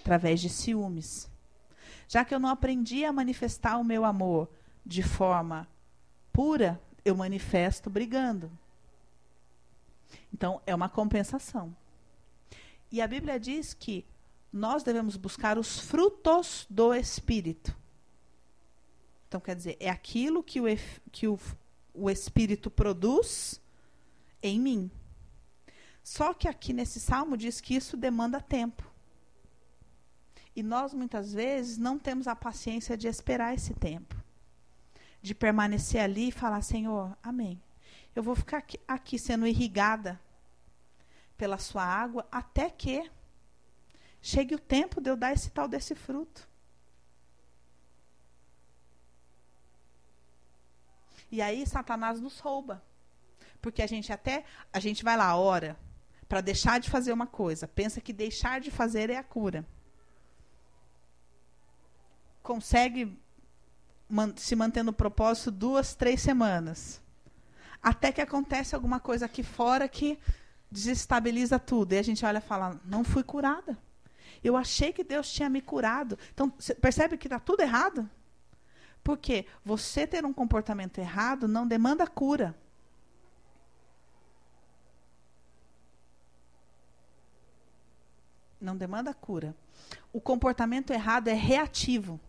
através 0.00 0.40
de 0.40 0.48
ciúmes. 0.48 1.30
Já 2.08 2.24
que 2.24 2.34
eu 2.34 2.38
não 2.38 2.48
aprendi 2.48 3.04
a 3.04 3.12
manifestar 3.12 3.78
o 3.78 3.84
meu 3.84 4.04
amor 4.04 4.48
de 4.84 5.02
forma 5.02 5.68
pura, 6.32 6.80
eu 7.04 7.14
manifesto 7.14 7.88
brigando. 7.88 8.50
Então, 10.32 10.60
é 10.66 10.74
uma 10.74 10.88
compensação. 10.88 11.74
E 12.90 13.00
a 13.00 13.06
Bíblia 13.06 13.38
diz 13.38 13.74
que 13.74 14.04
nós 14.52 14.82
devemos 14.82 15.16
buscar 15.16 15.58
os 15.58 15.80
frutos 15.80 16.66
do 16.70 16.94
Espírito. 16.94 17.76
Então, 19.26 19.40
quer 19.40 19.56
dizer, 19.56 19.76
é 19.80 19.90
aquilo 19.90 20.42
que 20.42 20.60
o, 20.60 20.64
que 21.10 21.26
o, 21.26 21.38
o 21.92 22.08
Espírito 22.08 22.70
produz 22.70 23.60
em 24.42 24.60
mim. 24.60 24.90
Só 26.04 26.34
que 26.34 26.46
aqui 26.46 26.72
nesse 26.72 27.00
salmo 27.00 27.36
diz 27.36 27.60
que 27.60 27.74
isso 27.74 27.96
demanda 27.96 28.40
tempo. 28.40 28.93
E 30.56 30.62
nós, 30.62 30.94
muitas 30.94 31.32
vezes, 31.32 31.78
não 31.78 31.98
temos 31.98 32.28
a 32.28 32.36
paciência 32.36 32.96
de 32.96 33.08
esperar 33.08 33.54
esse 33.54 33.74
tempo. 33.74 34.14
De 35.20 35.34
permanecer 35.34 36.00
ali 36.00 36.28
e 36.28 36.32
falar: 36.32 36.62
Senhor, 36.62 37.16
amém. 37.22 37.60
Eu 38.14 38.22
vou 38.22 38.36
ficar 38.36 38.58
aqui, 38.58 38.78
aqui 38.86 39.18
sendo 39.18 39.46
irrigada 39.46 40.20
pela 41.36 41.58
sua 41.58 41.84
água 41.84 42.26
até 42.30 42.70
que 42.70 43.10
chegue 44.22 44.54
o 44.54 44.58
tempo 44.58 45.00
de 45.00 45.10
eu 45.10 45.16
dar 45.16 45.32
esse 45.32 45.50
tal 45.50 45.66
desse 45.66 45.94
fruto. 45.94 46.48
E 51.30 51.42
aí 51.42 51.66
Satanás 51.66 52.20
nos 52.20 52.38
rouba. 52.38 52.80
Porque 53.60 53.82
a 53.82 53.86
gente 53.88 54.12
até, 54.12 54.44
a 54.72 54.78
gente 54.78 55.02
vai 55.02 55.16
lá, 55.16 55.36
ora, 55.36 55.76
para 56.28 56.40
deixar 56.40 56.78
de 56.78 56.88
fazer 56.88 57.12
uma 57.12 57.26
coisa, 57.26 57.66
pensa 57.66 58.00
que 58.00 58.12
deixar 58.12 58.60
de 58.60 58.70
fazer 58.70 59.10
é 59.10 59.16
a 59.16 59.24
cura. 59.24 59.66
Consegue 62.44 63.18
se 64.36 64.54
manter 64.54 64.82
no 64.82 64.92
propósito 64.92 65.50
duas, 65.50 65.94
três 65.94 66.20
semanas. 66.20 67.00
Até 67.82 68.12
que 68.12 68.20
acontece 68.20 68.74
alguma 68.74 69.00
coisa 69.00 69.24
aqui 69.24 69.42
fora 69.42 69.88
que 69.88 70.18
desestabiliza 70.70 71.58
tudo. 71.58 71.94
E 71.94 71.98
a 71.98 72.02
gente 72.02 72.22
olha 72.22 72.36
e 72.36 72.42
fala: 72.42 72.78
não 72.84 73.02
fui 73.02 73.22
curada. 73.22 73.78
Eu 74.42 74.58
achei 74.58 74.92
que 74.92 75.02
Deus 75.02 75.32
tinha 75.32 75.48
me 75.48 75.62
curado. 75.62 76.18
Então, 76.34 76.50
percebe 76.82 77.16
que 77.16 77.26
está 77.26 77.40
tudo 77.40 77.62
errado? 77.62 78.08
Porque 79.02 79.46
você 79.64 80.06
ter 80.06 80.26
um 80.26 80.32
comportamento 80.32 80.98
errado 80.98 81.48
não 81.48 81.66
demanda 81.66 82.06
cura. 82.06 82.54
Não 88.60 88.76
demanda 88.76 89.14
cura. 89.14 89.56
O 90.12 90.20
comportamento 90.20 90.92
errado 90.92 91.28
é 91.28 91.32
reativo. 91.32 92.20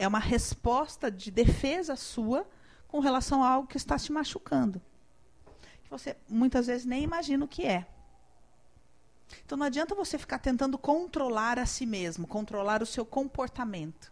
É 0.00 0.08
uma 0.08 0.18
resposta 0.18 1.10
de 1.10 1.30
defesa 1.30 1.94
sua 1.94 2.48
com 2.88 3.00
relação 3.00 3.44
a 3.44 3.50
algo 3.50 3.68
que 3.68 3.76
está 3.76 3.98
te 3.98 4.10
machucando. 4.10 4.80
Que 5.84 5.90
você 5.90 6.16
muitas 6.26 6.68
vezes 6.68 6.86
nem 6.86 7.02
imagina 7.02 7.44
o 7.44 7.48
que 7.48 7.66
é. 7.66 7.86
Então 9.44 9.58
não 9.58 9.66
adianta 9.66 9.94
você 9.94 10.16
ficar 10.16 10.38
tentando 10.38 10.78
controlar 10.78 11.58
a 11.58 11.66
si 11.66 11.84
mesmo, 11.84 12.26
controlar 12.26 12.82
o 12.82 12.86
seu 12.86 13.04
comportamento. 13.04 14.10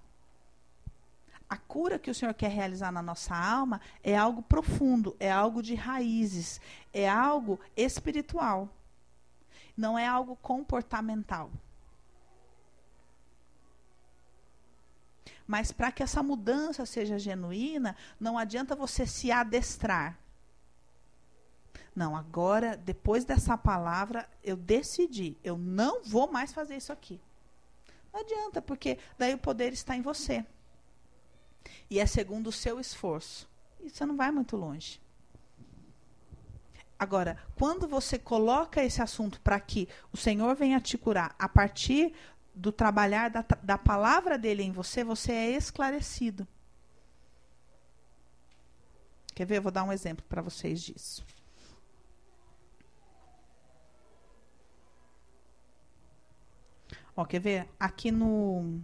A 1.48 1.56
cura 1.56 1.98
que 1.98 2.10
o 2.10 2.14
Senhor 2.14 2.34
quer 2.34 2.50
realizar 2.50 2.92
na 2.92 3.00
nossa 3.00 3.34
alma 3.34 3.80
é 4.04 4.14
algo 4.14 4.42
profundo, 4.42 5.16
é 5.18 5.32
algo 5.32 5.62
de 5.62 5.74
raízes, 5.74 6.60
é 6.92 7.08
algo 7.08 7.58
espiritual. 7.74 8.68
Não 9.74 9.98
é 9.98 10.06
algo 10.06 10.36
comportamental. 10.36 11.50
Mas 15.48 15.72
para 15.72 15.90
que 15.90 16.02
essa 16.02 16.22
mudança 16.22 16.84
seja 16.84 17.18
genuína, 17.18 17.96
não 18.20 18.36
adianta 18.36 18.76
você 18.76 19.06
se 19.06 19.32
adestrar. 19.32 20.18
Não, 21.96 22.14
agora, 22.14 22.76
depois 22.76 23.24
dessa 23.24 23.56
palavra, 23.56 24.28
eu 24.44 24.58
decidi, 24.58 25.38
eu 25.42 25.56
não 25.56 26.04
vou 26.04 26.30
mais 26.30 26.52
fazer 26.52 26.76
isso 26.76 26.92
aqui. 26.92 27.18
Não 28.12 28.20
adianta, 28.20 28.60
porque 28.60 28.98
daí 29.16 29.32
o 29.32 29.38
poder 29.38 29.72
está 29.72 29.96
em 29.96 30.02
você. 30.02 30.44
E 31.88 31.98
é 31.98 32.04
segundo 32.04 32.48
o 32.48 32.52
seu 32.52 32.78
esforço. 32.78 33.48
E 33.80 33.88
você 33.88 34.04
não 34.04 34.16
vai 34.18 34.30
muito 34.30 34.54
longe. 34.54 35.00
Agora, 36.98 37.38
quando 37.54 37.88
você 37.88 38.18
coloca 38.18 38.84
esse 38.84 39.00
assunto 39.00 39.40
para 39.40 39.58
que 39.58 39.88
o 40.12 40.16
Senhor 40.16 40.54
venha 40.54 40.80
te 40.80 40.98
curar 40.98 41.34
a 41.38 41.48
partir 41.48 42.12
do 42.58 42.72
trabalhar 42.72 43.30
da, 43.30 43.44
da 43.62 43.78
palavra 43.78 44.36
dele 44.36 44.64
em 44.64 44.72
você, 44.72 45.04
você 45.04 45.32
é 45.32 45.50
esclarecido. 45.52 46.46
Quer 49.32 49.46
ver? 49.46 49.58
Eu 49.58 49.62
vou 49.62 49.70
dar 49.70 49.84
um 49.84 49.92
exemplo 49.92 50.24
para 50.28 50.42
vocês 50.42 50.82
disso. 50.82 51.24
Ó, 57.16 57.24
quer 57.24 57.38
ver? 57.38 57.68
Aqui 57.78 58.10
no, 58.10 58.80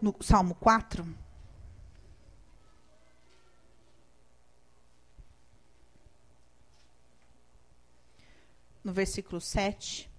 no 0.00 0.14
Salmo 0.20 0.54
4. 0.54 1.04
No 8.84 8.92
versículo 8.92 9.40
7. 9.40 10.13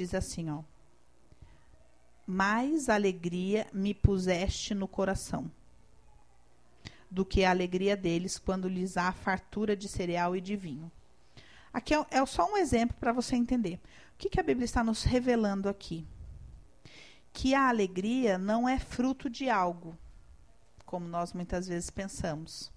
Diz 0.00 0.14
assim, 0.14 0.50
ó: 0.50 0.62
Mais 2.26 2.88
alegria 2.88 3.66
me 3.72 3.92
puseste 3.92 4.74
no 4.74 4.88
coração 4.88 5.50
do 7.10 7.24
que 7.24 7.44
a 7.44 7.50
alegria 7.50 7.96
deles 7.96 8.38
quando 8.38 8.68
lhes 8.68 8.96
há 8.96 9.12
fartura 9.12 9.76
de 9.76 9.88
cereal 9.88 10.34
e 10.34 10.40
de 10.40 10.56
vinho. 10.56 10.90
Aqui 11.72 11.94
é, 11.94 12.06
é 12.10 12.26
só 12.26 12.50
um 12.50 12.56
exemplo 12.56 12.96
para 12.98 13.12
você 13.12 13.36
entender. 13.36 13.78
O 14.14 14.18
que, 14.18 14.30
que 14.30 14.40
a 14.40 14.42
Bíblia 14.42 14.64
está 14.64 14.82
nos 14.82 15.02
revelando 15.02 15.68
aqui? 15.68 16.06
Que 17.32 17.54
a 17.54 17.68
alegria 17.68 18.38
não 18.38 18.68
é 18.68 18.78
fruto 18.78 19.28
de 19.28 19.50
algo, 19.50 19.96
como 20.86 21.06
nós 21.06 21.32
muitas 21.32 21.68
vezes 21.68 21.90
pensamos. 21.90 22.72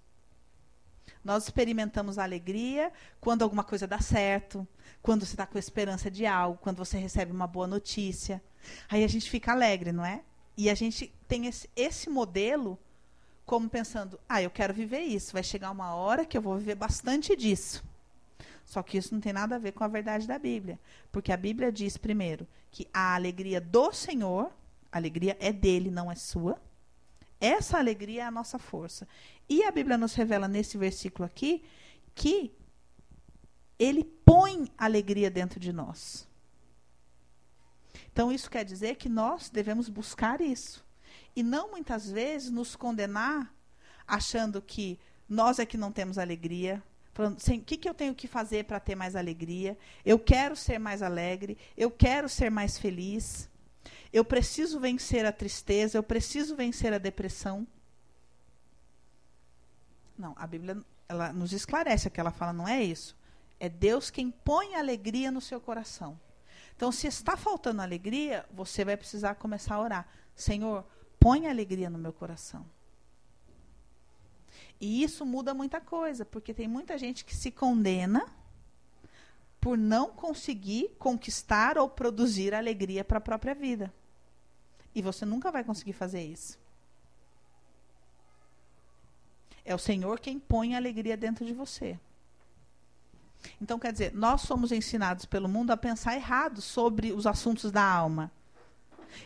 Nós 1.24 1.46
experimentamos 1.46 2.18
alegria 2.18 2.92
quando 3.22 3.44
alguma 3.44 3.64
coisa 3.64 3.88
dá 3.88 4.00
certo, 4.00 4.68
quando 5.02 5.26
você 5.26 5.34
está 5.34 5.46
com 5.46 5.58
esperança 5.58 6.12
de 6.12 6.26
algo, 6.26 6.60
quando 6.62 6.78
você 6.78 6.98
recebe 6.98 7.32
uma 7.32 7.48
boa 7.48 7.68
notícia. 7.68 8.42
Aí 8.90 9.04
a 9.04 9.08
gente 9.08 9.30
fica 9.30 9.52
alegre, 9.52 9.92
não 9.92 10.06
é? 10.06 10.22
E 10.58 10.70
a 10.70 10.76
gente 10.76 11.14
tem 11.28 11.48
esse, 11.48 11.70
esse 11.76 12.10
modelo 12.10 12.78
como 13.46 13.70
pensando: 13.70 14.20
ah, 14.28 14.42
eu 14.42 14.50
quero 14.50 14.74
viver 14.74 15.02
isso. 15.02 15.34
Vai 15.34 15.44
chegar 15.44 15.72
uma 15.72 15.96
hora 15.96 16.26
que 16.26 16.38
eu 16.38 16.42
vou 16.42 16.58
viver 16.58 16.76
bastante 16.76 17.36
disso. 17.36 17.84
Só 18.66 18.82
que 18.82 18.98
isso 18.98 19.14
não 19.14 19.22
tem 19.22 19.34
nada 19.34 19.56
a 19.56 19.60
ver 19.60 19.74
com 19.74 19.84
a 19.84 19.88
verdade 19.88 20.28
da 20.28 20.40
Bíblia. 20.40 20.80
Porque 21.12 21.32
a 21.32 21.38
Bíblia 21.38 21.72
diz, 21.72 21.98
primeiro, 21.98 22.48
que 22.72 22.88
a 22.94 23.16
alegria 23.16 23.60
do 23.60 23.92
Senhor, 23.92 24.52
a 24.92 24.98
alegria 24.98 25.38
é 25.40 25.52
dele, 25.52 25.92
não 25.92 26.12
é 26.12 26.16
sua. 26.16 26.60
Essa 27.44 27.78
alegria 27.78 28.22
é 28.22 28.26
a 28.26 28.32
nossa 28.32 28.58
força. 28.58 29.06
E 29.50 29.66
a 29.66 29.70
Bíblia 29.70 29.98
nos 29.98 30.14
revela 30.14 30.48
nesse 30.48 30.78
versículo 30.78 31.26
aqui 31.26 31.62
que 32.16 32.56
ele 33.78 34.06
põe 34.24 34.72
alegria 34.78 35.30
dentro 35.30 35.60
de 35.60 35.74
nós. 35.74 36.26
Então, 38.14 38.32
isso 38.32 38.50
quer 38.50 38.64
dizer 38.64 38.96
que 38.96 39.10
nós 39.10 39.50
devemos 39.50 39.90
buscar 39.90 40.40
isso. 40.40 40.86
E 41.36 41.44
não 41.44 41.72
muitas 41.72 42.10
vezes 42.10 42.50
nos 42.50 42.78
condenar 42.78 43.54
achando 44.08 44.62
que 44.62 44.98
nós 45.28 45.60
é 45.60 45.66
que 45.66 45.76
não 45.76 45.92
temos 45.92 46.18
alegria. 46.18 46.82
Falando, 47.12 47.38
o 47.38 47.62
que, 47.62 47.76
que 47.76 47.90
eu 47.90 47.94
tenho 47.94 48.16
que 48.16 48.26
fazer 48.26 48.64
para 48.64 48.80
ter 48.80 48.96
mais 48.96 49.18
alegria? 49.18 49.78
Eu 50.06 50.18
quero 50.18 50.56
ser 50.56 50.80
mais 50.80 51.02
alegre, 51.02 51.58
eu 51.76 51.92
quero 51.92 52.30
ser 52.30 52.50
mais 52.50 52.78
feliz. 52.78 53.50
Eu 54.12 54.24
preciso 54.24 54.80
vencer 54.80 55.26
a 55.26 55.32
tristeza, 55.32 55.98
eu 55.98 56.04
preciso 56.04 56.56
vencer 56.56 56.94
a 56.94 56.98
depressão. 56.98 57.68
Não, 60.18 60.34
a 60.38 60.46
Bíblia 60.46 60.84
ela 61.08 61.34
nos 61.34 61.54
esclarece 61.54 62.10
que 62.10 62.20
ela 62.20 62.32
fala 62.32 62.54
não 62.54 62.68
é 62.68 62.84
isso. 62.84 63.16
É 63.60 63.70
Deus 63.70 64.10
quem 64.10 64.32
põe 64.32 64.76
alegria 64.76 65.32
no 65.32 65.42
seu 65.42 65.60
coração. 65.60 66.20
Então, 66.76 66.92
se 66.92 67.08
está 67.08 67.38
faltando 67.38 67.82
alegria, 67.82 68.46
você 68.52 68.84
vai 68.84 68.98
precisar 68.98 69.36
começar 69.36 69.76
a 69.76 69.82
orar. 69.82 70.08
Senhor, 70.36 70.86
põe 71.20 71.48
alegria 71.48 71.90
no 71.90 71.98
meu 71.98 72.12
coração. 72.12 72.66
E 74.82 75.04
isso 75.04 75.26
muda 75.26 75.54
muita 75.54 75.80
coisa, 75.80 76.26
porque 76.26 76.54
tem 76.54 76.68
muita 76.68 76.98
gente 76.98 77.24
que 77.24 77.36
se 77.36 77.52
condena 77.52 78.26
por 79.64 79.78
não 79.78 80.10
conseguir 80.10 80.94
conquistar 81.00 81.78
ou 81.78 81.88
produzir 81.88 82.54
alegria 82.54 83.02
para 83.02 83.18
a 83.18 83.22
própria 83.22 83.56
vida. 83.56 83.94
E 84.94 85.02
você 85.02 85.26
nunca 85.26 85.50
vai 85.54 85.64
conseguir 85.64 85.94
fazer 85.94 86.22
isso. 86.22 86.60
É 89.64 89.74
o 89.74 89.80
Senhor 89.80 90.20
quem 90.20 90.38
põe 90.38 90.74
a 90.74 90.78
alegria 90.78 91.16
dentro 91.16 91.46
de 91.46 91.54
você. 91.54 91.98
Então, 93.62 93.80
quer 93.80 93.94
dizer, 93.94 94.14
nós 94.14 94.42
somos 94.42 94.74
ensinados 94.74 95.24
pelo 95.24 95.48
mundo 95.48 95.72
a 95.72 95.78
pensar 95.78 96.14
errado 96.14 96.62
sobre 96.62 97.14
os 97.14 97.26
assuntos 97.26 97.72
da 97.72 97.90
alma. 97.90 98.30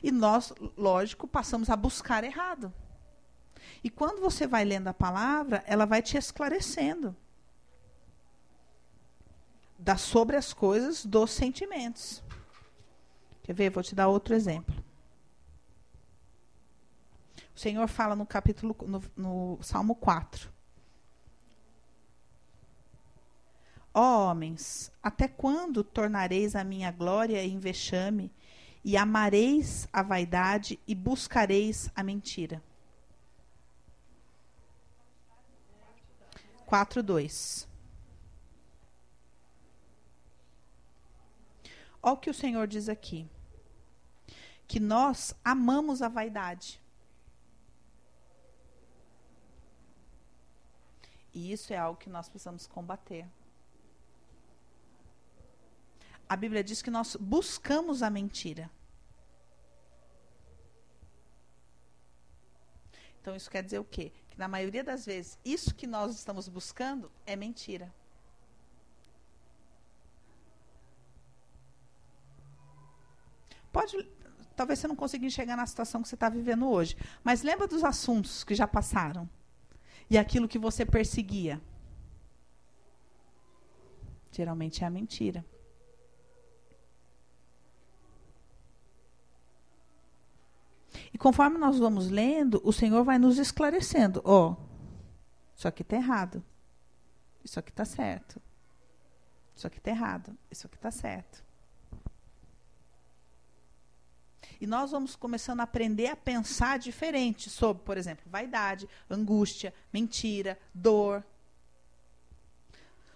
E 0.03 0.11
nós, 0.11 0.53
lógico, 0.77 1.27
passamos 1.27 1.67
a 1.71 1.75
buscar 1.75 2.23
errado. 2.23 2.71
E 3.83 3.89
quando 3.89 4.21
você 4.21 4.45
vai 4.45 4.63
lendo 4.63 4.87
a 4.87 4.93
palavra, 4.93 5.63
ela 5.65 5.85
vai 5.85 6.03
te 6.03 6.15
esclarecendo 6.15 7.15
da, 9.77 9.97
sobre 9.97 10.35
as 10.35 10.53
coisas 10.53 11.05
dos 11.05 11.31
sentimentos. 11.31 12.23
Quer 13.43 13.53
ver? 13.53 13.69
Vou 13.69 13.83
te 13.83 13.95
dar 13.95 14.07
outro 14.07 14.35
exemplo. 14.35 14.75
O 17.55 17.59
Senhor 17.59 17.87
fala 17.87 18.15
no 18.15 18.25
capítulo, 18.25 18.75
no, 18.85 19.01
no 19.15 19.59
Salmo 19.61 19.95
4. 19.95 20.51
Ó 23.93 24.01
oh, 24.01 24.29
homens, 24.29 24.91
até 25.01 25.27
quando 25.27 25.83
tornareis 25.83 26.55
a 26.55 26.63
minha 26.63 26.91
glória 26.91 27.43
em 27.43 27.57
vexame, 27.57 28.31
e 28.83 28.95
amareis 28.95 29.87
a 29.91 30.03
vaidade 30.03 30.79
e 30.87 30.93
buscareis 30.93 31.89
a 31.95 32.03
mentira? 32.03 32.61
4:2 36.67 37.67
Olha 42.07 42.13
o 42.13 42.17
que 42.17 42.29
o 42.29 42.33
Senhor 42.33 42.65
diz 42.67 42.87
aqui. 42.87 43.29
Que 44.65 44.79
nós 44.79 45.35
amamos 45.43 46.01
a 46.01 46.07
vaidade. 46.07 46.81
E 51.33 51.51
isso 51.51 51.73
é 51.73 51.77
algo 51.77 51.99
que 51.99 52.09
nós 52.09 52.29
precisamos 52.29 52.65
combater. 52.65 53.27
A 56.29 56.37
Bíblia 56.37 56.63
diz 56.63 56.81
que 56.81 56.89
nós 56.89 57.17
buscamos 57.17 58.01
a 58.01 58.09
mentira. 58.09 58.71
Então 63.19 63.35
isso 63.35 63.51
quer 63.51 63.63
dizer 63.63 63.79
o 63.79 63.83
quê? 63.83 64.13
Que 64.29 64.39
na 64.39 64.47
maioria 64.47 64.81
das 64.81 65.05
vezes, 65.05 65.37
isso 65.43 65.75
que 65.75 65.85
nós 65.85 66.15
estamos 66.15 66.47
buscando 66.47 67.11
é 67.25 67.35
mentira. 67.35 67.93
Pode, 73.77 73.95
talvez 74.57 74.79
você 74.79 74.87
não 74.87 74.95
consiga 74.95 75.25
enxergar 75.25 75.55
na 75.55 75.67
situação 75.67 76.01
que 76.01 76.09
você 76.09 76.15
está 76.15 76.27
vivendo 76.27 76.67
hoje, 76.67 76.97
mas 77.23 77.43
lembra 77.43 77.67
dos 77.67 77.83
assuntos 77.83 78.43
que 78.43 78.55
já 78.55 78.67
passaram 78.67 79.29
e 80.09 80.17
aquilo 80.17 80.47
que 80.47 80.57
você 80.57 80.83
perseguia. 80.83 81.61
Geralmente 84.31 84.83
é 84.83 84.87
a 84.87 84.89
mentira. 84.89 85.45
E 91.13 91.17
conforme 91.17 91.59
nós 91.59 91.77
vamos 91.77 92.09
lendo, 92.09 92.59
o 92.63 92.73
Senhor 92.73 93.03
vai 93.03 93.19
nos 93.19 93.37
esclarecendo. 93.37 94.21
Ó, 94.25 94.49
oh, 94.49 94.55
isso 95.55 95.67
aqui 95.67 95.83
está 95.83 95.95
errado. 95.95 96.43
Isso 97.43 97.59
aqui 97.59 97.69
está 97.69 97.85
certo. 97.85 98.41
Isso 99.55 99.67
aqui 99.67 99.77
está 99.77 99.91
errado. 99.91 100.35
Isso 100.49 100.65
aqui 100.65 100.75
está 100.75 100.89
certo. 100.89 101.46
E 104.59 104.65
nós 104.65 104.91
vamos 104.91 105.15
começando 105.15 105.59
a 105.59 105.63
aprender 105.63 106.07
a 106.07 106.15
pensar 106.15 106.79
diferente 106.79 107.49
sobre, 107.49 107.83
por 107.83 107.97
exemplo, 107.97 108.25
vaidade, 108.27 108.89
angústia, 109.09 109.73
mentira, 109.93 110.57
dor. 110.73 111.23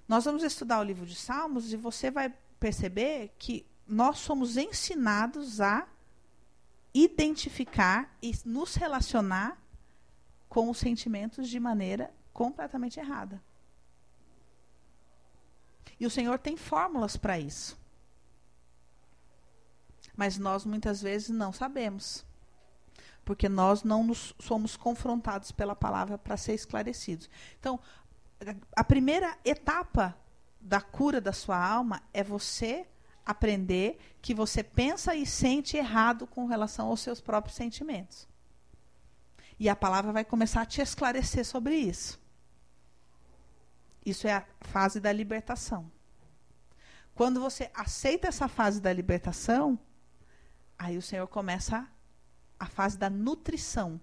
Nós 0.07 0.25
vamos 0.25 0.43
estudar 0.43 0.79
o 0.79 0.83
livro 0.83 1.05
de 1.05 1.15
Salmos 1.15 1.73
e 1.73 1.77
você 1.77 2.11
vai 2.11 2.33
perceber 2.59 3.33
que 3.39 3.65
nós 3.87 4.19
somos 4.19 4.57
ensinados 4.57 5.59
a 5.59 5.87
identificar 6.93 8.15
e 8.21 8.33
nos 8.45 8.75
relacionar 8.75 9.57
com 10.47 10.69
os 10.69 10.77
sentimentos 10.77 11.49
de 11.49 11.59
maneira 11.59 12.13
completamente 12.33 12.99
errada. 12.99 13.41
E 15.99 16.05
o 16.05 16.09
Senhor 16.09 16.37
tem 16.39 16.57
fórmulas 16.57 17.15
para 17.15 17.39
isso. 17.39 17.80
Mas 20.21 20.37
nós 20.37 20.65
muitas 20.65 21.01
vezes 21.01 21.29
não 21.29 21.51
sabemos. 21.51 22.23
Porque 23.25 23.49
nós 23.49 23.83
não 23.83 24.03
nos, 24.03 24.35
somos 24.37 24.77
confrontados 24.77 25.51
pela 25.51 25.75
palavra 25.75 26.15
para 26.15 26.37
ser 26.37 26.53
esclarecidos. 26.53 27.27
Então, 27.59 27.79
a 28.75 28.83
primeira 28.83 29.35
etapa 29.43 30.15
da 30.59 30.79
cura 30.79 31.19
da 31.19 31.33
sua 31.33 31.57
alma 31.57 32.03
é 32.13 32.23
você 32.23 32.85
aprender 33.25 33.97
que 34.21 34.31
você 34.31 34.63
pensa 34.63 35.15
e 35.15 35.25
sente 35.25 35.75
errado 35.75 36.27
com 36.27 36.45
relação 36.45 36.89
aos 36.89 36.99
seus 36.99 37.19
próprios 37.19 37.55
sentimentos. 37.55 38.27
E 39.59 39.67
a 39.67 39.75
palavra 39.75 40.11
vai 40.11 40.23
começar 40.23 40.61
a 40.61 40.67
te 40.67 40.83
esclarecer 40.83 41.43
sobre 41.43 41.75
isso. 41.75 42.19
Isso 44.05 44.27
é 44.27 44.33
a 44.33 44.45
fase 44.61 44.99
da 44.99 45.11
libertação. 45.11 45.91
Quando 47.15 47.41
você 47.41 47.71
aceita 47.73 48.27
essa 48.27 48.47
fase 48.47 48.79
da 48.79 48.93
libertação, 48.93 49.79
Aí 50.81 50.97
o 50.97 51.01
Senhor 51.01 51.27
começa 51.27 51.87
a, 52.59 52.65
fase 52.65 52.97
da 52.97 53.07
nutrição, 53.07 54.01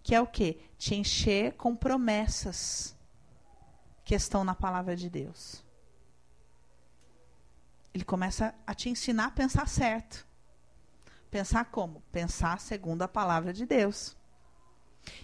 que 0.00 0.14
é 0.14 0.20
o 0.20 0.26
quê? 0.28 0.60
Te 0.78 0.94
encher 0.94 1.54
com 1.54 1.74
promessas 1.74 2.96
que 4.04 4.14
estão 4.14 4.44
na 4.44 4.54
palavra 4.54 4.94
de 4.94 5.10
Deus. 5.10 5.64
Ele 7.92 8.04
começa 8.04 8.54
a 8.64 8.72
te 8.72 8.88
ensinar 8.88 9.26
a 9.26 9.30
pensar 9.32 9.66
certo. 9.66 10.24
Pensar 11.32 11.64
como? 11.64 12.00
Pensar 12.12 12.60
segundo 12.60 13.02
a 13.02 13.08
palavra 13.08 13.52
de 13.52 13.66
Deus. 13.66 14.16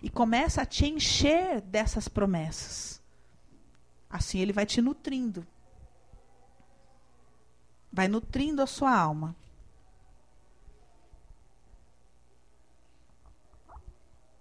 E 0.03 0.11
começa 0.11 0.63
a 0.63 0.67
te 0.67 0.87
encher 0.87 1.61
dessas 1.61 2.09
promessas. 2.09 3.01
Assim 4.11 4.41
ele 4.41 4.53
vai 4.53 4.67
te 4.67 4.83
nutrindo. 4.83 5.47
Vai 7.93 8.09
nutrindo 8.09 8.61
a 8.61 8.67
sua 8.67 8.93
alma. 8.93 9.37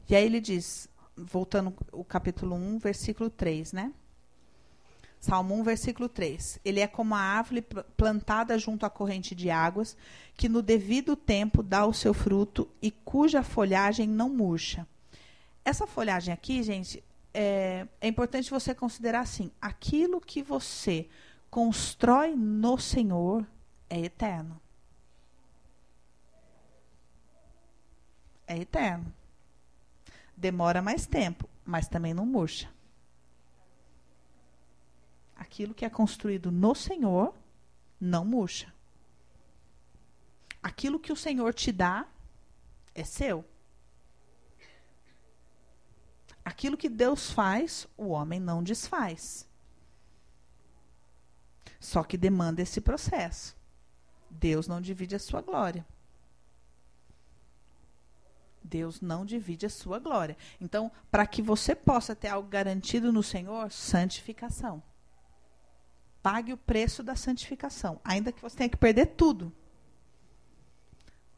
E 0.09 0.15
aí 0.15 0.25
ele 0.25 0.41
diz, 0.41 0.89
voltando 1.15 1.71
o 1.91 2.03
capítulo 2.03 2.55
1, 2.55 2.79
versículo 2.79 3.29
3, 3.29 3.73
né? 3.73 3.93
Salmo 5.19 5.53
1, 5.59 5.63
versículo 5.63 6.09
3. 6.09 6.59
Ele 6.65 6.79
é 6.79 6.87
como 6.87 7.13
a 7.13 7.19
árvore 7.19 7.61
plantada 7.95 8.57
junto 8.57 8.87
à 8.87 8.89
corrente 8.89 9.35
de 9.35 9.51
águas, 9.51 9.95
que 10.35 10.49
no 10.49 10.63
devido 10.63 11.15
tempo 11.15 11.61
dá 11.61 11.85
o 11.85 11.93
seu 11.93 12.11
fruto 12.11 12.67
e 12.81 12.89
cuja 12.89 13.43
folhagem 13.43 14.07
não 14.07 14.29
murcha. 14.29 14.87
Essa 15.63 15.85
folhagem 15.85 16.33
aqui, 16.33 16.63
gente, 16.63 17.03
é, 17.31 17.85
é 18.01 18.07
importante 18.07 18.49
você 18.49 18.73
considerar 18.73 19.19
assim: 19.19 19.51
aquilo 19.61 20.19
que 20.19 20.41
você 20.41 21.07
constrói 21.51 22.33
no 22.35 22.79
Senhor 22.79 23.45
é 23.87 23.99
eterno. 23.99 24.59
É 28.47 28.57
eterno 28.57 29.18
demora 30.39 30.81
mais 30.81 31.05
tempo, 31.05 31.47
mas 31.65 31.87
também 31.87 32.13
não 32.13 32.25
murcha. 32.25 32.71
Aquilo 35.35 35.73
que 35.73 35.85
é 35.85 35.89
construído 35.89 36.51
no 36.51 36.73
Senhor 36.73 37.33
não 37.99 38.23
murcha. 38.25 38.73
Aquilo 40.63 40.99
que 40.99 41.11
o 41.11 41.15
Senhor 41.15 41.53
te 41.53 41.71
dá 41.71 42.07
é 42.95 43.03
seu. 43.03 43.45
Aquilo 46.43 46.77
que 46.77 46.89
Deus 46.89 47.31
faz, 47.31 47.87
o 47.95 48.07
homem 48.07 48.39
não 48.39 48.63
desfaz. 48.63 49.47
Só 51.79 52.03
que 52.03 52.17
demanda 52.17 52.61
esse 52.61 52.81
processo. 52.81 53.55
Deus 54.29 54.67
não 54.67 54.81
divide 54.81 55.15
a 55.15 55.19
sua 55.19 55.41
glória. 55.41 55.85
Deus 58.69 59.01
não 59.01 59.25
divide 59.25 59.65
a 59.65 59.69
sua 59.69 59.99
glória. 59.99 60.37
Então, 60.61 60.91
para 61.09 61.25
que 61.25 61.41
você 61.41 61.75
possa 61.75 62.15
ter 62.15 62.27
algo 62.27 62.47
garantido 62.47 63.11
no 63.11 63.23
Senhor, 63.23 63.71
santificação. 63.71 64.81
Pague 66.21 66.53
o 66.53 66.57
preço 66.57 67.01
da 67.01 67.15
santificação, 67.15 67.99
ainda 68.03 68.31
que 68.31 68.41
você 68.41 68.57
tenha 68.57 68.69
que 68.69 68.77
perder 68.77 69.07
tudo. 69.07 69.51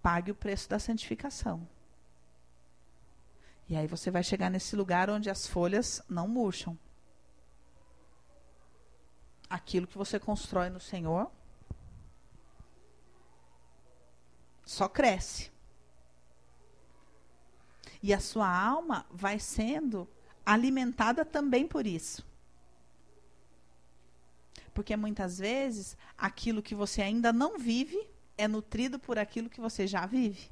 Pague 0.01 0.31
o 0.31 0.35
preço 0.35 0.69
da 0.69 0.79
santificação. 0.79 1.67
E 3.69 3.75
aí 3.75 3.87
você 3.87 4.11
vai 4.11 4.23
chegar 4.23 4.49
nesse 4.49 4.75
lugar 4.75 5.09
onde 5.09 5.29
as 5.29 5.47
folhas 5.47 6.01
não 6.09 6.27
murcham. 6.27 6.77
Aquilo 9.49 9.87
que 9.87 9.97
você 9.97 10.19
constrói 10.19 10.69
no 10.69 10.79
Senhor 10.79 11.31
só 14.65 14.87
cresce. 14.89 15.51
E 18.01 18.13
a 18.13 18.19
sua 18.19 18.49
alma 18.49 19.05
vai 19.11 19.39
sendo 19.39 20.07
alimentada 20.45 21.23
também 21.23 21.67
por 21.67 21.85
isso. 21.85 22.25
Porque 24.73 24.95
muitas 24.95 25.37
vezes 25.37 25.97
aquilo 26.17 26.61
que 26.61 26.73
você 26.73 27.01
ainda 27.01 27.31
não 27.31 27.57
vive 27.57 28.07
é 28.37 28.47
nutrido 28.47 28.97
por 28.97 29.19
aquilo 29.19 29.49
que 29.49 29.61
você 29.61 29.85
já 29.85 30.05
vive. 30.05 30.49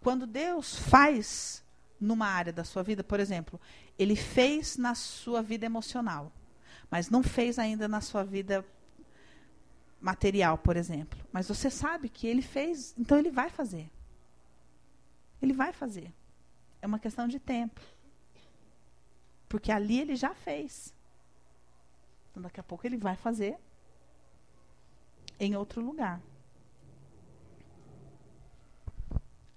Quando 0.00 0.26
Deus 0.26 0.76
faz 0.76 1.62
numa 2.00 2.26
área 2.26 2.52
da 2.52 2.64
sua 2.64 2.82
vida, 2.82 3.04
por 3.04 3.20
exemplo, 3.20 3.60
ele 3.98 4.16
fez 4.16 4.76
na 4.76 4.94
sua 4.94 5.42
vida 5.42 5.66
emocional, 5.66 6.32
mas 6.90 7.10
não 7.10 7.22
fez 7.22 7.58
ainda 7.58 7.86
na 7.86 8.00
sua 8.00 8.24
vida 8.24 8.64
material, 10.00 10.58
por 10.58 10.76
exemplo. 10.76 11.18
Mas 11.32 11.48
você 11.48 11.70
sabe 11.70 12.08
que 12.08 12.26
ele 12.26 12.42
fez, 12.42 12.94
então 12.98 13.18
ele 13.18 13.30
vai 13.30 13.50
fazer. 13.50 13.90
Ele 15.40 15.52
vai 15.52 15.72
fazer. 15.72 16.12
É 16.80 16.86
uma 16.86 16.98
questão 16.98 17.28
de 17.28 17.38
tempo. 17.38 17.80
Porque 19.48 19.70
ali 19.70 20.00
ele 20.00 20.16
já 20.16 20.34
fez. 20.34 20.94
Então 22.30 22.42
daqui 22.42 22.60
a 22.60 22.62
pouco 22.62 22.86
ele 22.86 22.96
vai 22.96 23.16
fazer 23.16 23.58
em 25.38 25.56
outro 25.56 25.80
lugar. 25.80 26.20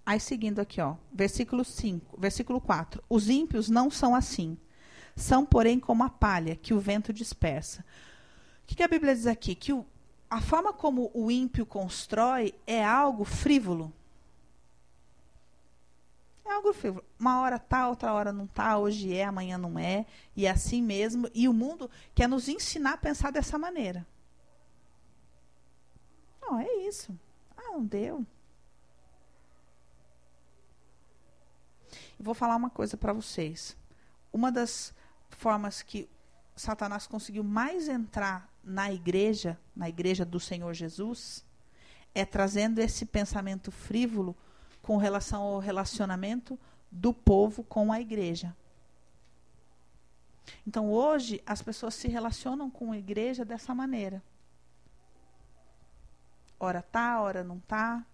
Aí 0.05 0.19
seguindo 0.19 0.59
aqui, 0.59 0.81
ó, 0.81 0.95
versículo 1.13 1.63
5, 1.63 2.19
versículo 2.19 2.59
4. 2.59 3.01
Os 3.09 3.29
ímpios 3.29 3.69
não 3.69 3.89
são 3.89 4.13
assim. 4.13 4.57
São, 5.15 5.45
porém, 5.45 5.79
como 5.79 6.03
a 6.03 6.09
palha 6.09 6.55
que 6.55 6.73
o 6.73 6.79
vento 6.79 7.13
dispersa. 7.13 7.85
O 8.63 8.67
que, 8.67 8.75
que 8.75 8.83
a 8.83 8.87
Bíblia 8.87 9.13
diz 9.15 9.27
aqui? 9.27 9.53
Que 9.53 9.71
o, 9.71 9.85
a 10.33 10.41
forma 10.41 10.73
como 10.73 11.11
o 11.13 11.29
ímpio 11.29 11.63
constrói 11.63 12.55
é 12.65 12.83
algo 12.83 13.23
frívolo. 13.23 13.93
É 16.43 16.51
algo 16.51 16.73
frívolo. 16.73 17.05
Uma 17.19 17.39
hora 17.39 17.59
tá, 17.59 17.87
outra 17.87 18.11
hora 18.11 18.33
não 18.33 18.47
tá, 18.47 18.79
hoje 18.79 19.15
é, 19.15 19.25
amanhã 19.25 19.59
não 19.59 19.77
é, 19.77 20.07
e 20.35 20.47
é 20.47 20.49
assim 20.49 20.81
mesmo. 20.81 21.29
E 21.35 21.47
o 21.47 21.53
mundo 21.53 21.87
quer 22.15 22.27
nos 22.27 22.47
ensinar 22.47 22.93
a 22.93 22.97
pensar 22.97 23.31
dessa 23.31 23.59
maneira. 23.59 24.07
Não, 26.41 26.59
é 26.59 26.67
isso. 26.77 27.15
Ah, 27.55 27.73
não 27.73 27.85
deu. 27.85 28.25
vou 32.17 32.33
falar 32.33 32.55
uma 32.55 32.71
coisa 32.71 32.97
para 32.97 33.13
vocês. 33.13 33.77
Uma 34.31 34.51
das 34.51 34.95
formas 35.29 35.83
que 35.83 36.09
Satanás 36.55 37.07
conseguiu 37.07 37.43
mais 37.43 37.87
entrar 37.87 38.49
na 38.63 38.91
igreja, 38.91 39.59
na 39.75 39.89
igreja 39.89 40.23
do 40.23 40.39
Senhor 40.39 40.73
Jesus, 40.73 41.43
é 42.13 42.23
trazendo 42.25 42.79
esse 42.79 43.05
pensamento 43.05 43.71
frívolo 43.71 44.35
com 44.81 44.97
relação 44.97 45.41
ao 45.41 45.59
relacionamento 45.59 46.59
do 46.91 47.13
povo 47.13 47.63
com 47.63 47.91
a 47.91 47.99
igreja. 47.99 48.55
Então 50.67 50.91
hoje 50.91 51.41
as 51.45 51.61
pessoas 51.61 51.95
se 51.95 52.07
relacionam 52.07 52.69
com 52.69 52.91
a 52.91 52.97
igreja 52.97 53.43
dessa 53.43 53.73
maneira. 53.73 54.21
Ora 56.59 56.81
tá, 56.81 57.21
ora 57.21 57.43
não 57.43 57.59
tá 57.59 58.05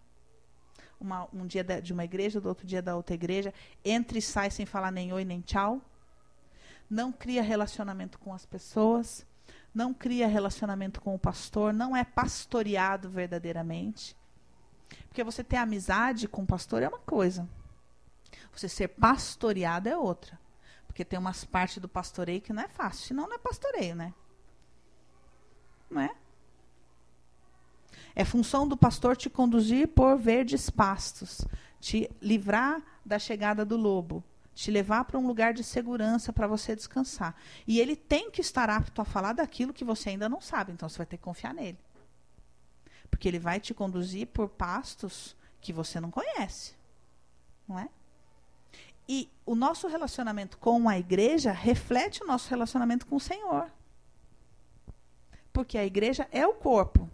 uma, 0.99 1.27
um 1.33 1.45
dia 1.45 1.63
de 1.63 1.93
uma 1.93 2.03
igreja, 2.03 2.41
do 2.41 2.49
outro 2.49 2.65
dia 2.65 2.81
da 2.81 2.95
outra 2.95 3.13
igreja, 3.13 3.53
entra 3.83 4.17
e 4.17 4.21
sai 4.21 4.49
sem 4.51 4.65
falar 4.65 4.91
nem 4.91 5.13
oi 5.13 5.23
nem 5.23 5.41
tchau. 5.41 5.81
Não 6.89 7.11
cria 7.11 7.43
relacionamento 7.43 8.17
com 8.19 8.33
as 8.33 8.45
pessoas, 8.45 9.25
não 9.73 9.93
cria 9.93 10.27
relacionamento 10.27 10.99
com 10.99 11.13
o 11.13 11.19
pastor, 11.19 11.71
não 11.71 11.95
é 11.95 12.03
pastoreado 12.03 13.09
verdadeiramente. 13.09 14.15
Porque 15.07 15.23
você 15.23 15.43
ter 15.43 15.57
amizade 15.57 16.27
com 16.27 16.43
o 16.43 16.47
pastor 16.47 16.81
é 16.81 16.87
uma 16.87 16.99
coisa. 16.99 17.47
Você 18.51 18.67
ser 18.67 18.87
pastoreado 18.89 19.87
é 19.87 19.95
outra. 19.95 20.39
Porque 20.87 21.05
tem 21.05 21.19
umas 21.19 21.45
partes 21.45 21.77
do 21.77 21.87
pastoreio 21.87 22.41
que 22.41 22.51
não 22.51 22.63
é 22.63 22.67
fácil. 22.67 23.07
Senão 23.07 23.27
não 23.27 23.35
é 23.35 23.37
pastoreio, 23.37 23.95
né? 23.95 24.13
Não 25.89 26.01
é? 26.01 26.15
É 28.15 28.25
função 28.25 28.67
do 28.67 28.75
pastor 28.75 29.15
te 29.15 29.29
conduzir 29.29 29.87
por 29.87 30.17
verdes 30.17 30.69
pastos, 30.69 31.45
te 31.79 32.09
livrar 32.21 32.81
da 33.05 33.17
chegada 33.17 33.63
do 33.63 33.77
lobo, 33.77 34.23
te 34.59 34.69
levar 34.69 35.05
para 35.05 35.17
um 35.17 35.25
lugar 35.25 35.53
de 35.53 35.63
segurança 35.63 36.33
para 36.33 36.45
você 36.45 36.75
descansar. 36.75 37.33
E 37.65 37.79
ele 37.79 37.95
tem 37.95 38.29
que 38.29 38.41
estar 38.41 38.69
apto 38.69 39.01
a 39.01 39.05
falar 39.05 39.31
daquilo 39.31 39.73
que 39.73 39.85
você 39.85 40.09
ainda 40.09 40.27
não 40.27 40.41
sabe, 40.41 40.73
então 40.73 40.89
você 40.89 40.97
vai 40.97 41.05
ter 41.05 41.15
que 41.15 41.23
confiar 41.23 41.53
nele. 41.53 41.79
Porque 43.09 43.29
ele 43.29 43.39
vai 43.39 43.61
te 43.61 43.73
conduzir 43.73 44.27
por 44.27 44.49
pastos 44.49 45.33
que 45.61 45.71
você 45.71 46.01
não 46.01 46.11
conhece. 46.11 46.73
Não 47.65 47.79
é? 47.79 47.87
E 49.07 49.29
o 49.45 49.55
nosso 49.55 49.87
relacionamento 49.87 50.57
com 50.57 50.89
a 50.89 50.99
igreja 50.99 51.53
reflete 51.53 52.21
o 52.21 52.27
nosso 52.27 52.49
relacionamento 52.49 53.07
com 53.07 53.15
o 53.15 53.19
Senhor. 53.19 53.71
Porque 55.53 55.77
a 55.77 55.85
igreja 55.85 56.27
é 56.33 56.45
o 56.45 56.53
corpo. 56.53 57.08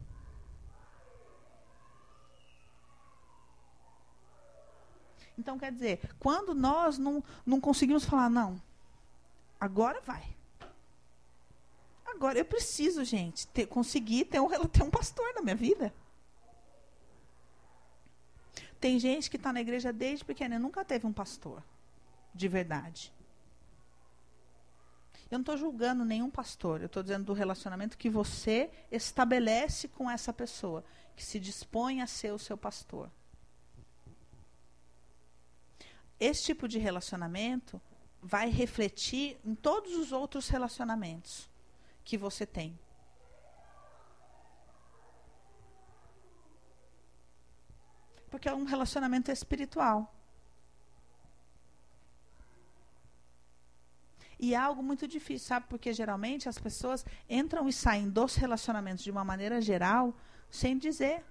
Então, 5.38 5.58
quer 5.58 5.72
dizer, 5.72 6.00
quando 6.20 6.54
nós 6.54 6.98
não, 6.98 7.24
não 7.46 7.60
conseguimos 7.60 8.06
falar, 8.06 8.30
não, 8.30 8.62
agora 9.60 10.02
vai. 10.02 10.36
Agora 12.06 12.40
eu 12.40 12.46
preciso, 12.46 13.04
gente, 13.04 13.48
ter, 13.48 13.66
conseguir 13.66 14.26
ter 14.26 14.40
um, 14.40 14.48
ter 14.70 14.84
um 14.84 14.90
pastor 14.90 15.34
na 15.34 15.42
minha 15.42 15.56
vida. 15.56 15.94
Tem 18.80 19.00
gente 19.00 19.30
que 19.30 19.36
está 19.36 19.52
na 19.52 19.62
igreja 19.62 19.92
desde 19.92 20.24
pequena 20.24 20.56
e 20.56 20.60
nunca 20.60 20.86
teve 20.86 21.06
um 21.06 21.14
pastor, 21.14 21.62
de 22.34 22.48
verdade. 22.48 23.12
Eu 25.30 25.40
não 25.40 25.42
estou 25.42 25.58
julgando 25.58 26.06
nenhum 26.06 26.30
pastor, 26.30 26.82
eu 26.82 26.86
estou 26.86 27.02
dizendo 27.02 27.26
do 27.26 27.34
relacionamento 27.34 27.98
que 27.98 28.10
você 28.10 28.70
estabelece 28.92 29.88
com 29.88 30.10
essa 30.10 30.32
pessoa, 30.32 30.84
que 31.16 31.24
se 31.24 31.40
dispõe 31.40 32.02
a 32.02 32.08
ser 32.08 32.32
o 32.32 32.40
seu 32.40 32.56
pastor 32.56 33.10
esse 36.20 36.44
tipo 36.44 36.68
de 36.68 36.80
relacionamento 36.80 37.82
vai 38.22 38.50
refletir 38.50 39.38
em 39.44 39.54
todos 39.54 39.94
os 39.96 40.12
outros 40.12 40.50
relacionamentos 40.50 41.50
que 42.04 42.18
você 42.18 42.46
tem. 42.46 42.78
Porque 48.30 48.50
é 48.50 48.54
um 48.54 48.64
relacionamento 48.64 49.32
espiritual. 49.32 50.12
E 54.40 54.54
é 54.54 54.58
algo 54.58 54.84
muito 54.84 55.08
difícil, 55.08 55.48
sabe? 55.48 55.68
Porque 55.70 55.94
geralmente 55.94 56.50
as 56.50 56.58
pessoas 56.58 57.06
entram 57.30 57.68
e 57.70 57.74
saem 57.74 58.10
dos 58.10 58.36
relacionamentos 58.36 59.04
de 59.04 59.12
uma 59.12 59.24
maneira 59.24 59.62
geral 59.62 60.14
sem 60.50 60.78
dizer. 60.78 61.24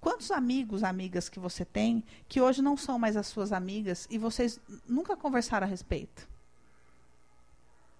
Quantos 0.00 0.30
amigos, 0.30 0.84
amigas 0.84 1.28
que 1.28 1.40
você 1.40 1.64
tem 1.64 2.04
que 2.28 2.40
hoje 2.40 2.62
não 2.62 2.76
são 2.76 2.98
mais 2.98 3.16
as 3.16 3.26
suas 3.26 3.52
amigas 3.52 4.06
e 4.08 4.16
vocês 4.16 4.60
nunca 4.86 5.16
conversaram 5.16 5.66
a 5.66 5.70
respeito? 5.70 6.28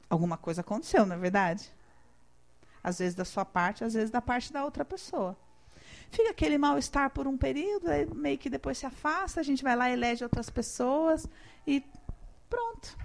Alguma 0.08 0.38
coisa 0.38 0.60
aconteceu, 0.60 1.04
não 1.04 1.16
é 1.16 1.18
verdade? 1.18 1.74
Às 2.82 3.00
vezes 3.00 3.14
da 3.16 3.24
sua 3.24 3.44
parte, 3.44 3.82
às 3.82 3.94
vezes 3.94 4.10
da 4.10 4.22
parte 4.22 4.52
da 4.52 4.64
outra 4.64 4.84
pessoa. 4.84 5.36
Fica 6.10 6.30
aquele 6.30 6.56
mal-estar 6.56 7.10
por 7.10 7.26
um 7.26 7.36
período, 7.36 7.86
meio 8.14 8.38
que 8.38 8.48
depois 8.48 8.78
se 8.78 8.86
afasta, 8.86 9.40
a 9.40 9.42
gente 9.42 9.62
vai 9.62 9.74
lá 9.74 9.90
e 9.90 9.94
elege 9.94 10.22
outras 10.22 10.48
pessoas 10.48 11.26
e 11.66 11.84
pronto. 12.48 12.96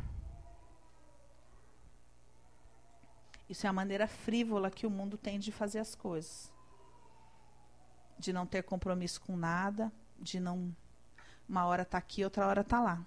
Isso 3.49 3.65
é 3.65 3.69
a 3.69 3.73
maneira 3.73 4.07
frívola 4.07 4.69
que 4.69 4.85
o 4.85 4.89
mundo 4.89 5.17
tem 5.17 5.39
de 5.39 5.51
fazer 5.51 5.79
as 5.79 5.95
coisas 5.95 6.52
de 8.23 8.31
não 8.31 8.45
ter 8.45 8.63
compromisso 8.63 9.19
com 9.19 9.35
nada, 9.35 9.91
de 10.17 10.39
não 10.39 10.73
uma 11.47 11.65
hora 11.65 11.83
tá 11.83 11.97
aqui, 11.97 12.23
outra 12.23 12.47
hora 12.47 12.63
tá 12.63 12.79
lá. 12.79 13.05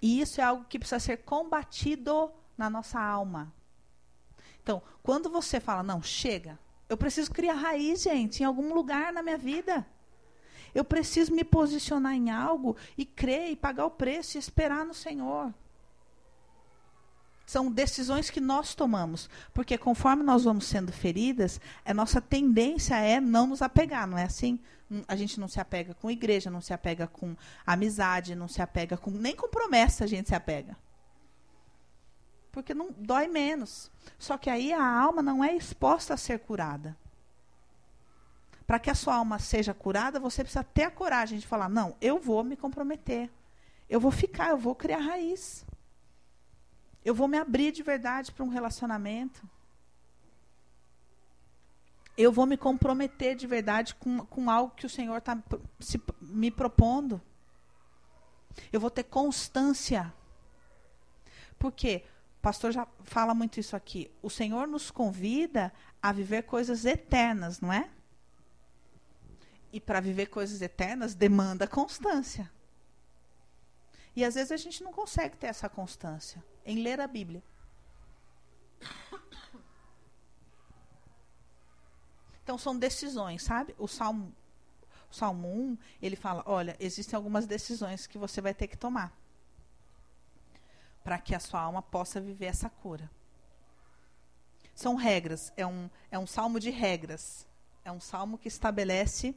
E 0.00 0.20
isso 0.20 0.40
é 0.40 0.44
algo 0.44 0.64
que 0.64 0.78
precisa 0.78 1.00
ser 1.00 1.16
combatido 1.18 2.30
na 2.56 2.70
nossa 2.70 3.00
alma. 3.00 3.52
Então, 4.62 4.80
quando 5.02 5.28
você 5.28 5.58
fala, 5.58 5.82
não, 5.82 6.00
chega, 6.00 6.56
eu 6.88 6.96
preciso 6.96 7.32
criar 7.32 7.54
raiz, 7.54 8.02
gente, 8.02 8.42
em 8.42 8.46
algum 8.46 8.72
lugar 8.72 9.12
na 9.12 9.22
minha 9.22 9.38
vida. 9.38 9.84
Eu 10.72 10.84
preciso 10.84 11.34
me 11.34 11.42
posicionar 11.42 12.14
em 12.14 12.30
algo 12.30 12.76
e 12.96 13.04
crer 13.04 13.50
e 13.50 13.56
pagar 13.56 13.86
o 13.86 13.90
preço 13.90 14.36
e 14.36 14.38
esperar 14.38 14.86
no 14.86 14.94
Senhor 14.94 15.52
são 17.50 17.68
decisões 17.68 18.30
que 18.30 18.40
nós 18.40 18.76
tomamos. 18.76 19.28
Porque 19.52 19.76
conforme 19.76 20.22
nós 20.22 20.44
vamos 20.44 20.66
sendo 20.66 20.92
feridas, 20.92 21.60
a 21.84 21.92
nossa 21.92 22.20
tendência 22.20 22.94
é 22.94 23.20
não 23.20 23.48
nos 23.48 23.60
apegar, 23.60 24.06
não 24.06 24.16
é 24.16 24.22
assim? 24.22 24.60
Hum, 24.88 25.02
a 25.08 25.16
gente 25.16 25.40
não 25.40 25.48
se 25.48 25.58
apega 25.58 25.92
com 25.92 26.08
igreja, 26.08 26.48
não 26.48 26.60
se 26.60 26.72
apega 26.72 27.08
com 27.08 27.36
amizade, 27.66 28.36
não 28.36 28.46
se 28.46 28.62
apega 28.62 28.96
com. 28.96 29.10
Nem 29.10 29.34
com 29.34 29.48
promessa 29.48 30.04
a 30.04 30.06
gente 30.06 30.28
se 30.28 30.34
apega. 30.34 30.78
Porque 32.52 32.72
não 32.72 32.94
dói 32.96 33.26
menos. 33.26 33.90
Só 34.16 34.38
que 34.38 34.48
aí 34.48 34.72
a 34.72 34.84
alma 34.84 35.20
não 35.20 35.42
é 35.42 35.52
exposta 35.52 36.14
a 36.14 36.16
ser 36.16 36.38
curada. 36.38 36.96
Para 38.64 38.78
que 38.78 38.90
a 38.90 38.94
sua 38.94 39.16
alma 39.16 39.40
seja 39.40 39.74
curada, 39.74 40.20
você 40.20 40.44
precisa 40.44 40.62
ter 40.62 40.84
a 40.84 40.90
coragem 40.90 41.40
de 41.40 41.48
falar: 41.48 41.68
não, 41.68 41.96
eu 42.00 42.20
vou 42.20 42.44
me 42.44 42.56
comprometer. 42.56 43.28
eu 43.88 43.98
vou 43.98 44.12
ficar, 44.12 44.50
eu 44.50 44.56
vou 44.56 44.76
criar 44.76 44.98
raiz. 44.98 45.66
Eu 47.04 47.14
vou 47.14 47.26
me 47.26 47.38
abrir 47.38 47.72
de 47.72 47.82
verdade 47.82 48.30
para 48.30 48.44
um 48.44 48.48
relacionamento. 48.48 49.42
Eu 52.16 52.30
vou 52.30 52.44
me 52.44 52.56
comprometer 52.56 53.34
de 53.34 53.46
verdade 53.46 53.94
com, 53.94 54.24
com 54.26 54.50
algo 54.50 54.74
que 54.74 54.84
o 54.84 54.90
Senhor 54.90 55.16
está 55.16 55.38
me 56.20 56.50
propondo. 56.50 57.20
Eu 58.72 58.80
vou 58.80 58.90
ter 58.90 59.04
constância. 59.04 60.12
Por 61.58 61.72
quê? 61.72 62.04
O 62.38 62.42
pastor 62.42 62.72
já 62.72 62.86
fala 63.04 63.34
muito 63.34 63.58
isso 63.58 63.74
aqui. 63.74 64.10
O 64.22 64.28
Senhor 64.28 64.66
nos 64.66 64.90
convida 64.90 65.72
a 66.02 66.12
viver 66.12 66.42
coisas 66.42 66.84
eternas, 66.84 67.60
não 67.60 67.72
é? 67.72 67.88
E 69.72 69.80
para 69.80 70.00
viver 70.00 70.26
coisas 70.26 70.60
eternas 70.60 71.14
demanda 71.14 71.66
constância. 71.66 72.50
E 74.14 74.24
às 74.24 74.34
vezes 74.34 74.52
a 74.52 74.56
gente 74.56 74.82
não 74.82 74.92
consegue 74.92 75.36
ter 75.36 75.46
essa 75.46 75.68
constância 75.68 76.44
em 76.64 76.82
ler 76.82 77.00
a 77.00 77.06
Bíblia. 77.06 77.42
Então 82.42 82.58
são 82.58 82.76
decisões, 82.76 83.44
sabe? 83.44 83.76
O 83.78 83.86
Salmo, 83.86 84.34
Salmo 85.08 85.48
1, 85.48 85.78
ele 86.02 86.16
fala: 86.16 86.42
olha, 86.46 86.76
existem 86.80 87.16
algumas 87.16 87.46
decisões 87.46 88.08
que 88.08 88.18
você 88.18 88.40
vai 88.40 88.52
ter 88.52 88.66
que 88.66 88.76
tomar 88.76 89.16
para 91.04 91.18
que 91.18 91.34
a 91.34 91.40
sua 91.40 91.60
alma 91.60 91.80
possa 91.80 92.20
viver 92.20 92.46
essa 92.46 92.68
cura. 92.68 93.10
São 94.74 94.96
regras, 94.96 95.52
é 95.56 95.66
um, 95.66 95.88
é 96.10 96.18
um 96.18 96.26
salmo 96.26 96.58
de 96.58 96.70
regras. 96.70 97.46
É 97.84 97.90
um 97.90 98.00
salmo 98.00 98.36
que 98.36 98.48
estabelece 98.48 99.34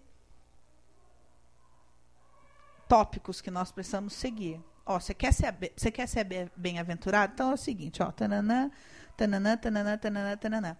tópicos 2.94 3.42
que 3.42 3.50
nós 3.50 3.72
precisamos 3.72 4.14
seguir. 4.14 4.62
Ó, 4.86 5.00
você 5.00 5.16
quer 5.16 5.34
ser, 5.34 5.52
você 5.76 5.90
quer 5.90 6.08
ser 6.08 6.52
bem-aventurado? 6.56 7.34
Então 7.34 7.50
é 7.50 7.54
o 7.56 7.58
seguinte, 7.58 8.04
ó, 8.04 8.12
tananã, 8.12 8.70
tananã, 9.18 9.58
tananã, 9.58 9.98
tananã, 9.98 10.38
tananã. 10.38 10.78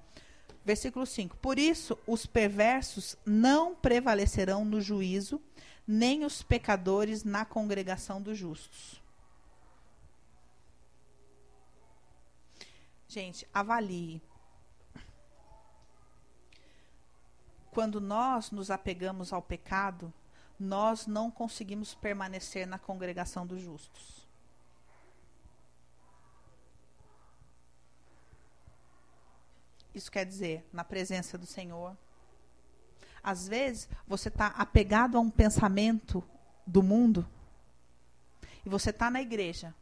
Versículo 0.64 1.08
5. 1.08 1.36
Por 1.38 1.58
isso, 1.58 1.98
os 2.06 2.28
perversos 2.28 3.18
não 3.26 3.74
prevalecerão 3.74 4.64
no 4.64 4.80
juízo, 4.80 5.42
nem 5.88 6.24
os 6.24 6.44
pecadores 6.44 7.24
na 7.24 7.46
congregação 7.46 8.22
dos 8.22 8.38
justos. 8.38 9.02
Gente, 13.08 13.48
avalie. 13.52 14.22
Quando 17.72 18.00
nós 18.00 18.52
nos 18.52 18.70
apegamos 18.70 19.34
ao 19.34 19.42
pecado, 19.42 20.14
nós 20.60 21.08
não 21.08 21.32
conseguimos 21.32 21.94
permanecer 21.96 22.68
na 22.68 22.78
congregação 22.78 23.46
dos 23.46 23.62
justos. 23.62 24.24
Isso 29.94 30.12
quer 30.12 30.26
dizer, 30.26 30.66
na 30.74 30.84
presença 30.84 31.38
do 31.38 31.46
Senhor. 31.46 31.96
Às 33.22 33.48
vezes, 33.48 33.88
você 34.08 34.28
está 34.28 34.48
apegado 34.48 35.18
a 35.18 35.22
um 35.22 35.30
pensamento 35.30 36.24
do 36.66 36.82
mundo 36.82 37.28
e 38.66 38.70
você 38.70 38.90
está 38.90 39.10
na 39.12 39.22
igreja, 39.22 39.74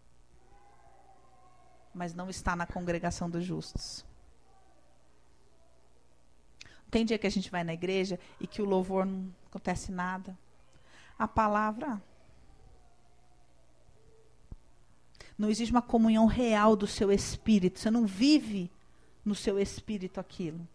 mas 1.93 2.13
não 2.13 2.29
está 2.29 2.55
na 2.55 2.65
congregação 2.65 3.29
dos 3.29 3.43
justos. 3.43 4.05
Tem 6.89 7.05
dia 7.05 7.17
que 7.17 7.27
a 7.27 7.31
gente 7.31 7.49
vai 7.49 7.63
na 7.63 7.73
igreja 7.73 8.19
e 8.39 8.45
que 8.45 8.61
o 8.61 8.65
louvor 8.65 9.05
não 9.05 9.33
acontece 9.47 9.91
nada. 9.91 10.37
A 11.21 11.27
palavra. 11.27 12.01
Não 15.37 15.51
existe 15.51 15.71
uma 15.71 15.81
comunhão 15.83 16.25
real 16.25 16.75
do 16.75 16.87
seu 16.87 17.11
espírito. 17.11 17.77
Você 17.77 17.91
não 17.91 18.07
vive 18.07 18.71
no 19.23 19.35
seu 19.35 19.59
espírito 19.59 20.19
aquilo. 20.19 20.67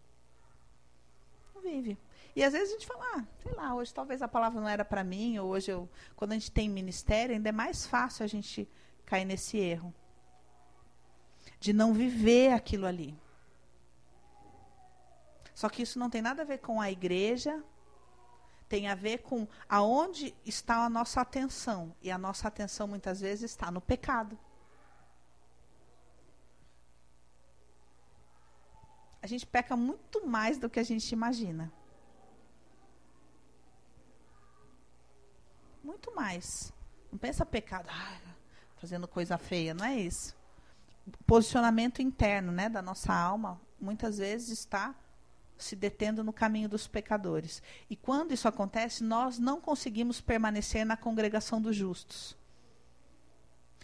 Não 1.53 1.61
vive. 1.61 1.97
E 2.33 2.41
às 2.45 2.53
vezes 2.53 2.69
a 2.69 2.73
gente 2.73 2.87
fala, 2.87 3.03
ah, 3.15 3.25
sei 3.43 3.51
lá, 3.55 3.75
hoje 3.75 3.93
talvez 3.93 4.21
a 4.21 4.27
palavra 4.29 4.61
não 4.61 4.69
era 4.69 4.85
para 4.85 5.03
mim, 5.03 5.37
ou 5.37 5.49
hoje 5.49 5.69
eu, 5.69 5.89
quando 6.15 6.31
a 6.31 6.35
gente 6.35 6.49
tem 6.49 6.69
ministério, 6.69 7.35
ainda 7.35 7.49
é 7.49 7.51
mais 7.51 7.85
fácil 7.85 8.23
a 8.23 8.27
gente 8.27 8.69
cair 9.05 9.25
nesse 9.25 9.57
erro 9.57 9.93
de 11.59 11.73
não 11.73 11.93
viver 11.93 12.53
aquilo 12.53 12.85
ali. 12.85 13.13
Só 15.53 15.67
que 15.67 15.81
isso 15.81 15.99
não 15.99 16.09
tem 16.09 16.21
nada 16.21 16.43
a 16.43 16.45
ver 16.45 16.59
com 16.59 16.79
a 16.79 16.89
igreja, 16.89 17.61
tem 18.67 18.87
a 18.87 18.95
ver 18.95 19.19
com 19.19 19.47
aonde 19.67 20.35
está 20.45 20.85
a 20.85 20.89
nossa 20.89 21.21
atenção. 21.21 21.95
E 22.01 22.11
a 22.11 22.17
nossa 22.17 22.47
atenção 22.47 22.87
muitas 22.87 23.21
vezes 23.21 23.51
está 23.51 23.71
no 23.71 23.81
pecado. 23.81 24.37
A 29.21 29.27
gente 29.27 29.45
peca 29.45 29.75
muito 29.75 30.25
mais 30.25 30.57
do 30.57 30.69
que 30.69 30.79
a 30.79 30.83
gente 30.83 31.11
imagina. 31.11 31.71
Muito 35.83 36.13
mais. 36.15 36.71
Não 37.11 37.17
pensa 37.17 37.45
pecado, 37.45 37.89
ah, 37.89 38.19
fazendo 38.77 39.07
coisa 39.07 39.37
feia, 39.37 39.73
não 39.73 39.85
é 39.85 39.95
isso 39.95 40.37
posicionamento 41.25 42.01
interno 42.01 42.51
né, 42.51 42.69
da 42.69 42.81
nossa 42.81 43.13
alma 43.13 43.59
muitas 43.79 44.17
vezes 44.17 44.59
está 44.59 44.95
se 45.57 45.75
detendo 45.75 46.23
no 46.23 46.33
caminho 46.33 46.69
dos 46.69 46.87
pecadores. 46.87 47.61
E 47.89 47.95
quando 47.95 48.33
isso 48.33 48.47
acontece, 48.47 49.03
nós 49.03 49.39
não 49.39 49.59
conseguimos 49.59 50.21
permanecer 50.21 50.85
na 50.85 50.95
congregação 50.95 51.61
dos 51.61 51.75
justos. 51.75 52.37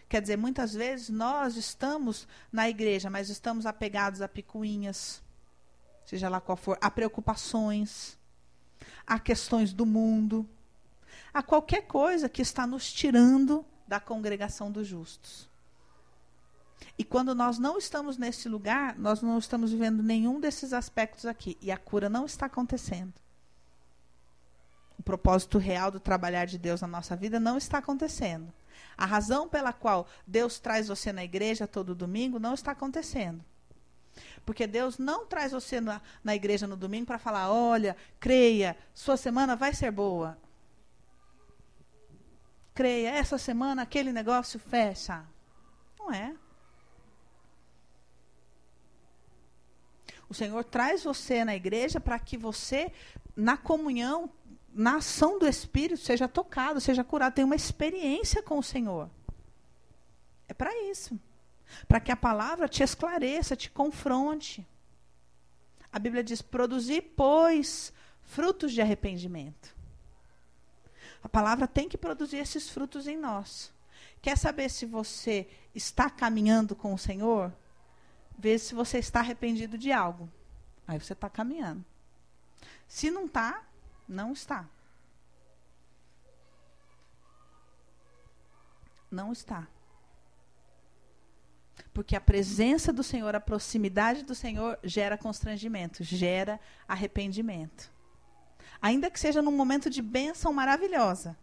Quer 0.08 0.22
dizer, 0.22 0.38
muitas 0.38 0.74
vezes 0.74 1.10
nós 1.10 1.56
estamos 1.56 2.28
na 2.52 2.70
igreja, 2.70 3.10
mas 3.10 3.30
estamos 3.30 3.66
apegados 3.66 4.22
a 4.22 4.28
picuinhas, 4.28 5.24
seja 6.06 6.30
lá 6.30 6.40
qual 6.40 6.56
for, 6.56 6.78
a 6.80 6.92
preocupações, 6.92 8.18
a 9.08 9.20
questões 9.20 9.74
do 9.74 9.86
mundo, 9.86 10.48
a 11.34 11.42
qualquer 11.42 11.88
coisa 11.88 12.30
que 12.30 12.42
está 12.42 12.68
nos 12.68 12.94
tirando 12.94 13.66
da 13.88 14.00
congregação 14.00 14.72
dos 14.72 14.88
justos. 14.88 15.50
E 16.98 17.04
quando 17.04 17.34
nós 17.34 17.58
não 17.58 17.78
estamos 17.78 18.18
nesse 18.18 18.48
lugar, 18.48 18.98
nós 18.98 19.22
não 19.22 19.38
estamos 19.38 19.72
vivendo 19.72 20.04
nenhum 20.04 20.40
desses 20.40 20.74
aspectos 20.74 21.26
aqui. 21.26 21.58
E 21.62 21.72
a 21.72 21.78
cura 21.78 22.10
não 22.10 22.26
está 22.26 22.46
acontecendo. 22.46 23.14
O 24.98 25.04
propósito 25.04 25.58
real 25.58 25.92
do 25.92 26.00
trabalhar 26.00 26.46
de 26.46 26.58
Deus 26.58 26.82
na 26.82 26.88
nossa 26.88 27.16
vida 27.16 27.40
não 27.40 27.58
está 27.58 27.80
acontecendo. 27.80 28.54
A 28.98 29.06
razão 29.06 29.50
pela 29.50 29.74
qual 29.74 30.08
Deus 30.26 30.60
traz 30.60 30.88
você 30.88 31.12
na 31.12 31.24
igreja 31.24 31.68
todo 31.68 31.96
domingo 31.96 32.40
não 32.40 32.54
está 32.54 32.72
acontecendo. 32.72 33.44
Porque 34.46 34.68
Deus 34.68 34.98
não 34.98 35.26
traz 35.26 35.52
você 35.52 35.82
na, 35.82 36.02
na 36.24 36.36
igreja 36.36 36.68
no 36.68 36.76
domingo 36.76 37.08
para 37.08 37.18
falar: 37.18 37.52
olha, 37.52 37.96
creia, 38.20 38.78
sua 38.94 39.18
semana 39.18 39.56
vai 39.56 39.74
ser 39.74 39.92
boa. 39.92 40.38
Creia, 42.74 43.10
essa 43.10 43.38
semana 43.38 43.84
aquele 43.84 44.12
negócio 44.12 44.60
fecha. 44.60 45.24
Não 46.00 46.12
é. 46.12 46.36
O 50.34 50.36
Senhor 50.36 50.64
traz 50.64 51.04
você 51.04 51.46
na 51.46 51.56
igreja 51.56 52.00
para 52.00 52.18
que 52.18 52.36
você, 52.36 52.92
na 53.36 53.56
comunhão, 53.56 54.28
na 54.74 54.96
ação 54.96 55.38
do 55.38 55.48
Espírito, 55.48 56.02
seja 56.02 56.28
tocado, 56.28 56.82
seja 56.82 57.04
curado, 57.04 57.36
tenha 57.36 57.46
uma 57.46 57.56
experiência 57.56 58.42
com 58.42 58.58
o 58.58 58.64
Senhor. 58.64 59.12
É 60.48 60.54
para 60.56 60.76
isso. 60.90 61.20
Para 61.88 62.00
que 62.00 62.12
a 62.12 62.16
palavra 62.16 62.68
te 62.68 62.82
esclareça, 62.82 63.56
te 63.56 63.70
confronte. 63.70 64.66
A 65.92 66.00
Bíblia 66.00 66.24
diz: 66.24 66.42
produzir, 66.42 67.14
pois, 67.16 67.94
frutos 68.24 68.72
de 68.72 68.82
arrependimento. 68.82 69.76
A 71.22 71.30
palavra 71.30 71.68
tem 71.68 71.88
que 71.88 71.98
produzir 71.98 72.38
esses 72.38 72.68
frutos 72.68 73.06
em 73.06 73.18
nós. 73.18 73.72
Quer 74.20 74.36
saber 74.36 74.72
se 74.72 74.88
você 74.88 75.48
está 75.76 76.10
caminhando 76.10 76.76
com 76.76 76.92
o 76.92 76.98
Senhor? 76.98 77.54
Vê 78.38 78.58
se 78.58 78.76
você 78.76 78.98
está 78.98 79.20
arrependido 79.20 79.78
de 79.78 79.92
algo. 79.92 80.30
Aí 80.88 81.00
você 81.00 81.14
está 81.14 81.30
caminhando. 81.30 81.84
Se 82.88 83.10
não 83.10 83.26
está, 83.26 83.64
não 84.08 84.34
está. 84.34 84.68
Não 89.10 89.32
está. 89.32 89.68
Porque 91.94 92.16
a 92.16 92.22
presença 92.22 92.92
do 92.92 93.04
Senhor, 93.04 93.36
a 93.36 93.40
proximidade 93.40 94.24
do 94.24 94.34
Senhor 94.34 94.80
gera 94.84 95.18
constrangimento, 95.18 96.04
gera 96.04 96.60
arrependimento. 96.88 97.92
Ainda 98.82 99.10
que 99.10 99.20
seja 99.20 99.42
num 99.42 99.52
momento 99.52 99.90
de 99.90 100.02
bênção 100.02 100.52
maravilhosa, 100.52 101.38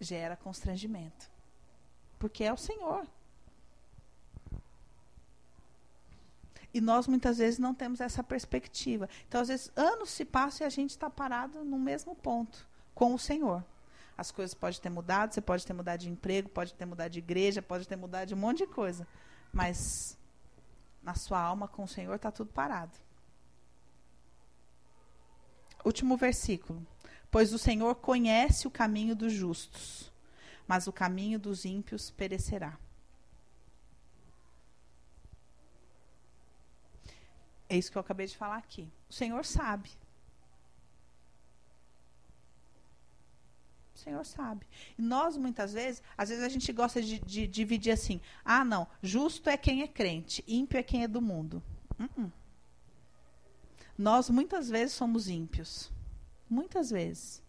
gera 0.00 0.36
constrangimento. 0.36 1.30
Porque 2.18 2.44
é 2.44 2.52
o 2.52 2.56
Senhor. 2.56 3.06
E 6.74 6.80
nós 6.80 7.06
muitas 7.06 7.38
vezes 7.38 7.58
não 7.58 7.74
temos 7.74 8.00
essa 8.00 8.22
perspectiva. 8.22 9.08
Então, 9.28 9.40
às 9.40 9.48
vezes, 9.48 9.70
anos 9.76 10.10
se 10.10 10.24
passam 10.24 10.64
e 10.64 10.66
a 10.66 10.70
gente 10.70 10.90
está 10.90 11.10
parado 11.10 11.64
no 11.64 11.78
mesmo 11.78 12.14
ponto 12.14 12.66
com 12.94 13.14
o 13.14 13.18
Senhor. 13.18 13.64
as 14.16 14.30
coisas 14.30 14.54
podem 14.54 14.80
ter 14.80 14.90
mudado, 14.90 15.34
você 15.34 15.40
pode 15.40 15.66
ter 15.66 15.72
mudado 15.72 16.00
de 16.00 16.10
emprego, 16.10 16.48
pode 16.48 16.74
ter 16.74 16.84
mudado 16.84 17.10
de 17.10 17.18
igreja, 17.18 17.60
pode 17.60 17.88
ter 17.88 17.96
mudado 17.96 18.28
de 18.28 18.34
um 18.34 18.38
monte 18.38 18.58
de 18.58 18.66
coisa. 18.66 19.06
Mas 19.52 20.16
na 21.02 21.14
sua 21.14 21.40
alma 21.40 21.66
com 21.66 21.84
o 21.84 21.88
Senhor 21.88 22.14
está 22.14 22.30
tudo 22.30 22.52
parado. 22.52 22.96
Último 25.84 26.16
versículo. 26.16 26.86
Pois 27.30 27.52
o 27.52 27.58
Senhor 27.58 27.94
conhece 27.96 28.66
o 28.66 28.70
caminho 28.70 29.16
dos 29.16 29.32
justos, 29.32 30.12
mas 30.66 30.86
o 30.86 30.92
caminho 30.92 31.38
dos 31.38 31.64
ímpios 31.64 32.10
perecerá. 32.10 32.78
É 37.72 37.76
isso 37.78 37.90
que 37.90 37.96
eu 37.96 38.00
acabei 38.00 38.26
de 38.26 38.36
falar 38.36 38.58
aqui. 38.58 38.86
O 39.08 39.14
Senhor 39.14 39.42
sabe. 39.46 39.90
O 43.94 43.98
Senhor 43.98 44.22
sabe. 44.26 44.66
E 44.98 45.00
nós, 45.00 45.38
muitas 45.38 45.72
vezes, 45.72 46.02
às 46.14 46.28
vezes 46.28 46.44
a 46.44 46.50
gente 46.50 46.70
gosta 46.70 47.00
de, 47.00 47.18
de, 47.20 47.46
dividir 47.46 47.92
assim: 47.92 48.20
ah, 48.44 48.62
não, 48.62 48.86
justo 49.02 49.48
é 49.48 49.56
quem 49.56 49.80
é 49.80 49.88
crente, 49.88 50.44
ímpio 50.46 50.78
é 50.78 50.82
quem 50.82 51.02
é 51.02 51.08
do 51.08 51.22
mundo. 51.22 51.62
Uh 51.98 52.20
-uh. 52.20 52.32
Nós, 53.96 54.28
muitas 54.28 54.68
vezes, 54.68 54.94
somos 54.94 55.30
ímpios. 55.30 55.90
Muitas 56.50 56.90
vezes. 56.90 57.42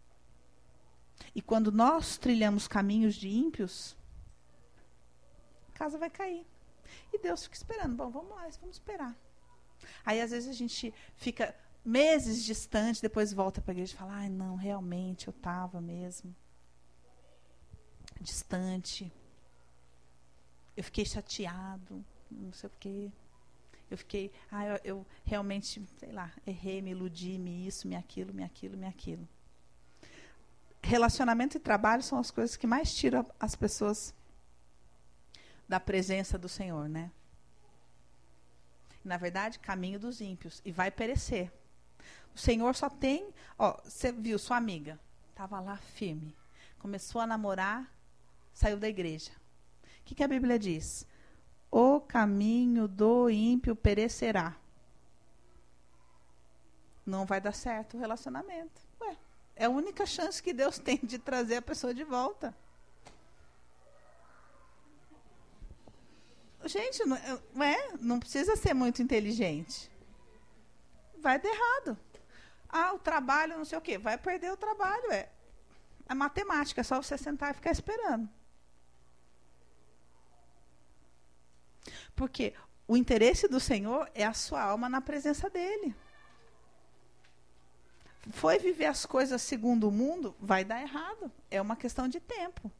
E 1.35 1.41
quando 1.41 1.69
nós 1.69 2.17
trilhamos 2.17 2.65
caminhos 2.65 3.15
de 3.15 3.27
ímpios, 3.27 3.93
a 5.67 5.77
casa 5.77 5.97
vai 5.97 6.09
cair. 6.09 6.45
E 7.11 7.19
Deus 7.19 7.43
fica 7.43 7.57
esperando. 7.57 7.93
Bom, 7.97 8.09
vamos 8.09 8.31
lá, 8.31 8.47
vamos 8.61 8.77
esperar. 8.77 9.13
Aí, 10.05 10.21
às 10.21 10.31
vezes, 10.31 10.49
a 10.49 10.53
gente 10.53 10.93
fica 11.15 11.55
meses 11.83 12.43
distante, 12.43 13.01
depois 13.01 13.33
volta 13.33 13.61
para 13.61 13.71
a 13.71 13.75
igreja 13.75 13.93
e 13.93 13.97
fala: 13.97 14.13
ai, 14.13 14.29
não, 14.29 14.55
realmente, 14.55 15.27
eu 15.27 15.31
estava 15.31 15.81
mesmo. 15.81 16.35
Distante. 18.21 19.11
Eu 20.75 20.83
fiquei 20.83 21.05
chateado, 21.05 22.03
não 22.31 22.51
sei 22.51 22.67
o 22.67 22.71
quê. 22.79 23.11
Eu 23.91 23.97
fiquei, 23.97 24.31
ah, 24.51 24.65
eu, 24.65 24.79
eu 24.83 25.07
realmente, 25.23 25.85
sei 25.99 26.11
lá, 26.11 26.31
errei, 26.47 26.81
me 26.81 26.91
iludi, 26.91 27.37
me 27.37 27.67
isso, 27.67 27.87
me 27.87 27.95
aquilo, 27.95 28.33
me 28.33 28.43
aquilo, 28.43 28.75
me 28.75 28.87
aquilo. 28.87 29.27
Relacionamento 30.81 31.57
e 31.57 31.59
trabalho 31.59 32.01
são 32.01 32.17
as 32.17 32.31
coisas 32.31 32.57
que 32.57 32.65
mais 32.65 32.93
tiram 32.95 33.25
as 33.39 33.55
pessoas 33.55 34.13
da 35.69 35.79
presença 35.79 36.37
do 36.37 36.49
Senhor, 36.49 36.89
né? 36.89 37.11
Na 39.03 39.17
verdade, 39.17 39.59
caminho 39.59 39.99
dos 39.99 40.21
ímpios 40.21 40.61
e 40.63 40.71
vai 40.71 40.89
perecer. 40.89 41.51
O 42.33 42.39
Senhor 42.39 42.73
só 42.75 42.89
tem, 42.89 43.33
ó, 43.57 43.79
você 43.83 44.11
viu 44.11 44.39
sua 44.39 44.57
amiga, 44.57 44.99
estava 45.29 45.59
lá 45.59 45.77
firme, 45.77 46.35
começou 46.79 47.21
a 47.21 47.27
namorar, 47.27 47.91
saiu 48.53 48.77
da 48.77 48.87
igreja. 48.87 49.31
O 49.83 50.05
que, 50.05 50.15
que 50.15 50.23
a 50.23 50.27
Bíblia 50.27 50.57
diz? 50.57 51.05
O 51.69 51.99
caminho 51.99 52.87
do 52.87 53.29
ímpio 53.29 53.75
perecerá. 53.75 54.55
Não 57.05 57.25
vai 57.25 57.41
dar 57.41 57.53
certo 57.53 57.97
o 57.97 57.99
relacionamento. 57.99 58.81
Ué, 59.01 59.17
é 59.55 59.65
a 59.65 59.69
única 59.69 60.05
chance 60.05 60.41
que 60.41 60.53
Deus 60.53 60.79
tem 60.79 60.99
de 61.03 61.19
trazer 61.19 61.57
a 61.57 61.61
pessoa 61.61 61.93
de 61.93 62.03
volta. 62.03 62.55
Gente, 66.65 67.03
não, 67.05 67.15
é, 67.63 67.97
não 67.99 68.19
precisa 68.19 68.55
ser 68.55 68.73
muito 68.73 69.01
inteligente. 69.01 69.91
Vai 71.17 71.39
dar 71.39 71.49
errado. 71.49 71.97
Ah, 72.69 72.93
o 72.93 72.99
trabalho, 72.99 73.57
não 73.57 73.65
sei 73.65 73.77
o 73.77 73.81
quê. 73.81 73.97
Vai 73.97 74.17
perder 74.17 74.51
o 74.51 74.57
trabalho. 74.57 75.11
É, 75.11 75.29
é 76.09 76.13
matemática, 76.13 76.81
é 76.81 76.83
só 76.83 77.01
você 77.01 77.17
sentar 77.17 77.51
e 77.51 77.53
ficar 77.53 77.71
esperando. 77.71 78.29
Porque 82.15 82.53
o 82.87 82.95
interesse 82.95 83.47
do 83.47 83.59
Senhor 83.59 84.09
é 84.13 84.25
a 84.25 84.33
sua 84.33 84.61
alma 84.61 84.87
na 84.89 85.01
presença 85.01 85.49
dele. 85.49 85.95
Foi 88.31 88.57
viver 88.57 88.85
as 88.85 89.05
coisas 89.05 89.41
segundo 89.41 89.87
o 89.87 89.91
mundo, 89.91 90.33
vai 90.39 90.63
dar 90.63 90.81
errado. 90.81 91.31
É 91.51 91.61
uma 91.61 91.75
questão 91.75 92.07
de 92.07 92.19
tempo. 92.19 92.71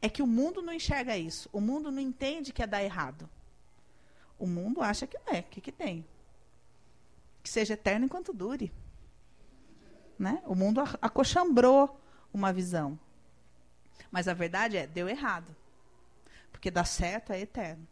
É 0.00 0.08
que 0.08 0.22
o 0.22 0.26
mundo 0.26 0.62
não 0.62 0.72
enxerga 0.72 1.16
isso. 1.16 1.48
O 1.52 1.60
mundo 1.60 1.90
não 1.90 2.00
entende 2.00 2.52
que 2.52 2.62
é 2.62 2.66
dar 2.66 2.82
errado. 2.82 3.28
O 4.38 4.46
mundo 4.46 4.82
acha 4.82 5.06
que 5.06 5.18
não 5.18 5.34
é. 5.34 5.40
O 5.40 5.44
que, 5.44 5.60
que 5.60 5.72
tem? 5.72 6.06
Que 7.42 7.48
seja 7.48 7.74
eterno 7.74 8.06
enquanto 8.06 8.32
dure. 8.32 8.72
Né? 10.18 10.42
O 10.46 10.54
mundo 10.54 10.80
acochambrou 11.00 12.00
uma 12.32 12.52
visão. 12.52 12.98
Mas 14.10 14.28
a 14.28 14.34
verdade 14.34 14.76
é, 14.76 14.86
deu 14.86 15.08
errado. 15.08 15.54
Porque 16.50 16.70
dar 16.70 16.84
certo 16.84 17.32
é 17.32 17.40
eterno. 17.40 17.86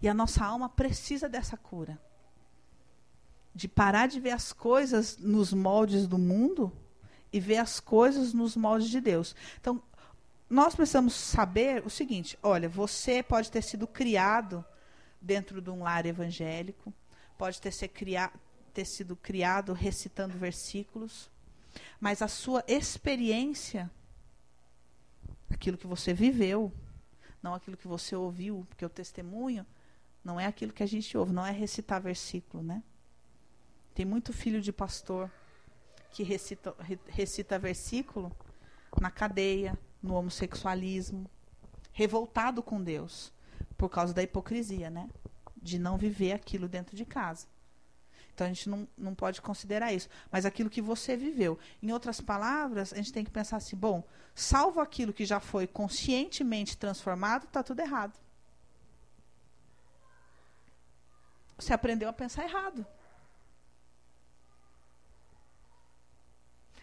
E 0.00 0.08
a 0.08 0.14
nossa 0.14 0.44
alma 0.44 0.68
precisa 0.68 1.28
dessa 1.28 1.56
cura. 1.56 1.98
De 3.54 3.66
parar 3.66 4.06
de 4.06 4.20
ver 4.20 4.30
as 4.30 4.52
coisas 4.52 5.16
nos 5.16 5.52
moldes 5.52 6.06
do 6.06 6.18
mundo 6.18 6.72
e 7.32 7.40
ver 7.40 7.58
as 7.58 7.80
coisas 7.80 8.32
nos 8.32 8.56
moldes 8.56 8.88
de 8.88 9.00
Deus. 9.00 9.34
Então, 9.60 9.82
nós 10.48 10.74
precisamos 10.74 11.14
saber 11.14 11.84
o 11.84 11.90
seguinte: 11.90 12.38
olha, 12.42 12.68
você 12.68 13.22
pode 13.22 13.50
ter 13.50 13.62
sido 13.62 13.86
criado 13.86 14.64
dentro 15.20 15.60
de 15.60 15.70
um 15.70 15.82
lar 15.82 16.06
evangélico, 16.06 16.92
pode 17.36 17.60
ter, 17.60 17.72
ser 17.72 17.88
cria 17.88 18.30
ter 18.72 18.84
sido 18.84 19.16
criado 19.16 19.72
recitando 19.72 20.38
versículos, 20.38 21.28
mas 21.98 22.22
a 22.22 22.28
sua 22.28 22.62
experiência, 22.68 23.90
aquilo 25.50 25.76
que 25.76 25.86
você 25.86 26.14
viveu, 26.14 26.72
não 27.42 27.54
aquilo 27.54 27.76
que 27.76 27.88
você 27.88 28.14
ouviu, 28.14 28.64
porque 28.68 28.84
o 28.84 28.88
testemunho 28.88 29.66
não 30.22 30.38
é 30.38 30.46
aquilo 30.46 30.72
que 30.72 30.82
a 30.82 30.86
gente 30.86 31.16
ouve, 31.16 31.32
não 31.32 31.44
é 31.44 31.50
recitar 31.50 32.00
versículo, 32.00 32.62
né? 32.62 32.82
Tem 33.94 34.06
muito 34.06 34.32
filho 34.32 34.60
de 34.60 34.72
pastor 34.72 35.28
que 36.10 36.22
recita, 36.22 36.74
recita 37.06 37.58
versículo 37.58 38.34
na 39.00 39.10
cadeia, 39.10 39.78
no 40.02 40.14
homossexualismo, 40.14 41.30
revoltado 41.92 42.62
com 42.62 42.82
Deus 42.82 43.32
por 43.76 43.88
causa 43.88 44.14
da 44.14 44.22
hipocrisia, 44.22 44.90
né? 44.90 45.08
De 45.56 45.78
não 45.78 45.96
viver 45.96 46.32
aquilo 46.32 46.68
dentro 46.68 46.96
de 46.96 47.04
casa. 47.04 47.46
Então 48.32 48.46
a 48.46 48.50
gente 48.50 48.68
não, 48.68 48.86
não 48.96 49.16
pode 49.16 49.42
considerar 49.42 49.92
isso. 49.92 50.08
Mas 50.30 50.46
aquilo 50.46 50.70
que 50.70 50.80
você 50.80 51.16
viveu. 51.16 51.58
Em 51.82 51.90
outras 51.90 52.20
palavras, 52.20 52.92
a 52.92 52.96
gente 52.96 53.12
tem 53.12 53.24
que 53.24 53.32
pensar 53.32 53.56
assim: 53.56 53.76
bom, 53.76 54.06
salvo 54.32 54.80
aquilo 54.80 55.12
que 55.12 55.26
já 55.26 55.40
foi 55.40 55.66
conscientemente 55.66 56.76
transformado, 56.76 57.46
está 57.46 57.64
tudo 57.64 57.80
errado. 57.80 58.16
Você 61.58 61.72
aprendeu 61.72 62.08
a 62.08 62.12
pensar 62.12 62.44
errado. 62.44 62.86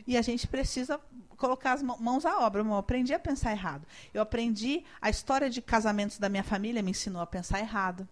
E 0.07 0.17
a 0.17 0.21
gente 0.21 0.47
precisa 0.47 0.99
colocar 1.35 1.73
as 1.73 1.81
mãos 1.81 2.25
à 2.25 2.39
obra. 2.39 2.61
Eu 2.61 2.75
aprendi 2.75 3.13
a 3.13 3.19
pensar 3.19 3.51
errado. 3.51 3.85
Eu 4.13 4.21
aprendi 4.21 4.83
a 5.01 5.09
história 5.09 5.49
de 5.49 5.61
casamentos 5.61 6.17
da 6.17 6.29
minha 6.29 6.43
família 6.43 6.81
me 6.81 6.91
ensinou 6.91 7.21
a 7.21 7.27
pensar 7.27 7.59
errado. 7.59 8.07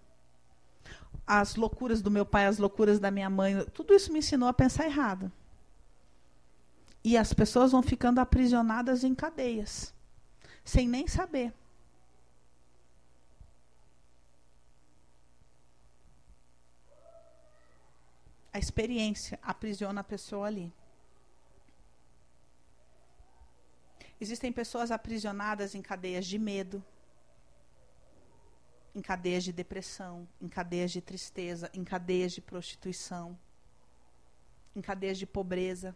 As 1.25 1.55
loucuras 1.55 2.01
do 2.01 2.11
meu 2.11 2.25
pai, 2.25 2.47
as 2.47 2.57
loucuras 2.57 2.99
da 2.99 3.09
minha 3.09 3.29
mãe, 3.29 3.63
tudo 3.73 3.93
isso 3.93 4.11
me 4.11 4.19
ensinou 4.19 4.49
a 4.49 4.53
pensar 4.53 4.85
errado. 4.85 5.31
E 7.03 7.17
as 7.17 7.33
pessoas 7.33 7.71
vão 7.71 7.81
ficando 7.81 8.19
aprisionadas 8.19 9.03
em 9.03 9.13
cadeias, 9.13 9.93
sem 10.63 10.87
nem 10.87 11.07
saber. 11.07 11.53
A 18.53 18.59
experiência 18.59 19.39
aprisiona 19.41 20.01
a 20.01 20.03
pessoa 20.03 20.47
ali. 20.47 20.71
Existem 24.23 24.53
pessoas 24.53 24.89
aprisionadas 24.89 25.75
em 25.75 25.81
cadeias 25.81 26.25
de 26.25 26.39
medo, 26.39 26.81
em 28.95 29.01
cadeias 29.01 29.43
de 29.43 29.51
depressão, 29.51 30.25
em 30.39 30.47
cadeias 30.47 30.91
de 30.91 31.01
tristeza, 31.01 31.69
em 31.73 31.83
cadeias 31.83 32.31
de 32.31 32.39
prostituição, 32.39 33.37
em 34.73 34.81
cadeias 34.81 35.17
de 35.17 35.25
pobreza. 35.25 35.93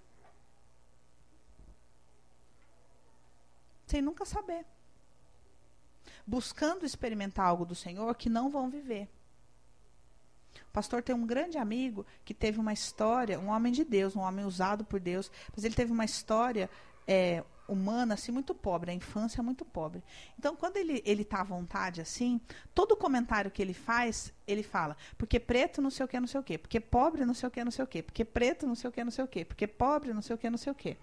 Sem 3.86 4.02
nunca 4.02 4.26
saber. 4.26 4.66
Buscando 6.26 6.86
experimentar 6.86 7.46
algo 7.46 7.66
do 7.66 7.76
Senhor 7.76 8.14
que 8.14 8.30
não 8.30 8.50
vão 8.50 8.70
viver. 8.70 9.08
O 10.70 10.72
pastor 10.74 11.02
tem 11.02 11.16
um 11.16 11.26
grande 11.26 11.58
amigo 11.58 12.06
que 12.26 12.34
teve 12.34 12.60
uma 12.60 12.74
história, 12.74 13.40
um 13.40 13.48
homem 13.48 13.72
de 13.72 13.86
Deus, 13.86 14.18
um 14.18 14.20
homem 14.20 14.44
usado 14.44 14.84
por 14.84 15.00
Deus, 15.00 15.32
mas 15.56 15.64
ele 15.64 15.76
teve 15.76 15.94
uma 15.94 16.04
história 16.04 16.70
é, 17.08 17.42
humana 17.68 18.14
assim 18.14 18.32
muito 18.32 18.54
pobre, 18.54 18.92
a 18.92 18.94
infância 18.94 19.42
muito 19.44 19.66
pobre. 19.66 20.04
Então, 20.38 20.56
quando 20.56 20.78
ele 20.78 21.02
ele 21.06 21.24
tá 21.24 21.42
à 21.42 21.44
vontade 21.44 22.02
assim, 22.02 22.40
todo 22.74 22.96
comentário 22.96 23.52
que 23.52 23.62
ele 23.62 23.74
faz, 23.74 24.34
ele 24.48 24.64
fala: 24.64 24.96
"Porque 25.18 25.40
preto 25.40 25.82
não 25.82 25.90
sei 25.90 26.06
o 26.06 26.08
que, 26.08 26.20
não 26.20 26.28
sei 26.28 26.40
o 26.40 26.44
que, 26.44 26.58
porque 26.58 26.80
pobre 26.80 27.26
não 27.26 27.34
sei 27.34 27.48
o 27.48 27.52
que, 27.52 27.64
não 27.64 27.72
sei 27.72 27.84
o 27.84 27.88
que, 27.88 28.04
porque 28.04 28.26
preto 28.26 28.68
não 28.68 28.76
sei 28.76 28.90
o 28.90 28.94
que, 28.94 29.04
não 29.04 29.12
sei 29.12 29.24
o 29.24 29.28
que, 29.28 29.46
porque 29.46 29.68
pobre 29.68 30.14
não 30.14 30.22
sei 30.22 30.36
o 30.36 30.38
que, 30.38 30.50
não 30.50 30.58
sei 30.58 30.72
o 30.72 30.76
que". 30.76 30.98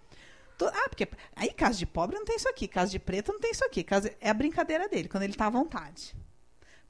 Ah, 0.62 0.88
porque 0.88 1.08
aí 1.34 1.52
caso 1.52 1.78
de 1.78 1.86
pobre 1.86 2.16
não 2.16 2.24
tem 2.24 2.36
isso 2.36 2.48
aqui, 2.48 2.68
caso 2.68 2.92
de 2.92 2.98
preto 2.98 3.32
não 3.32 3.40
tem 3.40 3.50
isso 3.50 3.64
aqui, 3.64 3.82
caso 3.82 4.08
é 4.20 4.30
a 4.30 4.34
brincadeira 4.34 4.88
dele 4.88 5.08
quando 5.08 5.24
ele 5.24 5.32
está 5.32 5.46
à 5.46 5.50
vontade. 5.50 6.14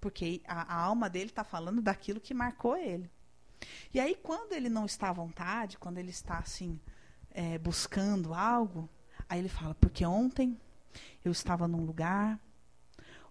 Porque 0.00 0.42
a, 0.46 0.74
a 0.74 0.80
alma 0.82 1.08
dele 1.08 1.30
está 1.30 1.42
falando 1.42 1.80
daquilo 1.80 2.20
que 2.20 2.34
marcou 2.34 2.76
ele. 2.76 3.10
E 3.92 4.00
aí, 4.00 4.14
quando 4.22 4.52
ele 4.52 4.68
não 4.68 4.84
está 4.84 5.08
à 5.10 5.12
vontade, 5.12 5.78
quando 5.78 5.98
ele 5.98 6.10
está 6.10 6.38
assim, 6.38 6.80
é, 7.30 7.58
buscando 7.58 8.34
algo, 8.34 8.88
aí 9.28 9.38
ele 9.38 9.48
fala: 9.48 9.74
Porque 9.74 10.04
ontem 10.04 10.56
eu 11.24 11.32
estava 11.32 11.66
num 11.66 11.84
lugar 11.84 12.38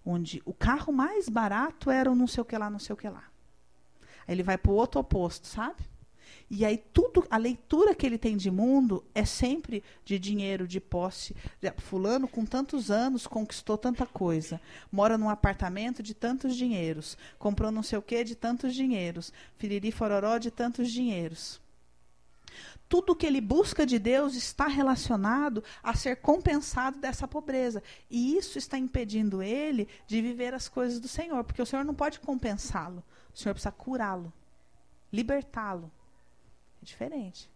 onde 0.05 0.41
o 0.45 0.53
carro 0.53 0.91
mais 0.91 1.29
barato 1.29 1.89
era 1.89 2.11
o 2.11 2.15
não 2.15 2.27
sei 2.27 2.41
o 2.41 2.45
que 2.45 2.57
lá, 2.57 2.69
não 2.69 2.79
sei 2.79 2.93
o 2.93 2.97
que 2.97 3.07
lá. 3.07 3.23
Aí 4.27 4.35
ele 4.35 4.43
vai 4.43 4.57
para 4.57 4.71
o 4.71 4.75
outro 4.75 4.99
oposto, 4.99 5.47
sabe? 5.47 5.83
E 6.49 6.65
aí 6.65 6.77
tudo, 6.77 7.25
a 7.29 7.37
leitura 7.37 7.95
que 7.95 8.05
ele 8.05 8.17
tem 8.17 8.37
de 8.37 8.51
mundo 8.51 9.03
é 9.15 9.25
sempre 9.25 9.83
de 10.05 10.19
dinheiro, 10.19 10.67
de 10.67 10.79
posse. 10.79 11.35
Fulano 11.77 12.27
com 12.27 12.45
tantos 12.45 12.91
anos 12.91 13.25
conquistou 13.25 13.77
tanta 13.77 14.05
coisa. 14.05 14.61
Mora 14.91 15.17
num 15.17 15.29
apartamento 15.29 16.03
de 16.03 16.13
tantos 16.13 16.55
dinheiros. 16.55 17.17
Comprou 17.39 17.71
não 17.71 17.81
sei 17.81 17.97
o 17.97 18.01
que 18.01 18.23
de 18.23 18.35
tantos 18.35 18.75
dinheiros. 18.75 19.33
Firiri 19.57 19.91
fororó 19.91 20.37
de 20.37 20.51
tantos 20.51 20.91
dinheiros. 20.91 21.62
Tudo 22.93 23.15
que 23.15 23.25
ele 23.25 23.41
busca 23.41 23.87
de 23.87 23.97
Deus 23.97 24.35
está 24.35 24.67
relacionado 24.67 25.63
a 25.81 25.95
ser 25.95 26.17
compensado 26.17 26.99
dessa 26.99 27.27
pobreza. 27.27 27.81
E 28.07 28.37
isso 28.37 28.59
está 28.59 28.77
impedindo 28.77 29.41
ele 29.41 29.87
de 30.05 30.21
viver 30.21 30.53
as 30.53 30.69
coisas 30.69 30.99
do 30.99 31.07
Senhor, 31.07 31.43
porque 31.43 31.59
o 31.59 31.65
Senhor 31.65 31.83
não 31.83 31.95
pode 31.95 32.19
compensá-lo. 32.19 33.03
O 33.33 33.37
Senhor 33.39 33.55
precisa 33.55 33.71
curá-lo, 33.71 34.31
libertá-lo. 35.11 35.91
É 36.83 36.85
diferente. 36.85 37.49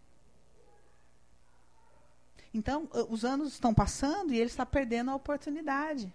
Então, 2.52 2.88
os 3.08 3.24
anos 3.24 3.52
estão 3.52 3.72
passando 3.72 4.34
e 4.34 4.38
ele 4.38 4.50
está 4.50 4.66
perdendo 4.66 5.12
a 5.12 5.14
oportunidade 5.14 6.12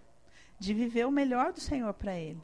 de 0.58 0.74
viver 0.74 1.06
o 1.06 1.10
melhor 1.10 1.50
do 1.50 1.60
Senhor 1.60 1.94
para 1.94 2.14
ele. 2.14 2.42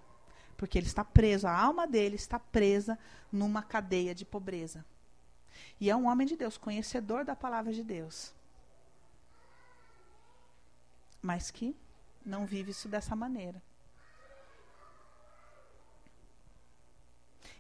Porque 0.57 0.78
ele 0.78 0.87
está 0.87 1.05
preso, 1.05 1.47
a 1.47 1.55
alma 1.55 1.87
dele 1.87 2.16
está 2.16 2.39
presa 2.39 2.99
numa 3.31 3.62
cadeia 3.62 4.14
de 4.14 4.24
pobreza. 4.24 4.83
E 5.79 5.91
é 5.91 5.97
um 5.97 6.07
homem 6.07 6.27
de 6.27 6.37
Deus, 6.37 6.59
conhecedor 6.59 7.25
da 7.25 7.35
palavra 7.37 7.73
de 7.73 7.83
Deus. 7.83 8.33
Mas 11.23 11.51
que 11.51 11.77
não 12.25 12.47
vive 12.47 12.71
isso 12.71 12.89
dessa 12.89 13.17
maneira. 13.17 13.63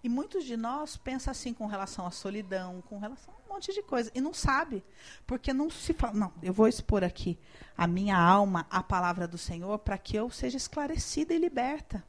E 0.02 0.08
muitos 0.08 0.44
de 0.44 0.56
nós 0.56 0.96
pensam 0.96 1.30
assim 1.30 1.52
com 1.52 1.66
relação 1.66 2.06
à 2.06 2.10
solidão, 2.10 2.82
com 2.88 2.98
relação 2.98 3.34
a 3.34 3.36
um 3.36 3.54
monte 3.54 3.72
de 3.72 3.82
coisa. 3.82 4.10
E 4.14 4.20
não 4.20 4.32
sabe. 4.32 4.82
Porque 5.26 5.52
não 5.52 5.68
se 5.68 5.92
fala. 5.92 6.14
Não, 6.14 6.32
eu 6.42 6.54
vou 6.54 6.66
expor 6.66 7.04
aqui 7.04 7.38
a 7.76 7.86
minha 7.86 8.18
alma, 8.18 8.66
a 8.70 8.82
palavra 8.82 9.28
do 9.28 9.36
Senhor, 9.36 9.78
para 9.78 9.98
que 9.98 10.16
eu 10.16 10.30
seja 10.30 10.56
esclarecida 10.56 11.34
e 11.34 11.38
liberta. 11.38 12.02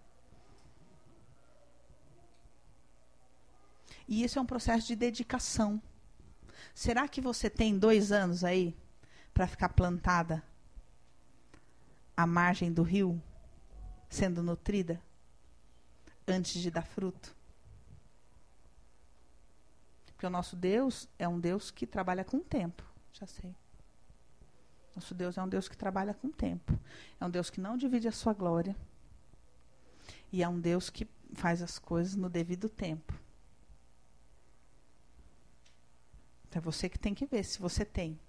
E 4.07 4.23
isso 4.23 4.39
é 4.39 4.41
um 4.41 4.45
processo 4.45 4.87
de 4.87 4.95
dedicação. 4.95 5.81
Será 6.73 7.07
que 7.07 7.21
você 7.21 7.49
tem 7.49 7.77
dois 7.77 8.11
anos 8.11 8.43
aí 8.43 8.75
para 9.33 9.47
ficar 9.47 9.69
plantada 9.69 10.43
à 12.15 12.25
margem 12.25 12.71
do 12.71 12.83
rio, 12.83 13.21
sendo 14.09 14.43
nutrida, 14.43 15.01
antes 16.27 16.61
de 16.61 16.69
dar 16.69 16.85
fruto? 16.85 17.35
Porque 20.05 20.25
o 20.27 20.29
nosso 20.29 20.55
Deus 20.55 21.09
é 21.17 21.27
um 21.27 21.39
Deus 21.39 21.71
que 21.71 21.87
trabalha 21.87 22.23
com 22.23 22.39
tempo. 22.39 22.83
Já 23.11 23.25
sei. 23.25 23.55
Nosso 24.95 25.15
Deus 25.15 25.37
é 25.37 25.41
um 25.41 25.47
Deus 25.47 25.67
que 25.67 25.75
trabalha 25.75 26.13
com 26.13 26.29
tempo. 26.29 26.77
É 27.19 27.25
um 27.25 27.29
Deus 27.29 27.49
que 27.49 27.61
não 27.61 27.77
divide 27.77 28.07
a 28.07 28.11
sua 28.11 28.33
glória. 28.33 28.75
E 30.31 30.43
é 30.43 30.47
um 30.47 30.59
Deus 30.59 30.89
que 30.89 31.07
faz 31.33 31.61
as 31.61 31.79
coisas 31.79 32.15
no 32.15 32.29
devido 32.29 32.69
tempo. 32.69 33.13
Então 36.40 36.40
é 36.57 36.61
você 36.61 36.89
que 36.89 36.99
tem 36.99 37.13
que 37.13 37.25
ver 37.25 37.43
se 37.43 37.59
você 37.59 37.85
tem. 37.85 38.19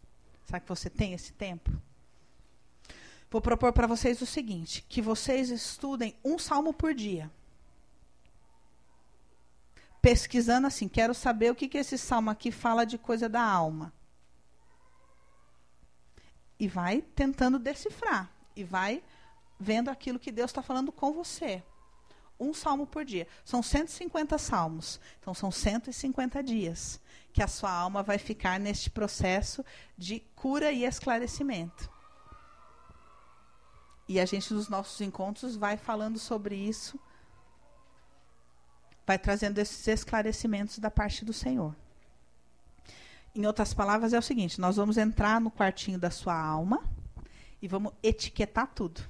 Será 0.45 0.61
que 0.61 0.69
você 0.69 0.91
tem 0.91 1.13
esse 1.13 1.33
tempo? 1.33 1.71
Vou 3.31 3.41
propor 3.41 3.73
para 3.73 3.87
vocês 3.87 4.21
o 4.21 4.27
seguinte: 4.27 4.85
que 4.89 5.01
vocês 5.01 5.51
estudem 5.51 6.15
um 6.25 6.39
salmo 6.39 6.73
por 6.73 6.95
dia 6.95 7.31
pesquisando 10.03 10.67
assim, 10.67 10.89
quero 10.89 11.15
saber 11.15 11.53
o 11.53 11.55
que, 11.55 11.69
que 11.69 11.79
esse 11.79 11.97
salmo 11.97 12.29
aqui 12.29 12.51
fala 12.51 12.85
de 12.85 12.99
coisa 12.99 13.29
da 13.29 13.41
alma. 13.41 13.93
E 16.59 16.67
vai 16.67 17.01
tentando 17.01 17.59
decifrar. 17.59 18.29
E 18.57 18.65
vai 18.65 19.03
vendo 19.59 19.89
aquilo 19.89 20.19
que 20.19 20.33
Deus 20.33 20.51
está 20.51 20.61
falando 20.61 20.91
com 20.91 21.13
você. 21.13 21.63
Um 22.39 22.53
salmo 22.53 22.85
por 22.85 23.05
dia. 23.05 23.29
São 23.45 23.63
150 23.63 24.37
salmos. 24.39 25.01
Então, 25.21 25.33
são 25.33 25.53
150 25.53 26.43
dias 26.43 27.01
que 27.33 27.43
a 27.43 27.49
sua 27.49 27.71
alma 27.71 28.03
vai 28.03 28.19
ficar 28.19 28.61
neste 28.61 28.91
processo 28.91 29.65
de 29.97 30.21
cura 30.35 30.71
e 30.71 30.85
esclarecimento. 30.85 31.91
E 34.09 34.21
a 34.21 34.27
gente, 34.27 34.53
nos 34.53 34.69
nossos 34.69 35.01
encontros, 35.01 35.57
vai 35.57 35.77
falando 35.77 36.19
sobre 36.19 36.55
isso 36.55 36.99
vai 39.07 39.19
trazendo 39.19 39.59
esses 39.59 39.87
esclarecimentos 39.87 40.79
da 40.79 40.91
parte 40.91 41.25
do 41.25 41.33
Senhor. 41.33 41.75
Em 43.35 43.47
outras 43.47 43.73
palavras, 43.75 44.13
é 44.13 44.19
o 44.19 44.23
seguinte: 44.23 44.61
nós 44.61 44.77
vamos 44.77 44.97
entrar 44.97 45.41
no 45.41 45.51
quartinho 45.51 45.99
da 45.99 46.11
sua 46.11 46.35
alma 46.35 46.83
e 47.61 47.69
vamos 47.69 47.93
etiquetar 48.03 48.69
tudo. 48.75 49.03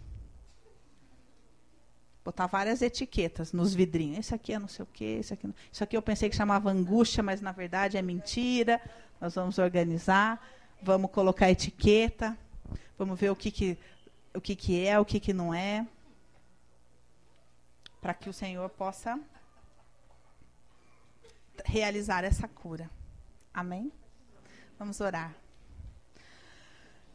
Botar 2.25 2.47
várias 2.47 2.83
etiquetas 2.83 3.53
nos 3.53 3.75
vidrinhos. 3.75 4.19
Esse 4.19 4.35
aqui 4.35 4.53
é 4.53 4.59
não 4.59 4.69
sei 4.69 4.85
o 4.85 4.89
quê, 4.93 5.17
esse 5.21 5.35
aqui, 5.35 5.47
não. 5.47 5.55
isso 5.73 5.83
aqui 5.83 5.97
eu 5.97 6.03
pensei 6.03 6.31
que 6.31 6.37
chamava 6.37 6.71
angústia, 6.71 7.23
mas 7.23 7.41
na 7.41 7.53
verdade 7.53 7.97
é 7.97 8.03
mentira. 8.03 8.81
Nós 9.21 9.35
vamos 9.35 9.59
organizar, 9.59 10.41
vamos 10.83 11.11
colocar 11.11 11.51
etiqueta, 11.51 12.37
vamos 12.97 13.19
ver 13.19 13.31
o 13.31 13.37
que, 13.37 13.51
que, 13.51 13.79
o 14.35 14.41
que, 14.41 14.55
que 14.55 14.87
é, 14.87 14.99
o 14.99 15.05
que, 15.05 15.19
que 15.19 15.33
não 15.33 15.53
é, 15.53 15.87
para 18.01 18.15
que 18.15 18.29
o 18.29 18.33
Senhor 18.33 18.69
possa 18.71 19.19
realizar 21.65 22.25
essa 22.25 22.49
cura. 22.49 22.91
Amém? 23.53 23.93
Vamos 24.79 25.01
orar. 25.01 25.42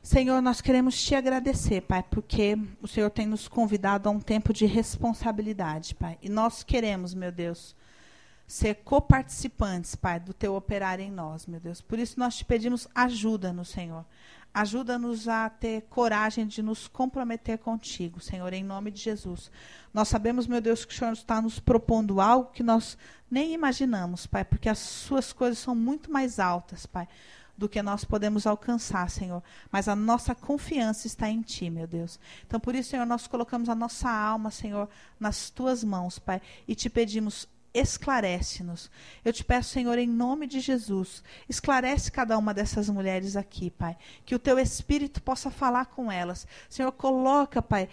Senhor, 0.08 0.42
nós 0.42 0.62
queremos 0.62 0.98
te 1.04 1.14
agradecer, 1.16 1.82
Pai, 1.82 2.02
porque 2.02 2.58
o 2.82 2.88
Senhor 2.88 3.10
tem 3.10 3.28
nos 3.28 3.50
convidado 3.50 4.08
a 4.08 4.12
um 4.12 4.22
tempo 4.22 4.54
de 4.54 4.66
responsabilidade, 4.66 5.94
Pai. 5.96 6.18
E 6.22 6.30
nós 6.30 6.64
queremos, 6.64 7.14
meu 7.14 7.30
Deus, 7.30 7.76
ser 8.48 8.76
coparticipantes, 8.86 9.96
Pai, 9.96 10.18
do 10.18 10.34
teu 10.34 10.56
operar 10.56 11.02
em 11.02 11.12
nós, 11.12 11.46
meu 11.46 11.60
Deus. 11.60 11.82
Por 11.82 12.00
isso 12.00 12.18
nós 12.18 12.38
te 12.38 12.46
pedimos 12.46 12.88
ajuda 12.96 13.52
no 13.52 13.66
Senhor. 13.66 14.06
Ajuda-nos 14.54 15.28
a 15.28 15.50
ter 15.50 15.82
coragem 15.90 16.48
de 16.48 16.64
nos 16.64 16.88
comprometer 16.88 17.58
contigo, 17.58 18.22
Senhor, 18.22 18.54
em 18.54 18.64
nome 18.64 18.92
de 18.92 19.02
Jesus. 19.02 19.52
Nós 19.94 20.08
sabemos, 20.08 20.48
meu 20.48 20.62
Deus, 20.62 20.86
que 20.86 20.94
o 20.94 20.98
Senhor 20.98 21.12
está 21.12 21.42
nos 21.42 21.60
propondo 21.60 22.22
algo 22.22 22.54
que 22.54 22.64
nós 22.64 22.98
nem 23.30 23.54
imaginamos, 23.54 24.26
Pai, 24.26 24.46
porque 24.46 24.70
as 24.70 24.80
suas 24.80 25.34
coisas 25.34 25.60
são 25.60 25.76
muito 25.76 26.10
mais 26.10 26.40
altas, 26.40 26.86
Pai, 26.86 27.10
do 27.58 27.68
que 27.68 27.82
nós 27.82 28.06
podemos 28.06 28.46
alcançar, 28.46 29.10
Senhor. 29.10 29.42
Mas 29.72 29.88
a 29.88 29.96
nossa 29.96 30.36
confiança 30.36 31.08
está 31.08 31.30
em 31.30 31.42
Ti, 31.42 31.70
meu 31.70 31.88
Deus. 31.88 32.20
Então, 32.46 32.60
por 32.60 32.76
isso, 32.76 32.92
Senhor, 32.92 33.06
nós 33.06 33.26
colocamos 33.26 33.68
a 33.68 33.76
nossa 33.76 34.10
alma, 34.10 34.52
Senhor, 34.52 34.88
nas 35.20 35.50
Tuas 35.50 35.84
mãos, 35.84 36.20
Pai, 36.20 36.42
e 36.68 36.76
te 36.76 36.90
pedimos 36.90 37.48
esclarece-nos. 37.74 38.90
Eu 39.24 39.32
te 39.32 39.44
peço, 39.44 39.70
Senhor, 39.70 39.98
em 39.98 40.08
nome 40.08 40.48
de 40.48 40.60
Jesus, 40.60 41.24
esclarece 41.48 42.12
cada 42.12 42.38
uma 42.38 42.54
dessas 42.54 42.90
mulheres 42.90 43.36
aqui, 43.36 43.70
Pai. 43.70 43.96
Que 44.26 44.36
o 44.36 44.40
teu 44.40 44.58
Espírito 44.58 45.22
possa 45.22 45.52
falar 45.52 45.86
com 45.86 46.12
elas. 46.12 46.48
Senhor, 46.70 46.92
coloca, 46.92 47.62
Pai, 47.62 47.88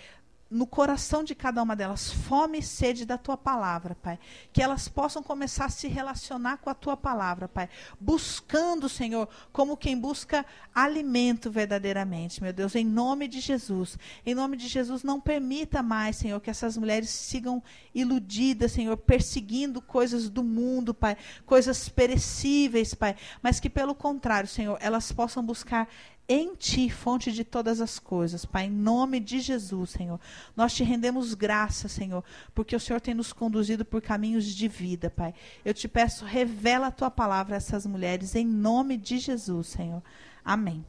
no 0.55 0.69
coração 0.69 1.25
de 1.25 1.35
cada 1.35 1.61
uma 1.61 1.75
delas 1.75 2.13
fome 2.13 2.61
e 2.61 2.63
sede 2.63 3.05
da 3.05 3.19
tua 3.19 3.37
palavra, 3.37 3.97
Pai. 3.97 4.21
Que 4.53 4.63
elas 4.63 4.87
possam 4.87 5.21
começar 5.21 5.65
a 5.65 5.69
se 5.69 5.89
relacionar 5.89 6.59
com 6.59 6.71
a 6.71 6.75
tua 6.75 6.97
palavra, 6.97 7.49
Pai. 7.49 7.69
Buscando, 8.01 8.89
Senhor, 8.89 9.29
como 9.53 9.77
quem 9.77 9.99
busca 9.99 10.47
alimento 10.73 11.51
verdadeiramente, 11.51 12.41
meu 12.41 12.53
Deus, 12.53 12.77
em 12.77 12.85
nome 12.85 13.27
de 13.27 13.41
Jesus. 13.41 13.99
Em 14.25 14.33
nome 14.33 14.57
de 14.57 14.69
Jesus, 14.69 15.03
não 15.03 15.21
permita 15.21 15.83
mais, 15.83 16.17
Senhor, 16.17 16.41
que 16.41 16.51
essas 16.51 16.77
mulheres 16.77 17.11
sigam 17.11 17.61
iludidas, 17.93 18.71
Senhor, 18.71 18.97
perseguindo 18.97 19.83
coisas 19.83 20.31
do 20.31 20.45
mundo, 20.45 20.95
Pai, 20.95 21.17
coisas 21.45 21.89
perecíveis, 21.89 22.95
Pai, 22.95 23.17
mas 23.43 23.59
que 23.59 23.69
pelo 23.69 23.95
contrário, 23.95 24.49
Senhor, 24.49 24.79
elas 24.81 25.11
possam 25.11 25.45
buscar 25.45 25.89
em 26.29 26.55
ti, 26.55 26.89
fonte 26.89 27.31
de 27.31 27.45
todas 27.45 27.81
as 27.81 27.99
coisas, 27.99 28.45
Pai, 28.45 28.67
em 28.67 28.71
nome 28.71 29.21
de 29.21 29.41
Jesus, 29.41 29.91
Senhor. 29.91 30.19
Nós 30.57 30.75
te 30.75 30.83
rendemos 30.83 31.35
graça, 31.35 31.89
Senhor, 31.89 32.25
porque 32.55 32.75
o 32.75 32.81
Senhor 32.81 33.01
tem 33.01 33.15
nos 33.15 33.33
conduzido 33.33 33.85
por 33.85 34.01
caminhos 34.01 34.47
de 34.47 34.67
vida, 34.67 35.11
Pai. 35.11 35.35
Eu 35.65 35.75
te 35.75 35.87
peço, 35.87 36.25
revela 36.25 36.87
a 36.87 36.93
tua 36.93 37.11
palavra 37.11 37.55
a 37.55 37.59
essas 37.59 37.85
mulheres, 37.85 38.35
em 38.35 38.47
nome 38.47 38.97
de 38.97 39.19
Jesus, 39.19 39.67
Senhor. 39.69 40.03
Amém. 40.45 40.85